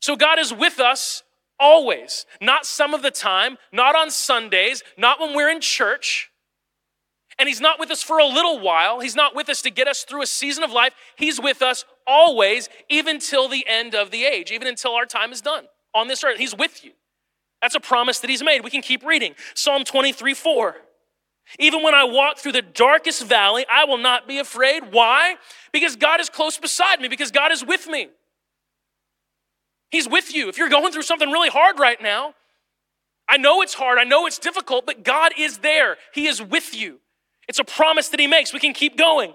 So 0.00 0.16
God 0.16 0.38
is 0.38 0.52
with 0.52 0.78
us 0.80 1.22
always, 1.58 2.24
not 2.40 2.64
some 2.64 2.94
of 2.94 3.02
the 3.02 3.10
time, 3.10 3.58
not 3.72 3.96
on 3.96 4.10
Sundays, 4.10 4.82
not 4.96 5.20
when 5.20 5.34
we're 5.34 5.48
in 5.50 5.60
church. 5.60 6.30
And 7.38 7.48
He's 7.48 7.60
not 7.60 7.78
with 7.78 7.90
us 7.90 8.02
for 8.02 8.18
a 8.18 8.24
little 8.26 8.58
while. 8.58 9.00
He's 9.00 9.14
not 9.14 9.34
with 9.34 9.48
us 9.48 9.62
to 9.62 9.70
get 9.70 9.86
us 9.88 10.04
through 10.04 10.22
a 10.22 10.26
season 10.26 10.64
of 10.64 10.70
life. 10.72 10.92
He's 11.16 11.40
with 11.40 11.62
us 11.62 11.84
always, 12.06 12.68
even 12.88 13.18
till 13.18 13.48
the 13.48 13.64
end 13.68 13.94
of 13.94 14.10
the 14.10 14.24
age, 14.24 14.50
even 14.50 14.66
until 14.66 14.94
our 14.94 15.06
time 15.06 15.32
is 15.32 15.40
done 15.40 15.66
on 15.94 16.08
this 16.08 16.24
earth. 16.24 16.38
He's 16.38 16.56
with 16.56 16.84
you. 16.84 16.92
That's 17.62 17.74
a 17.74 17.80
promise 17.80 18.20
that 18.20 18.30
He's 18.30 18.42
made. 18.42 18.62
We 18.64 18.70
can 18.70 18.82
keep 18.82 19.04
reading 19.04 19.34
Psalm 19.54 19.84
23 19.84 20.34
4. 20.34 20.76
Even 21.58 21.82
when 21.82 21.94
I 21.94 22.04
walk 22.04 22.38
through 22.38 22.52
the 22.52 22.62
darkest 22.62 23.24
valley, 23.24 23.64
I 23.72 23.84
will 23.84 23.96
not 23.96 24.28
be 24.28 24.38
afraid. 24.38 24.92
Why? 24.92 25.36
Because 25.72 25.96
God 25.96 26.20
is 26.20 26.28
close 26.28 26.58
beside 26.58 27.00
me, 27.00 27.08
because 27.08 27.30
God 27.30 27.52
is 27.52 27.64
with 27.64 27.86
me. 27.86 28.08
He's 29.90 30.08
with 30.08 30.34
you. 30.34 30.48
If 30.48 30.58
you're 30.58 30.68
going 30.68 30.92
through 30.92 31.02
something 31.02 31.30
really 31.30 31.48
hard 31.48 31.78
right 31.78 32.00
now, 32.02 32.34
I 33.28 33.38
know 33.38 33.62
it's 33.62 33.74
hard, 33.74 33.98
I 33.98 34.04
know 34.04 34.26
it's 34.26 34.38
difficult, 34.38 34.84
but 34.84 35.02
God 35.04 35.32
is 35.38 35.58
there. 35.58 35.96
He 36.14 36.26
is 36.26 36.42
with 36.42 36.74
you. 36.74 36.98
It's 37.48 37.58
a 37.58 37.64
promise 37.64 38.08
that 38.10 38.20
He 38.20 38.26
makes. 38.26 38.52
We 38.52 38.58
can 38.60 38.74
keep 38.74 38.96
going. 38.98 39.34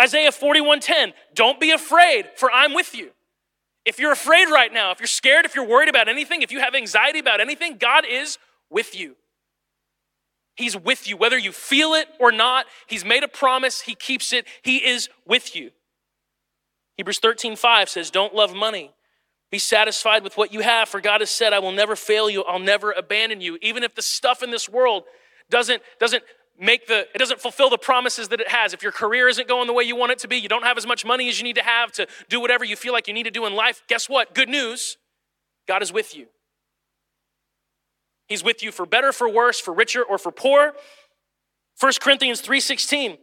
Isaiah 0.00 0.30
41:10, 0.30 1.12
don't 1.34 1.60
be 1.60 1.70
afraid, 1.70 2.26
for 2.36 2.50
I'm 2.50 2.74
with 2.74 2.94
you. 2.96 3.10
If 3.84 4.00
you're 4.00 4.12
afraid 4.12 4.46
right 4.48 4.72
now, 4.72 4.90
if 4.90 4.98
you're 4.98 5.06
scared, 5.06 5.44
if 5.44 5.54
you're 5.54 5.64
worried 5.66 5.88
about 5.88 6.08
anything, 6.08 6.42
if 6.42 6.50
you 6.50 6.58
have 6.60 6.74
anxiety 6.74 7.20
about 7.20 7.40
anything, 7.40 7.76
God 7.76 8.04
is 8.08 8.38
with 8.70 8.98
you. 8.98 9.14
He's 10.56 10.76
with 10.76 11.08
you. 11.08 11.16
Whether 11.16 11.36
you 11.38 11.52
feel 11.52 11.94
it 11.94 12.06
or 12.20 12.30
not, 12.32 12.66
He's 12.86 13.04
made 13.04 13.22
a 13.22 13.28
promise, 13.28 13.82
He 13.82 13.94
keeps 13.94 14.32
it, 14.32 14.46
He 14.62 14.78
is 14.86 15.08
with 15.26 15.56
you. 15.56 15.70
Hebrews 16.96 17.18
13, 17.18 17.56
5 17.56 17.88
says, 17.88 18.10
Don't 18.10 18.34
love 18.34 18.54
money. 18.54 18.92
Be 19.50 19.58
satisfied 19.58 20.22
with 20.22 20.36
what 20.36 20.52
you 20.52 20.60
have, 20.60 20.88
for 20.88 21.00
God 21.00 21.20
has 21.20 21.30
said, 21.30 21.52
I 21.52 21.58
will 21.58 21.72
never 21.72 21.94
fail 21.96 22.30
you, 22.30 22.42
I'll 22.44 22.58
never 22.58 22.92
abandon 22.92 23.40
you. 23.40 23.58
Even 23.62 23.82
if 23.82 23.94
the 23.94 24.02
stuff 24.02 24.42
in 24.42 24.50
this 24.50 24.68
world 24.68 25.04
doesn't, 25.50 25.82
doesn't 26.00 26.22
make 26.58 26.86
the 26.86 27.00
it 27.12 27.18
doesn't 27.18 27.40
fulfill 27.40 27.68
the 27.68 27.78
promises 27.78 28.28
that 28.28 28.40
it 28.40 28.46
has 28.48 28.72
if 28.72 28.80
your 28.82 28.92
career 28.92 29.26
isn't 29.28 29.48
going 29.48 29.66
the 29.66 29.72
way 29.72 29.82
you 29.82 29.96
want 29.96 30.12
it 30.12 30.18
to 30.20 30.28
be 30.28 30.36
you 30.36 30.48
don't 30.48 30.62
have 30.62 30.78
as 30.78 30.86
much 30.86 31.04
money 31.04 31.28
as 31.28 31.36
you 31.36 31.42
need 31.42 31.56
to 31.56 31.64
have 31.64 31.90
to 31.90 32.06
do 32.28 32.38
whatever 32.40 32.64
you 32.64 32.76
feel 32.76 32.92
like 32.92 33.08
you 33.08 33.12
need 33.12 33.24
to 33.24 33.30
do 33.32 33.44
in 33.44 33.54
life 33.54 33.82
guess 33.88 34.08
what 34.08 34.32
good 34.36 34.48
news 34.48 34.96
god 35.66 35.82
is 35.82 35.92
with 35.92 36.14
you 36.14 36.26
He's 38.26 38.42
with 38.42 38.62
you 38.62 38.72
for 38.72 38.86
better, 38.86 39.12
for 39.12 39.28
worse, 39.28 39.60
for 39.60 39.72
richer, 39.74 40.02
or 40.02 40.18
for 40.18 40.32
poor. 40.32 40.74
1 41.80 41.92
Corinthians 42.00 42.40
3:16. 42.42 43.18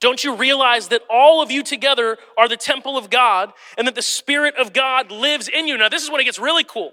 Don't 0.00 0.24
you 0.24 0.34
realize 0.34 0.88
that 0.88 1.02
all 1.08 1.40
of 1.40 1.50
you 1.50 1.62
together 1.62 2.18
are 2.36 2.48
the 2.48 2.56
temple 2.56 2.98
of 2.98 3.10
God 3.10 3.52
and 3.78 3.86
that 3.86 3.94
the 3.94 4.02
Spirit 4.02 4.54
of 4.56 4.72
God 4.72 5.10
lives 5.10 5.48
in 5.48 5.66
you? 5.68 5.78
Now, 5.78 5.88
this 5.88 6.02
is 6.02 6.10
when 6.10 6.20
it 6.20 6.24
gets 6.24 6.38
really 6.38 6.64
cool. 6.64 6.92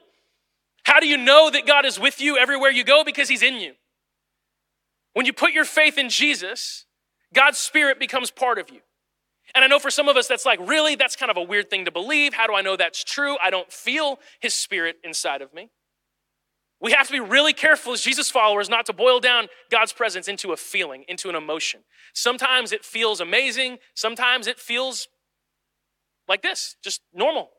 How 0.83 0.99
do 0.99 1.07
you 1.07 1.17
know 1.17 1.49
that 1.49 1.65
God 1.65 1.85
is 1.85 1.99
with 1.99 2.21
you 2.21 2.37
everywhere 2.37 2.69
you 2.69 2.83
go? 2.83 3.03
Because 3.03 3.27
He's 3.27 3.41
in 3.41 3.55
you. 3.55 3.73
When 5.13 5.25
you 5.25 5.33
put 5.33 5.51
your 5.51 5.65
faith 5.65 5.97
in 5.97 6.09
Jesus, 6.09 6.85
God's 7.33 7.57
Spirit 7.57 7.99
becomes 7.99 8.29
part 8.31 8.59
of 8.59 8.69
you. 8.69 8.81
And 9.55 9.65
I 9.65 9.67
know 9.67 9.79
for 9.79 9.91
some 9.91 10.07
of 10.07 10.15
us, 10.15 10.27
that's 10.27 10.45
like, 10.45 10.59
really? 10.61 10.95
That's 10.95 11.15
kind 11.17 11.29
of 11.31 11.35
a 11.37 11.41
weird 11.41 11.69
thing 11.69 11.85
to 11.85 11.91
believe. 11.91 12.33
How 12.33 12.47
do 12.47 12.53
I 12.53 12.61
know 12.61 12.77
that's 12.77 13.03
true? 13.03 13.35
I 13.43 13.49
don't 13.49 13.69
feel 13.73 14.19
His 14.39 14.53
Spirit 14.53 14.97
inside 15.03 15.41
of 15.41 15.53
me. 15.53 15.69
We 16.81 16.93
have 16.93 17.05
to 17.07 17.13
be 17.13 17.19
really 17.19 17.53
careful 17.53 17.93
as 17.93 18.01
Jesus 18.01 18.31
followers 18.31 18.67
not 18.67 18.87
to 18.87 18.93
boil 18.93 19.19
down 19.19 19.47
God's 19.69 19.93
presence 19.93 20.27
into 20.27 20.51
a 20.51 20.57
feeling, 20.57 21.05
into 21.07 21.29
an 21.29 21.35
emotion. 21.35 21.81
Sometimes 22.13 22.71
it 22.71 22.83
feels 22.83 23.21
amazing, 23.21 23.77
sometimes 23.93 24.47
it 24.47 24.59
feels 24.59 25.07
like 26.27 26.41
this, 26.41 26.75
just 26.83 27.01
normal. 27.13 27.51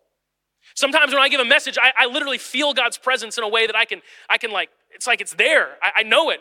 Sometimes 0.74 1.12
when 1.12 1.22
I 1.22 1.28
give 1.28 1.38
a 1.40 1.44
message, 1.44 1.78
I, 1.80 1.92
I 1.96 2.06
literally 2.06 2.36
feel 2.38 2.72
God's 2.74 2.98
presence 2.98 3.38
in 3.38 3.44
a 3.44 3.48
way 3.48 3.66
that 3.68 3.76
I 3.76 3.84
can, 3.84 4.02
I 4.28 4.38
can 4.38 4.50
like, 4.50 4.70
it's 4.92 5.06
like 5.06 5.20
it's 5.20 5.34
there. 5.34 5.76
I, 5.80 6.00
I 6.00 6.02
know 6.02 6.30
it. 6.30 6.40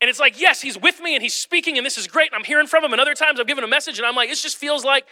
And 0.00 0.08
it's 0.10 0.18
like, 0.18 0.40
yes, 0.40 0.60
he's 0.60 0.76
with 0.80 1.00
me 1.00 1.14
and 1.14 1.22
he's 1.22 1.34
speaking 1.34 1.76
and 1.76 1.86
this 1.86 1.96
is 1.98 2.08
great 2.08 2.32
and 2.32 2.36
I'm 2.36 2.44
hearing 2.44 2.66
from 2.66 2.84
him. 2.84 2.92
And 2.92 3.00
other 3.00 3.14
times 3.14 3.38
I've 3.38 3.46
given 3.46 3.62
a 3.62 3.68
message 3.68 3.98
and 3.98 4.06
I'm 4.06 4.16
like, 4.16 4.30
it 4.30 4.36
just 4.38 4.56
feels 4.56 4.84
like 4.84 5.04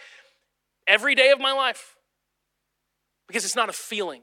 every 0.85 1.15
day 1.15 1.29
of 1.31 1.39
my 1.39 1.53
life 1.53 1.95
because 3.27 3.45
it's 3.45 3.55
not 3.55 3.69
a 3.69 3.73
feeling. 3.73 4.21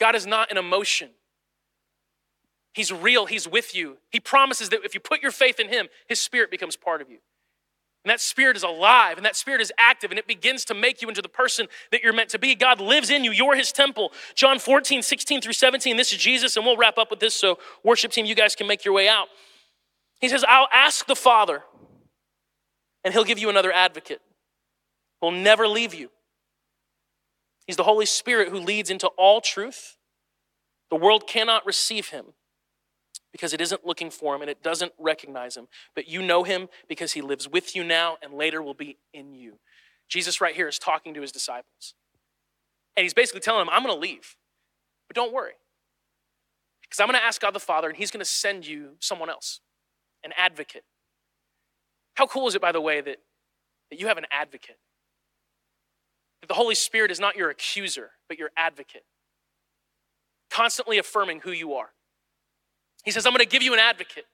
God 0.00 0.14
is 0.14 0.26
not 0.26 0.50
an 0.50 0.56
emotion. 0.56 1.10
He's 2.74 2.92
real, 2.92 3.26
He's 3.26 3.48
with 3.48 3.74
you. 3.74 3.98
He 4.10 4.20
promises 4.20 4.68
that 4.70 4.80
if 4.84 4.94
you 4.94 5.00
put 5.00 5.22
your 5.22 5.30
faith 5.30 5.60
in 5.60 5.68
Him, 5.68 5.86
His 6.08 6.20
Spirit 6.20 6.50
becomes 6.50 6.76
part 6.76 7.00
of 7.00 7.08
you. 7.08 7.18
And 8.04 8.10
that 8.10 8.20
spirit 8.20 8.54
is 8.54 8.62
alive 8.62 9.16
and 9.16 9.24
that 9.24 9.34
spirit 9.34 9.62
is 9.62 9.72
active 9.78 10.10
and 10.10 10.18
it 10.18 10.26
begins 10.26 10.66
to 10.66 10.74
make 10.74 11.00
you 11.00 11.08
into 11.08 11.22
the 11.22 11.28
person 11.28 11.68
that 11.90 12.02
you're 12.02 12.12
meant 12.12 12.28
to 12.30 12.38
be. 12.38 12.54
God 12.54 12.78
lives 12.78 13.08
in 13.08 13.24
you. 13.24 13.32
You're 13.32 13.56
his 13.56 13.72
temple. 13.72 14.12
John 14.34 14.58
14, 14.58 15.00
16 15.00 15.40
through 15.40 15.54
17. 15.54 15.96
This 15.96 16.12
is 16.12 16.18
Jesus, 16.18 16.54
and 16.58 16.66
we'll 16.66 16.76
wrap 16.76 16.98
up 16.98 17.10
with 17.10 17.20
this 17.20 17.34
so, 17.34 17.58
worship 17.82 18.12
team, 18.12 18.26
you 18.26 18.34
guys 18.34 18.54
can 18.54 18.66
make 18.66 18.84
your 18.84 18.92
way 18.92 19.08
out. 19.08 19.28
He 20.20 20.28
says, 20.28 20.44
I'll 20.46 20.68
ask 20.70 21.06
the 21.06 21.16
Father, 21.16 21.62
and 23.04 23.14
he'll 23.14 23.24
give 23.24 23.38
you 23.38 23.48
another 23.48 23.72
advocate. 23.72 24.20
He'll 25.22 25.30
never 25.30 25.66
leave 25.66 25.94
you. 25.94 26.10
He's 27.66 27.76
the 27.76 27.84
Holy 27.84 28.04
Spirit 28.04 28.50
who 28.50 28.58
leads 28.58 28.90
into 28.90 29.06
all 29.16 29.40
truth. 29.40 29.96
The 30.90 30.96
world 30.96 31.26
cannot 31.26 31.64
receive 31.64 32.08
him 32.08 32.34
because 33.34 33.52
it 33.52 33.60
isn't 33.60 33.84
looking 33.84 34.10
for 34.10 34.32
him 34.36 34.42
and 34.42 34.48
it 34.48 34.62
doesn't 34.62 34.92
recognize 34.96 35.56
him. 35.56 35.66
But 35.96 36.06
you 36.08 36.22
know 36.22 36.44
him 36.44 36.68
because 36.88 37.14
he 37.14 37.20
lives 37.20 37.48
with 37.48 37.74
you 37.74 37.82
now 37.82 38.16
and 38.22 38.32
later 38.32 38.62
will 38.62 38.74
be 38.74 38.96
in 39.12 39.34
you. 39.34 39.58
Jesus, 40.08 40.40
right 40.40 40.54
here, 40.54 40.68
is 40.68 40.78
talking 40.78 41.14
to 41.14 41.20
his 41.20 41.32
disciples. 41.32 41.94
And 42.96 43.02
he's 43.02 43.12
basically 43.12 43.40
telling 43.40 43.62
them, 43.66 43.74
I'm 43.74 43.82
going 43.82 43.92
to 43.92 44.00
leave, 44.00 44.36
but 45.08 45.16
don't 45.16 45.32
worry. 45.32 45.54
Because 46.82 47.00
I'm 47.00 47.08
going 47.08 47.18
to 47.18 47.24
ask 47.24 47.40
God 47.40 47.50
the 47.52 47.58
Father 47.58 47.88
and 47.88 47.96
he's 47.96 48.12
going 48.12 48.20
to 48.20 48.24
send 48.30 48.68
you 48.68 48.90
someone 49.00 49.28
else, 49.28 49.58
an 50.22 50.30
advocate. 50.38 50.84
How 52.14 52.26
cool 52.26 52.46
is 52.46 52.54
it, 52.54 52.62
by 52.62 52.70
the 52.70 52.80
way, 52.80 53.00
that, 53.00 53.16
that 53.90 53.98
you 53.98 54.06
have 54.06 54.16
an 54.18 54.26
advocate? 54.30 54.78
That 56.40 56.46
the 56.46 56.54
Holy 56.54 56.76
Spirit 56.76 57.10
is 57.10 57.18
not 57.18 57.34
your 57.34 57.50
accuser, 57.50 58.12
but 58.28 58.38
your 58.38 58.50
advocate, 58.56 59.06
constantly 60.52 60.98
affirming 60.98 61.40
who 61.40 61.50
you 61.50 61.74
are 61.74 61.88
he 63.04 63.10
says, 63.10 63.26
I'm 63.26 63.32
going 63.32 63.40
to 63.40 63.46
give 63.46 63.62
you 63.62 63.74
an 63.74 63.80
advocate, 63.80 64.24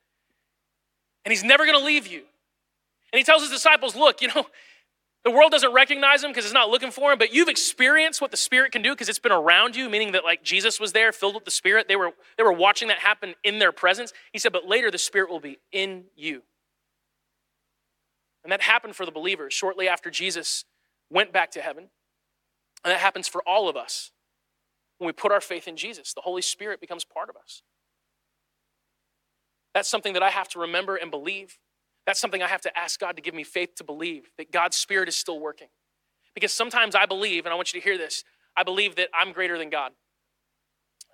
and 1.24 1.32
he's 1.32 1.44
never 1.44 1.66
going 1.66 1.78
to 1.78 1.84
leave 1.84 2.06
you. 2.06 2.22
And 3.12 3.18
he 3.18 3.24
tells 3.24 3.42
his 3.42 3.50
disciples, 3.50 3.94
Look, 3.96 4.22
you 4.22 4.28
know, 4.28 4.46
the 5.24 5.30
world 5.30 5.50
doesn't 5.50 5.72
recognize 5.72 6.22
him 6.22 6.30
because 6.30 6.44
it's 6.44 6.54
not 6.54 6.70
looking 6.70 6.92
for 6.92 7.12
him, 7.12 7.18
but 7.18 7.34
you've 7.34 7.48
experienced 7.48 8.20
what 8.22 8.30
the 8.30 8.36
Spirit 8.36 8.70
can 8.72 8.80
do 8.80 8.90
because 8.90 9.08
it's 9.08 9.18
been 9.18 9.32
around 9.32 9.74
you, 9.74 9.88
meaning 9.90 10.12
that 10.12 10.24
like 10.24 10.44
Jesus 10.44 10.78
was 10.78 10.92
there, 10.92 11.10
filled 11.10 11.34
with 11.34 11.44
the 11.44 11.50
Spirit. 11.50 11.88
They 11.88 11.96
were, 11.96 12.12
they 12.38 12.44
were 12.44 12.52
watching 12.52 12.88
that 12.88 12.98
happen 13.00 13.34
in 13.42 13.58
their 13.58 13.72
presence. 13.72 14.12
He 14.32 14.38
said, 14.38 14.52
But 14.52 14.68
later 14.68 14.90
the 14.90 14.98
Spirit 14.98 15.30
will 15.30 15.40
be 15.40 15.58
in 15.72 16.04
you. 16.16 16.42
And 18.44 18.52
that 18.52 18.62
happened 18.62 18.94
for 18.96 19.04
the 19.04 19.12
believers 19.12 19.52
shortly 19.52 19.88
after 19.88 20.10
Jesus 20.10 20.64
went 21.10 21.32
back 21.32 21.50
to 21.50 21.60
heaven. 21.60 21.90
And 22.84 22.92
that 22.92 23.00
happens 23.00 23.28
for 23.28 23.42
all 23.46 23.68
of 23.68 23.76
us. 23.76 24.12
When 24.96 25.06
we 25.06 25.12
put 25.12 25.32
our 25.32 25.40
faith 25.42 25.66
in 25.66 25.76
Jesus, 25.76 26.14
the 26.14 26.20
Holy 26.22 26.40
Spirit 26.40 26.80
becomes 26.80 27.04
part 27.04 27.28
of 27.28 27.36
us. 27.36 27.62
That's 29.74 29.88
something 29.88 30.12
that 30.14 30.22
I 30.22 30.30
have 30.30 30.48
to 30.50 30.58
remember 30.58 30.96
and 30.96 31.10
believe. 31.10 31.58
That's 32.06 32.18
something 32.20 32.42
I 32.42 32.48
have 32.48 32.62
to 32.62 32.78
ask 32.78 32.98
God 32.98 33.16
to 33.16 33.22
give 33.22 33.34
me 33.34 33.44
faith 33.44 33.74
to 33.76 33.84
believe 33.84 34.30
that 34.36 34.50
God's 34.50 34.76
Spirit 34.76 35.08
is 35.08 35.16
still 35.16 35.38
working. 35.38 35.68
Because 36.34 36.52
sometimes 36.52 36.94
I 36.94 37.06
believe, 37.06 37.44
and 37.46 37.52
I 37.52 37.56
want 37.56 37.72
you 37.72 37.80
to 37.80 37.84
hear 37.84 37.98
this 37.98 38.24
I 38.56 38.64
believe 38.64 38.96
that 38.96 39.08
I'm 39.14 39.32
greater 39.32 39.56
than 39.58 39.70
God. 39.70 39.92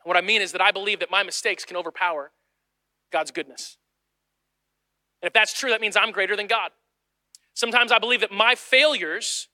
What 0.05 0.17
I 0.17 0.21
mean 0.21 0.41
is 0.41 0.53
that 0.53 0.61
I 0.63 0.71
believe 0.71 1.01
that 1.01 1.11
my 1.11 1.23
mistakes 1.23 1.65
can 1.65 1.77
overpower 1.77 2.33
God's 3.13 3.31
goodness. 3.31 3.77
And 5.21 5.27
if 5.27 5.33
that's 5.33 5.53
true, 5.59 5.71
that 5.71 5.81
means 5.81 5.97
I'm 5.97 6.13
greater 6.13 6.35
than 6.37 6.47
God. 6.47 6.71
Sometimes 7.55 7.91
I 7.93 7.99
believe 7.99 8.21
that 8.21 8.31
my 8.33 8.55
failures 8.55 9.49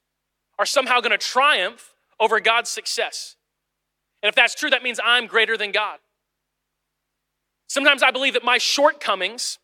are 0.58 0.66
somehow 0.66 1.00
going 1.00 1.12
to 1.18 1.18
triumph 1.18 1.94
over 2.20 2.38
God's 2.40 2.68
success. 2.70 3.36
And 4.22 4.28
if 4.28 4.34
that's 4.34 4.54
true, 4.54 4.70
that 4.70 4.82
means 4.82 5.00
I'm 5.04 5.26
greater 5.26 5.56
than 5.56 5.72
God. 5.72 5.98
Sometimes 7.72 8.02
I 8.02 8.10
believe 8.10 8.34
that 8.34 8.44
my 8.44 8.58
shortcomings 8.58 9.58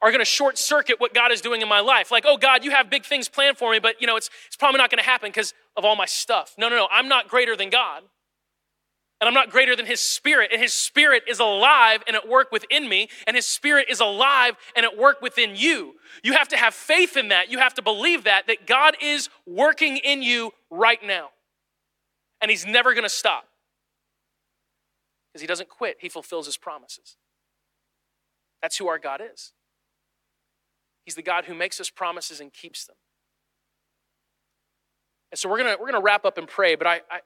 are 0.00 0.10
going 0.10 0.22
to 0.22 0.24
short 0.24 0.56
circuit 0.56 0.98
what 0.98 1.12
God 1.12 1.30
is 1.30 1.42
doing 1.42 1.60
in 1.60 1.68
my 1.68 1.80
life. 1.80 2.10
Like, 2.10 2.24
oh 2.26 2.38
God, 2.38 2.64
you 2.64 2.70
have 2.70 2.88
big 2.88 3.04
things 3.04 3.28
planned 3.28 3.58
for 3.58 3.70
me, 3.70 3.78
but 3.78 3.96
you 4.00 4.06
know, 4.06 4.16
it's, 4.16 4.30
it's 4.46 4.56
probably 4.56 4.78
not 4.78 4.88
going 4.90 4.98
to 4.98 5.04
happen 5.04 5.28
because 5.28 5.52
of 5.76 5.84
all 5.84 5.94
my 5.94 6.06
stuff. 6.06 6.54
No, 6.56 6.70
no, 6.70 6.76
no. 6.76 6.88
I'm 6.90 7.06
not 7.06 7.28
greater 7.28 7.54
than 7.56 7.68
God. 7.68 8.02
And 9.20 9.28
I'm 9.28 9.34
not 9.34 9.50
greater 9.50 9.76
than 9.76 9.84
his 9.84 10.00
spirit. 10.00 10.48
And 10.54 10.62
his 10.62 10.72
spirit 10.72 11.22
is 11.28 11.38
alive 11.38 12.02
and 12.06 12.16
at 12.16 12.26
work 12.26 12.50
within 12.50 12.88
me. 12.88 13.10
And 13.26 13.36
his 13.36 13.44
spirit 13.44 13.88
is 13.90 14.00
alive 14.00 14.54
and 14.74 14.86
at 14.86 14.96
work 14.96 15.20
within 15.20 15.50
you. 15.54 15.96
You 16.24 16.32
have 16.32 16.48
to 16.48 16.56
have 16.56 16.72
faith 16.72 17.14
in 17.18 17.28
that. 17.28 17.50
You 17.50 17.58
have 17.58 17.74
to 17.74 17.82
believe 17.82 18.24
that, 18.24 18.46
that 18.46 18.66
God 18.66 18.96
is 19.02 19.28
working 19.46 19.98
in 19.98 20.22
you 20.22 20.54
right 20.70 21.02
now. 21.06 21.28
And 22.40 22.50
he's 22.50 22.64
never 22.64 22.94
going 22.94 23.02
to 23.04 23.10
stop 23.10 23.44
because 25.30 25.42
he 25.42 25.46
doesn't 25.46 25.68
quit. 25.68 25.98
He 26.00 26.08
fulfills 26.08 26.46
his 26.46 26.56
promises. 26.56 27.16
That's 28.62 28.76
who 28.76 28.88
our 28.88 28.98
God 28.98 29.20
is. 29.32 29.52
He's 31.04 31.14
the 31.14 31.22
God 31.22 31.46
who 31.46 31.54
makes 31.54 31.80
us 31.80 31.90
promises 31.90 32.40
and 32.40 32.52
keeps 32.52 32.84
them. 32.84 32.96
And 35.32 35.38
so 35.38 35.48
we're 35.48 35.58
gonna 35.58 35.76
we're 35.80 35.86
gonna 35.86 36.02
wrap 36.02 36.24
up 36.24 36.38
and 36.38 36.46
pray, 36.46 36.74
but 36.74 36.86
I 36.86 37.00
I, 37.10 37.20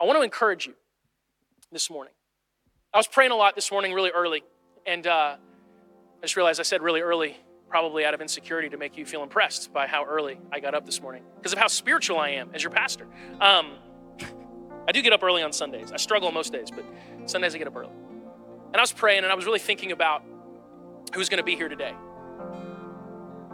I 0.00 0.04
want 0.04 0.18
to 0.18 0.22
encourage 0.22 0.66
you 0.66 0.74
this 1.72 1.90
morning. 1.90 2.14
I 2.94 2.98
was 2.98 3.06
praying 3.06 3.30
a 3.30 3.34
lot 3.36 3.54
this 3.54 3.70
morning, 3.72 3.94
really 3.94 4.10
early, 4.10 4.42
and 4.86 5.06
uh, 5.06 5.36
I 5.36 5.38
just 6.20 6.36
realized 6.36 6.60
I 6.60 6.64
said 6.64 6.82
really 6.82 7.00
early, 7.00 7.36
probably 7.68 8.04
out 8.04 8.12
of 8.12 8.20
insecurity 8.20 8.68
to 8.68 8.76
make 8.76 8.98
you 8.98 9.06
feel 9.06 9.22
impressed 9.22 9.72
by 9.72 9.86
how 9.86 10.04
early 10.04 10.38
I 10.52 10.60
got 10.60 10.74
up 10.74 10.84
this 10.84 11.00
morning 11.00 11.22
because 11.36 11.54
of 11.54 11.58
how 11.58 11.68
spiritual 11.68 12.18
I 12.18 12.30
am 12.30 12.50
as 12.52 12.62
your 12.62 12.72
pastor. 12.72 13.06
Um, 13.40 13.72
I 14.88 14.92
do 14.92 15.00
get 15.00 15.12
up 15.14 15.22
early 15.22 15.42
on 15.42 15.52
Sundays. 15.52 15.92
I 15.92 15.96
struggle 15.96 16.30
most 16.30 16.52
days, 16.52 16.68
but 16.70 16.84
Sundays 17.24 17.54
I 17.54 17.58
get 17.58 17.66
up 17.68 17.76
early. 17.76 17.92
And 18.72 18.78
I 18.80 18.82
was 18.82 18.92
praying 18.92 19.22
and 19.22 19.30
I 19.30 19.34
was 19.34 19.44
really 19.44 19.58
thinking 19.58 19.92
about 19.92 20.24
who's 21.14 21.28
going 21.28 21.38
to 21.38 21.44
be 21.44 21.56
here 21.56 21.68
today. 21.68 21.94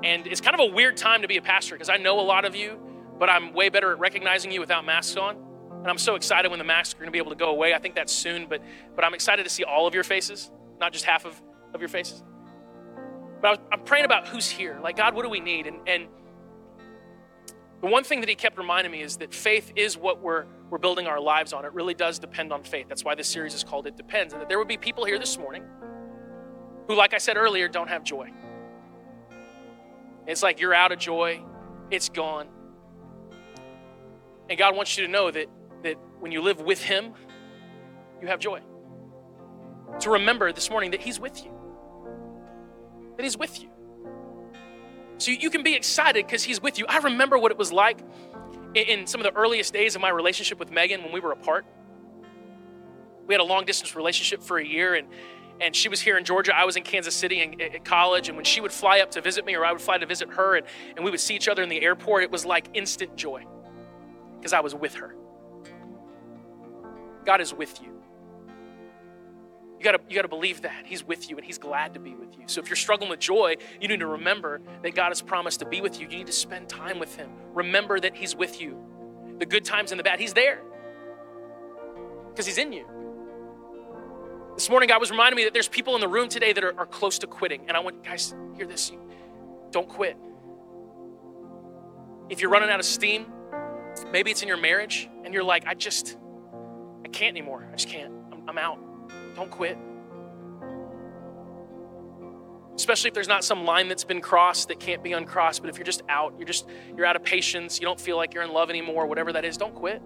And 0.04 0.26
it's 0.28 0.40
kind 0.40 0.54
of 0.54 0.60
a 0.60 0.72
weird 0.72 0.96
time 0.96 1.22
to 1.22 1.28
be 1.28 1.38
a 1.38 1.42
pastor 1.42 1.74
because 1.74 1.88
I 1.88 1.96
know 1.96 2.20
a 2.20 2.22
lot 2.22 2.44
of 2.44 2.54
you, 2.54 2.78
but 3.18 3.28
I'm 3.28 3.52
way 3.52 3.68
better 3.68 3.90
at 3.90 3.98
recognizing 3.98 4.52
you 4.52 4.60
without 4.60 4.84
masks 4.84 5.16
on. 5.16 5.36
And 5.78 5.88
I'm 5.88 5.98
so 5.98 6.14
excited 6.14 6.48
when 6.50 6.58
the 6.58 6.64
masks 6.64 6.94
are 6.94 6.98
going 6.98 7.08
to 7.08 7.12
be 7.12 7.18
able 7.18 7.30
to 7.32 7.36
go 7.36 7.50
away. 7.50 7.74
I 7.74 7.78
think 7.80 7.96
that's 7.96 8.12
soon, 8.12 8.46
but, 8.48 8.62
but 8.94 9.04
I'm 9.04 9.12
excited 9.14 9.42
to 9.42 9.50
see 9.50 9.64
all 9.64 9.88
of 9.88 9.94
your 9.94 10.04
faces, 10.04 10.50
not 10.78 10.92
just 10.92 11.04
half 11.04 11.24
of, 11.24 11.40
of 11.74 11.80
your 11.80 11.88
faces. 11.88 12.22
But 13.40 13.60
I 13.72 13.74
am 13.74 13.82
praying 13.82 14.04
about 14.04 14.28
who's 14.28 14.48
here. 14.48 14.78
Like, 14.82 14.96
God, 14.96 15.14
what 15.16 15.22
do 15.24 15.28
we 15.28 15.40
need? 15.40 15.66
And, 15.66 15.88
and 15.88 16.06
the 17.80 17.88
one 17.88 18.04
thing 18.04 18.20
that 18.20 18.28
he 18.28 18.34
kept 18.36 18.56
reminding 18.58 18.92
me 18.92 19.02
is 19.02 19.16
that 19.16 19.32
faith 19.34 19.72
is 19.76 19.96
what 19.98 20.20
we're 20.20 20.46
we're 20.70 20.78
building 20.78 21.06
our 21.06 21.20
lives 21.20 21.52
on. 21.52 21.64
It 21.64 21.72
really 21.72 21.94
does 21.94 22.18
depend 22.18 22.52
on 22.52 22.62
faith. 22.62 22.86
That's 22.88 23.04
why 23.04 23.14
this 23.14 23.28
series 23.28 23.54
is 23.54 23.64
called 23.64 23.86
It 23.86 23.96
Depends. 23.96 24.32
And 24.32 24.42
that 24.42 24.48
there 24.48 24.58
would 24.58 24.68
be 24.68 24.76
people 24.76 25.04
here 25.04 25.18
this 25.18 25.38
morning 25.38 25.64
who, 26.86 26.94
like 26.94 27.14
I 27.14 27.18
said 27.18 27.36
earlier, 27.36 27.68
don't 27.68 27.88
have 27.88 28.04
joy. 28.04 28.30
It's 30.26 30.42
like 30.42 30.60
you're 30.60 30.74
out 30.74 30.92
of 30.92 30.98
joy, 30.98 31.42
it's 31.90 32.10
gone. 32.10 32.48
And 34.50 34.58
God 34.58 34.76
wants 34.76 34.96
you 34.98 35.06
to 35.06 35.12
know 35.12 35.30
that, 35.30 35.46
that 35.84 35.96
when 36.20 36.32
you 36.32 36.42
live 36.42 36.60
with 36.60 36.82
Him, 36.82 37.12
you 38.20 38.26
have 38.28 38.38
joy. 38.38 38.60
To 40.00 40.10
remember 40.10 40.52
this 40.52 40.68
morning 40.70 40.90
that 40.90 41.00
He's 41.00 41.18
with 41.18 41.42
you, 41.44 41.50
that 43.16 43.22
He's 43.22 43.38
with 43.38 43.62
you. 43.62 43.70
So 45.16 45.30
you 45.32 45.50
can 45.50 45.62
be 45.62 45.74
excited 45.74 46.26
because 46.26 46.42
He's 46.44 46.60
with 46.60 46.78
you. 46.78 46.84
I 46.88 46.98
remember 46.98 47.38
what 47.38 47.50
it 47.50 47.58
was 47.58 47.72
like 47.72 47.98
in 48.74 49.06
some 49.06 49.20
of 49.20 49.24
the 49.24 49.34
earliest 49.38 49.72
days 49.72 49.94
of 49.94 50.00
my 50.02 50.08
relationship 50.10 50.58
with 50.58 50.70
Megan 50.70 51.02
when 51.02 51.12
we 51.12 51.20
were 51.20 51.32
apart. 51.32 51.64
We 53.26 53.34
had 53.34 53.40
a 53.40 53.44
long 53.44 53.64
distance 53.64 53.94
relationship 53.96 54.42
for 54.42 54.58
a 54.58 54.64
year, 54.64 54.94
and, 54.94 55.08
and 55.60 55.74
she 55.76 55.88
was 55.88 56.00
here 56.00 56.16
in 56.16 56.24
Georgia. 56.24 56.54
I 56.56 56.64
was 56.64 56.76
in 56.76 56.82
Kansas 56.82 57.14
City 57.14 57.42
in, 57.42 57.60
at 57.60 57.84
college. 57.84 58.28
And 58.28 58.36
when 58.36 58.44
she 58.44 58.60
would 58.60 58.72
fly 58.72 59.00
up 59.00 59.10
to 59.12 59.20
visit 59.20 59.44
me, 59.44 59.54
or 59.54 59.64
I 59.64 59.72
would 59.72 59.80
fly 59.80 59.98
to 59.98 60.06
visit 60.06 60.30
her, 60.30 60.56
and, 60.56 60.66
and 60.96 61.04
we 61.04 61.10
would 61.10 61.20
see 61.20 61.34
each 61.34 61.48
other 61.48 61.62
in 61.62 61.68
the 61.68 61.82
airport, 61.82 62.22
it 62.22 62.30
was 62.30 62.44
like 62.44 62.68
instant 62.74 63.16
joy 63.16 63.44
because 64.38 64.52
I 64.52 64.60
was 64.60 64.74
with 64.74 64.94
her. 64.94 65.14
God 67.24 67.40
is 67.40 67.52
with 67.52 67.82
you. 67.82 67.97
You 69.78 69.84
gotta, 69.84 70.00
you 70.08 70.16
gotta 70.16 70.28
believe 70.28 70.62
that. 70.62 70.86
He's 70.86 71.04
with 71.06 71.30
you 71.30 71.36
and 71.36 71.44
He's 71.46 71.58
glad 71.58 71.94
to 71.94 72.00
be 72.00 72.14
with 72.14 72.34
you. 72.36 72.42
So 72.46 72.60
if 72.60 72.68
you're 72.68 72.76
struggling 72.76 73.10
with 73.10 73.20
joy, 73.20 73.56
you 73.80 73.86
need 73.86 74.00
to 74.00 74.06
remember 74.06 74.60
that 74.82 74.94
God 74.94 75.10
has 75.10 75.22
promised 75.22 75.60
to 75.60 75.66
be 75.66 75.80
with 75.80 76.00
you. 76.00 76.08
You 76.08 76.18
need 76.18 76.26
to 76.26 76.32
spend 76.32 76.68
time 76.68 76.98
with 76.98 77.14
Him. 77.14 77.30
Remember 77.54 78.00
that 78.00 78.16
He's 78.16 78.34
with 78.34 78.60
you. 78.60 78.76
The 79.38 79.46
good 79.46 79.64
times 79.64 79.92
and 79.92 79.98
the 79.98 80.02
bad, 80.02 80.18
He's 80.18 80.32
there 80.32 80.60
because 82.30 82.44
He's 82.44 82.58
in 82.58 82.72
you. 82.72 82.86
This 84.54 84.68
morning, 84.68 84.88
God 84.88 84.98
was 85.00 85.12
reminding 85.12 85.36
me 85.36 85.44
that 85.44 85.52
there's 85.52 85.68
people 85.68 85.94
in 85.94 86.00
the 86.00 86.08
room 86.08 86.28
today 86.28 86.52
that 86.52 86.64
are, 86.64 86.76
are 86.80 86.86
close 86.86 87.20
to 87.20 87.28
quitting. 87.28 87.62
And 87.68 87.76
I 87.76 87.80
want, 87.80 88.02
guys, 88.02 88.34
hear 88.56 88.66
this. 88.66 88.90
Don't 89.70 89.88
quit. 89.88 90.16
If 92.28 92.40
you're 92.40 92.50
running 92.50 92.68
out 92.68 92.80
of 92.80 92.84
steam, 92.86 93.26
maybe 94.10 94.32
it's 94.32 94.42
in 94.42 94.48
your 94.48 94.56
marriage 94.56 95.08
and 95.24 95.32
you're 95.32 95.44
like, 95.44 95.68
I 95.68 95.74
just, 95.74 96.16
I 97.04 97.08
can't 97.08 97.36
anymore. 97.36 97.64
I 97.72 97.76
just 97.76 97.88
can't. 97.88 98.12
I'm, 98.32 98.48
I'm 98.48 98.58
out. 98.58 98.80
Don't 99.38 99.50
quit. 99.52 99.78
Especially 102.74 103.06
if 103.06 103.14
there's 103.14 103.28
not 103.28 103.44
some 103.44 103.64
line 103.64 103.86
that's 103.86 104.02
been 104.02 104.20
crossed 104.20 104.66
that 104.66 104.80
can't 104.80 105.00
be 105.00 105.12
uncrossed, 105.12 105.60
but 105.60 105.70
if 105.70 105.76
you're 105.78 105.84
just 105.86 106.02
out, 106.08 106.34
you're 106.38 106.44
just 106.46 106.66
you're 106.96 107.06
out 107.06 107.14
of 107.14 107.22
patience, 107.22 107.78
you 107.80 107.86
don't 107.86 108.00
feel 108.00 108.16
like 108.16 108.34
you're 108.34 108.42
in 108.42 108.52
love 108.52 108.68
anymore, 108.68 109.06
whatever 109.06 109.32
that 109.34 109.44
is, 109.44 109.56
don't 109.56 109.76
quit. 109.76 110.02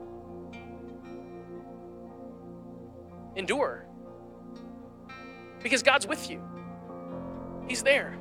Endure. 3.34 3.86
Because 5.62 5.82
God's 5.82 6.06
with 6.06 6.28
you. 6.28 6.42
He's 7.68 7.82
there. 7.82 8.18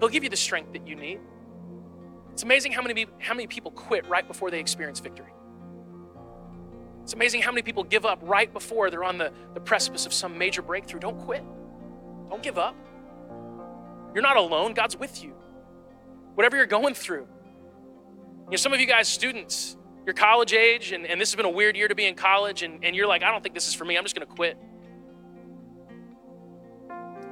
He'll 0.00 0.10
give 0.10 0.22
you 0.22 0.28
the 0.28 0.36
strength 0.36 0.74
that 0.74 0.86
you 0.86 0.96
need. 0.96 1.20
It's 2.32 2.42
amazing 2.42 2.72
how 2.72 2.82
many, 2.82 3.06
how 3.20 3.32
many 3.32 3.46
people 3.46 3.70
quit 3.70 4.06
right 4.06 4.26
before 4.28 4.50
they 4.50 4.60
experience 4.60 5.00
victory. 5.00 5.32
It's 7.10 7.14
amazing 7.16 7.42
how 7.42 7.50
many 7.50 7.62
people 7.62 7.82
give 7.82 8.06
up 8.06 8.20
right 8.22 8.52
before 8.52 8.88
they're 8.88 9.02
on 9.02 9.18
the, 9.18 9.32
the 9.52 9.58
precipice 9.58 10.06
of 10.06 10.12
some 10.12 10.38
major 10.38 10.62
breakthrough. 10.62 11.00
Don't 11.00 11.18
quit, 11.18 11.42
don't 12.28 12.40
give 12.40 12.56
up. 12.56 12.76
You're 14.14 14.22
not 14.22 14.36
alone, 14.36 14.74
God's 14.74 14.96
with 14.96 15.20
you. 15.20 15.34
Whatever 16.36 16.56
you're 16.56 16.66
going 16.66 16.94
through. 16.94 17.26
You 18.44 18.50
know, 18.50 18.56
some 18.58 18.72
of 18.72 18.78
you 18.78 18.86
guys, 18.86 19.08
students, 19.08 19.76
you're 20.06 20.14
college 20.14 20.52
age, 20.52 20.92
and, 20.92 21.04
and 21.04 21.20
this 21.20 21.30
has 21.32 21.36
been 21.36 21.46
a 21.46 21.50
weird 21.50 21.76
year 21.76 21.88
to 21.88 21.96
be 21.96 22.06
in 22.06 22.14
college, 22.14 22.62
and, 22.62 22.84
and 22.84 22.94
you're 22.94 23.08
like, 23.08 23.24
I 23.24 23.32
don't 23.32 23.42
think 23.42 23.56
this 23.56 23.66
is 23.66 23.74
for 23.74 23.84
me, 23.84 23.98
I'm 23.98 24.04
just 24.04 24.14
gonna 24.14 24.26
quit. 24.26 24.56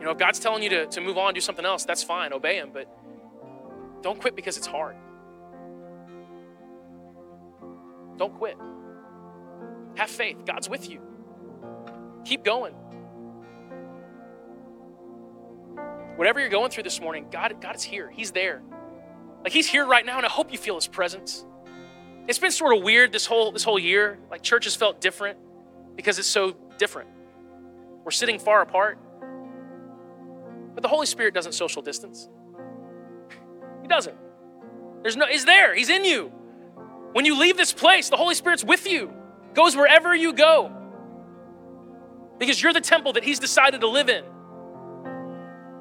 You 0.01 0.05
know, 0.05 0.11
if 0.11 0.19
God's 0.19 0.41
telling 0.41 0.65
you 0.65 0.71
to, 0.71 0.87
to 0.87 1.01
move 1.01 1.17
on, 1.17 1.35
do 1.35 1.41
something 1.41 1.65
else, 1.65 1.85
that's 1.85 2.03
fine, 2.03 2.33
obey 2.33 2.57
Him, 2.57 2.71
but 2.73 2.89
don't 4.03 4.21
quit 4.21 4.35
because 4.35 4.57
it's 4.57 4.67
hard. 4.67 4.97
Don't 8.17 8.35
quit. 8.35 8.57
Have 9.99 10.09
faith. 10.11 10.39
God's 10.47 10.69
with 10.71 10.89
you. 10.89 11.01
Keep 12.25 12.45
going. 12.45 12.73
Whatever 16.15 16.39
you're 16.39 16.49
going 16.49 16.71
through 16.71 16.85
this 16.85 17.01
morning, 17.01 17.27
God, 17.33 17.61
God 17.61 17.75
is 17.75 17.83
here. 17.83 18.09
He's 18.09 18.31
there. 18.31 18.63
Like 19.43 19.53
he's 19.53 19.67
here 19.69 19.85
right 19.85 20.07
now, 20.07 20.17
and 20.17 20.25
I 20.25 20.29
hope 20.29 20.53
you 20.53 20.59
feel 20.59 20.77
his 20.77 20.87
presence. 20.87 21.45
It's 22.29 22.39
been 22.39 22.53
sort 22.53 22.77
of 22.77 22.85
weird 22.85 23.11
this 23.11 23.27
whole 23.27 23.51
this 23.51 23.65
whole 23.65 23.79
year. 23.79 24.19
Like 24.31 24.43
church 24.43 24.65
has 24.65 24.77
felt 24.77 25.01
different 25.01 25.37
because 25.97 26.21
it's 26.21 26.29
so 26.29 26.55
different. 26.77 27.09
We're 28.05 28.11
sitting 28.13 28.39
far 28.39 28.63
apart. 28.63 28.99
But 30.75 30.83
the 30.83 30.89
Holy 30.89 31.07
Spirit 31.07 31.35
doesn't 31.35 31.53
social 31.53 31.83
distance. 31.83 32.29
He 33.83 33.89
doesn't. 33.89 34.17
There's 35.03 35.17
no 35.17 35.27
he's 35.27 35.45
there. 35.45 35.75
He's 35.75 35.89
in 35.91 36.05
you. 36.05 36.31
When 37.15 37.25
you 37.25 37.37
leave 37.37 37.57
this 37.57 37.73
place, 37.73 38.11
the 38.11 38.17
Holy 38.17 38.37
Spirit's 38.37 38.63
with 38.63 38.87
you 38.89 39.13
goes 39.59 39.75
wherever 39.77 40.15
you 40.15 40.33
go 40.33 40.71
because 42.39 42.63
you're 42.63 42.73
the 42.73 42.81
temple 42.81 43.15
that 43.15 43.25
He's 43.25 43.41
decided 43.41 43.81
to 43.81 43.89
live 43.89 44.09
in. 44.09 44.25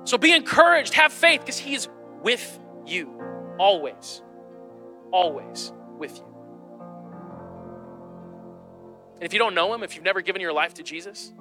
So 0.04 0.18
be 0.18 0.32
encouraged, 0.32 0.96
have 0.96 1.14
faith 1.14 1.42
because 1.42 1.60
He 1.60 1.76
is 1.76 1.88
with 2.24 2.60
you 2.88 3.12
always, 3.60 4.24
always 5.12 5.72
with 6.00 6.18
you. 6.18 6.24
And 9.16 9.24
if 9.24 9.32
you 9.34 9.38
don't 9.40 9.54
know 9.54 9.72
Him, 9.76 9.84
if 9.84 9.94
you've 9.96 10.04
never 10.06 10.22
given 10.22 10.42
your 10.42 10.54
life 10.54 10.74
to 10.76 10.84
Jesus, 10.84 11.32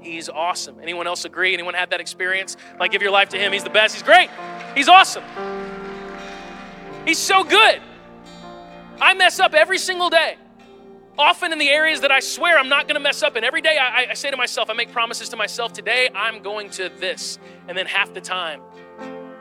He's 0.00 0.30
awesome. 0.30 0.80
Anyone 0.80 1.06
else 1.06 1.26
agree? 1.26 1.52
Anyone 1.52 1.74
had 1.74 1.90
that 1.90 2.00
experience? 2.00 2.56
Like, 2.78 2.90
give 2.92 3.02
your 3.02 3.10
life 3.10 3.28
to 3.30 3.38
Him. 3.38 3.52
He's 3.52 3.64
the 3.64 3.68
best. 3.68 3.94
He's 3.94 4.02
great. 4.02 4.30
He's 4.74 4.88
awesome. 4.88 5.24
He's 7.04 7.18
so 7.18 7.44
good. 7.44 7.82
I 9.02 9.12
mess 9.12 9.38
up 9.40 9.52
every 9.52 9.76
single 9.76 10.08
day 10.08 10.36
often 11.18 11.52
in 11.52 11.58
the 11.58 11.68
areas 11.68 12.00
that 12.02 12.10
I 12.12 12.20
swear 12.20 12.58
I'm 12.58 12.68
not 12.68 12.86
gonna 12.86 13.00
mess 13.00 13.22
up. 13.22 13.36
And 13.36 13.44
every 13.44 13.60
day 13.60 13.76
I, 13.78 14.08
I, 14.10 14.14
say 14.14 14.30
to 14.30 14.36
myself, 14.36 14.70
I 14.70 14.74
make 14.74 14.92
promises 14.92 15.28
to 15.30 15.36
myself, 15.36 15.72
today 15.72 16.08
I'm 16.14 16.42
going 16.42 16.70
to 16.70 16.90
this. 16.98 17.38
And 17.68 17.76
then 17.76 17.86
half 17.86 18.12
the 18.12 18.20
time, 18.20 18.62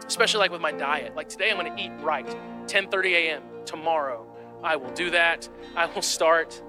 especially 0.06 0.40
like 0.40 0.52
with 0.52 0.62
my 0.62 0.72
diet, 0.72 1.16
like 1.16 1.30
today 1.30 1.52
I'm 1.52 1.58
gonna 1.58 1.76
eat 1.80 1.92
right, 2.02 2.28
10:30 2.68 3.06
a.m. 3.14 3.44
Tomorrow 3.66 4.26
I 4.64 4.76
will 4.76 4.92
do 4.92 5.12
that. 5.12 5.48
I 5.76 5.86
will 5.88 6.02
start. 6.02 6.62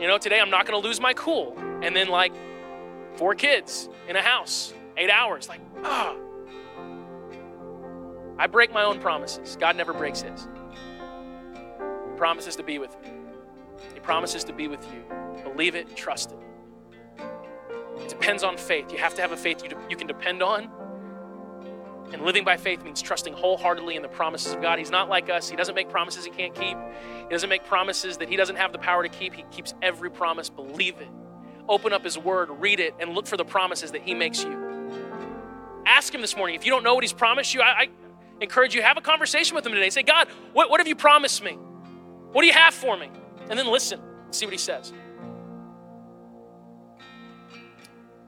You 0.00 0.06
know, 0.06 0.18
today 0.18 0.40
I'm 0.40 0.50
not 0.50 0.66
gonna 0.66 0.78
lose 0.78 1.00
my 1.00 1.14
cool. 1.14 1.56
And 1.82 1.94
then 1.94 2.08
like 2.08 2.32
four 3.16 3.34
kids 3.34 3.88
in 4.08 4.16
a 4.16 4.22
house, 4.22 4.72
eight 4.96 5.10
hours, 5.10 5.48
like, 5.48 5.60
ah. 5.84 6.14
I 8.40 8.46
break 8.46 8.72
my 8.72 8.84
own 8.84 9.00
promises. 9.00 9.56
God 9.58 9.76
never 9.76 9.92
breaks 9.92 10.22
his. 10.22 10.46
He 11.52 12.16
promises 12.16 12.54
to 12.56 12.62
be 12.62 12.78
with 12.78 12.96
me 13.02 13.10
promises 14.08 14.42
to 14.42 14.54
be 14.54 14.68
with 14.68 14.80
you. 14.90 15.02
Believe 15.42 15.74
it, 15.74 15.94
trust 15.94 16.32
it. 16.32 16.38
It 18.00 18.08
depends 18.08 18.42
on 18.42 18.56
faith. 18.56 18.90
You 18.90 18.96
have 18.96 19.14
to 19.16 19.20
have 19.20 19.32
a 19.32 19.36
faith 19.36 19.62
you, 19.62 19.68
de- 19.68 19.76
you 19.90 19.96
can 19.96 20.06
depend 20.06 20.42
on. 20.42 20.70
And 22.14 22.22
living 22.22 22.42
by 22.42 22.56
faith 22.56 22.82
means 22.82 23.02
trusting 23.02 23.34
wholeheartedly 23.34 23.96
in 23.96 24.00
the 24.00 24.08
promises 24.08 24.54
of 24.54 24.62
God. 24.62 24.78
He's 24.78 24.90
not 24.90 25.10
like 25.10 25.28
us. 25.28 25.50
He 25.50 25.56
doesn't 25.56 25.74
make 25.74 25.90
promises 25.90 26.24
he 26.24 26.30
can't 26.30 26.54
keep. 26.54 26.74
He 27.18 27.28
doesn't 27.28 27.50
make 27.50 27.66
promises 27.66 28.16
that 28.16 28.30
he 28.30 28.36
doesn't 28.36 28.56
have 28.56 28.72
the 28.72 28.78
power 28.78 29.02
to 29.06 29.10
keep. 29.10 29.34
He 29.34 29.44
keeps 29.50 29.74
every 29.82 30.10
promise. 30.10 30.48
Believe 30.48 30.98
it. 31.02 31.08
Open 31.68 31.92
up 31.92 32.02
his 32.02 32.16
word, 32.16 32.48
read 32.48 32.80
it, 32.80 32.94
and 32.98 33.10
look 33.10 33.26
for 33.26 33.36
the 33.36 33.44
promises 33.44 33.90
that 33.90 34.00
he 34.00 34.14
makes 34.14 34.42
you. 34.42 34.90
Ask 35.84 36.14
him 36.14 36.22
this 36.22 36.34
morning. 36.34 36.56
If 36.56 36.64
you 36.64 36.72
don't 36.72 36.82
know 36.82 36.94
what 36.94 37.04
he's 37.04 37.12
promised 37.12 37.52
you, 37.52 37.60
I, 37.60 37.68
I 37.68 37.88
encourage 38.40 38.74
you, 38.74 38.80
have 38.80 38.96
a 38.96 39.02
conversation 39.02 39.54
with 39.54 39.66
him 39.66 39.72
today. 39.72 39.90
Say, 39.90 40.02
God, 40.02 40.28
what, 40.54 40.70
what 40.70 40.80
have 40.80 40.88
you 40.88 40.96
promised 40.96 41.44
me? 41.44 41.52
What 42.32 42.40
do 42.40 42.46
you 42.46 42.54
have 42.54 42.72
for 42.72 42.96
me? 42.96 43.10
And 43.48 43.58
then 43.58 43.66
listen, 43.66 44.00
see 44.30 44.44
what 44.44 44.52
he 44.52 44.58
says. 44.58 44.92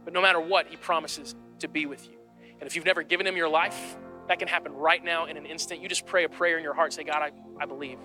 But 0.04 0.14
no 0.14 0.22
matter 0.22 0.40
what, 0.40 0.66
he 0.66 0.76
promises 0.76 1.34
to 1.60 1.68
be 1.68 1.86
with 1.86 2.08
you. 2.08 2.16
And 2.58 2.62
if 2.66 2.74
you've 2.76 2.86
never 2.86 3.02
given 3.02 3.26
him 3.26 3.36
your 3.36 3.48
life, 3.48 3.96
that 4.28 4.38
can 4.38 4.48
happen 4.48 4.72
right 4.72 5.02
now 5.04 5.26
in 5.26 5.36
an 5.36 5.44
instant. 5.46 5.82
You 5.82 5.88
just 5.88 6.06
pray 6.06 6.24
a 6.24 6.28
prayer 6.28 6.56
in 6.56 6.64
your 6.64 6.74
heart, 6.74 6.92
say, 6.92 7.04
God, 7.04 7.20
I, 7.22 7.30
I 7.62 7.66
believe. 7.66 7.98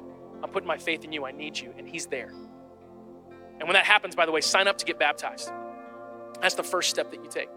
I'm 0.44 0.50
putting 0.50 0.68
my 0.68 0.78
faith 0.78 1.04
in 1.04 1.12
you. 1.14 1.26
I 1.26 1.32
need 1.32 1.58
you. 1.58 1.74
And 1.78 1.88
he's 1.88 2.08
there. 2.08 2.32
And 3.60 3.64
when 3.68 3.74
that 3.74 3.86
happens, 3.86 4.16
by 4.16 4.26
the 4.26 4.32
way, 4.32 4.42
sign 4.42 4.68
up 4.68 4.78
to 4.80 4.86
get 4.86 5.00
baptized. 5.00 5.52
That's 6.42 6.56
the 6.56 6.64
first 6.64 6.90
step 6.90 7.12
that 7.12 7.24
you 7.24 7.30
take. 7.30 7.50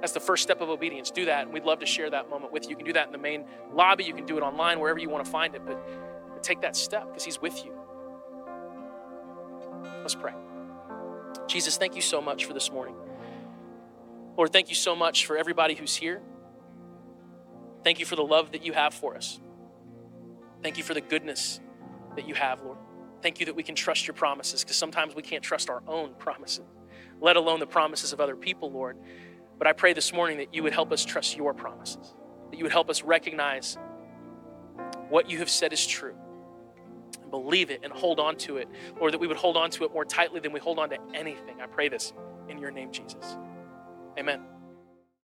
That's 0.00 0.12
the 0.12 0.20
first 0.20 0.42
step 0.42 0.60
of 0.60 0.68
obedience. 0.68 1.10
Do 1.10 1.26
that, 1.26 1.44
and 1.44 1.52
we'd 1.52 1.64
love 1.64 1.78
to 1.80 1.86
share 1.86 2.10
that 2.10 2.30
moment 2.30 2.52
with 2.52 2.64
you. 2.64 2.70
You 2.70 2.76
can 2.76 2.86
do 2.86 2.94
that 2.94 3.06
in 3.06 3.12
the 3.12 3.18
main 3.18 3.44
lobby, 3.72 4.04
you 4.04 4.14
can 4.14 4.24
do 4.24 4.38
it 4.38 4.40
online, 4.42 4.80
wherever 4.80 4.98
you 4.98 5.10
want 5.10 5.24
to 5.26 5.30
find 5.30 5.54
it, 5.54 5.62
but, 5.64 5.78
but 6.32 6.42
take 6.42 6.62
that 6.62 6.74
step 6.74 7.06
because 7.06 7.22
He's 7.22 7.40
with 7.40 7.64
you. 7.66 7.74
Let's 10.00 10.14
pray. 10.14 10.32
Jesus, 11.46 11.76
thank 11.76 11.96
you 11.96 12.02
so 12.02 12.20
much 12.20 12.44
for 12.44 12.52
this 12.54 12.70
morning. 12.72 12.94
Lord, 14.36 14.52
thank 14.52 14.68
you 14.68 14.74
so 14.74 14.94
much 14.94 15.26
for 15.26 15.36
everybody 15.36 15.74
who's 15.74 15.96
here. 15.96 16.20
Thank 17.84 17.98
you 17.98 18.06
for 18.06 18.16
the 18.16 18.22
love 18.22 18.52
that 18.52 18.64
you 18.64 18.72
have 18.72 18.94
for 18.94 19.16
us. 19.16 19.40
Thank 20.62 20.76
you 20.76 20.84
for 20.84 20.94
the 20.94 21.00
goodness 21.00 21.60
that 22.16 22.28
you 22.28 22.34
have, 22.34 22.62
Lord. 22.62 22.78
Thank 23.22 23.40
you 23.40 23.46
that 23.46 23.54
we 23.56 23.62
can 23.62 23.74
trust 23.74 24.06
your 24.06 24.14
promises 24.14 24.62
because 24.62 24.76
sometimes 24.76 25.14
we 25.14 25.22
can't 25.22 25.42
trust 25.42 25.68
our 25.70 25.82
own 25.86 26.14
promises, 26.18 26.62
let 27.20 27.36
alone 27.36 27.60
the 27.60 27.66
promises 27.66 28.12
of 28.12 28.20
other 28.20 28.36
people, 28.36 28.70
Lord. 28.70 28.96
But 29.58 29.66
I 29.66 29.72
pray 29.72 29.92
this 29.92 30.12
morning 30.12 30.38
that 30.38 30.54
you 30.54 30.62
would 30.62 30.72
help 30.72 30.92
us 30.92 31.04
trust 31.04 31.36
your 31.36 31.52
promises, 31.52 32.14
that 32.50 32.56
you 32.56 32.64
would 32.64 32.72
help 32.72 32.88
us 32.88 33.02
recognize 33.02 33.78
what 35.10 35.28
you 35.28 35.38
have 35.38 35.50
said 35.50 35.72
is 35.72 35.84
true 35.86 36.14
believe 37.30 37.70
it 37.70 37.80
and 37.82 37.92
hold 37.92 38.20
on 38.20 38.36
to 38.36 38.56
it, 38.58 38.68
or 39.00 39.10
that 39.10 39.18
we 39.18 39.26
would 39.26 39.36
hold 39.36 39.56
on 39.56 39.70
to 39.70 39.84
it 39.84 39.92
more 39.94 40.04
tightly 40.04 40.40
than 40.40 40.52
we 40.52 40.60
hold 40.60 40.78
on 40.78 40.90
to 40.90 40.98
anything. 41.14 41.60
I 41.62 41.66
pray 41.66 41.88
this 41.88 42.12
in 42.48 42.58
your 42.58 42.70
name, 42.70 42.90
Jesus. 42.92 43.38
Amen. 44.18 44.59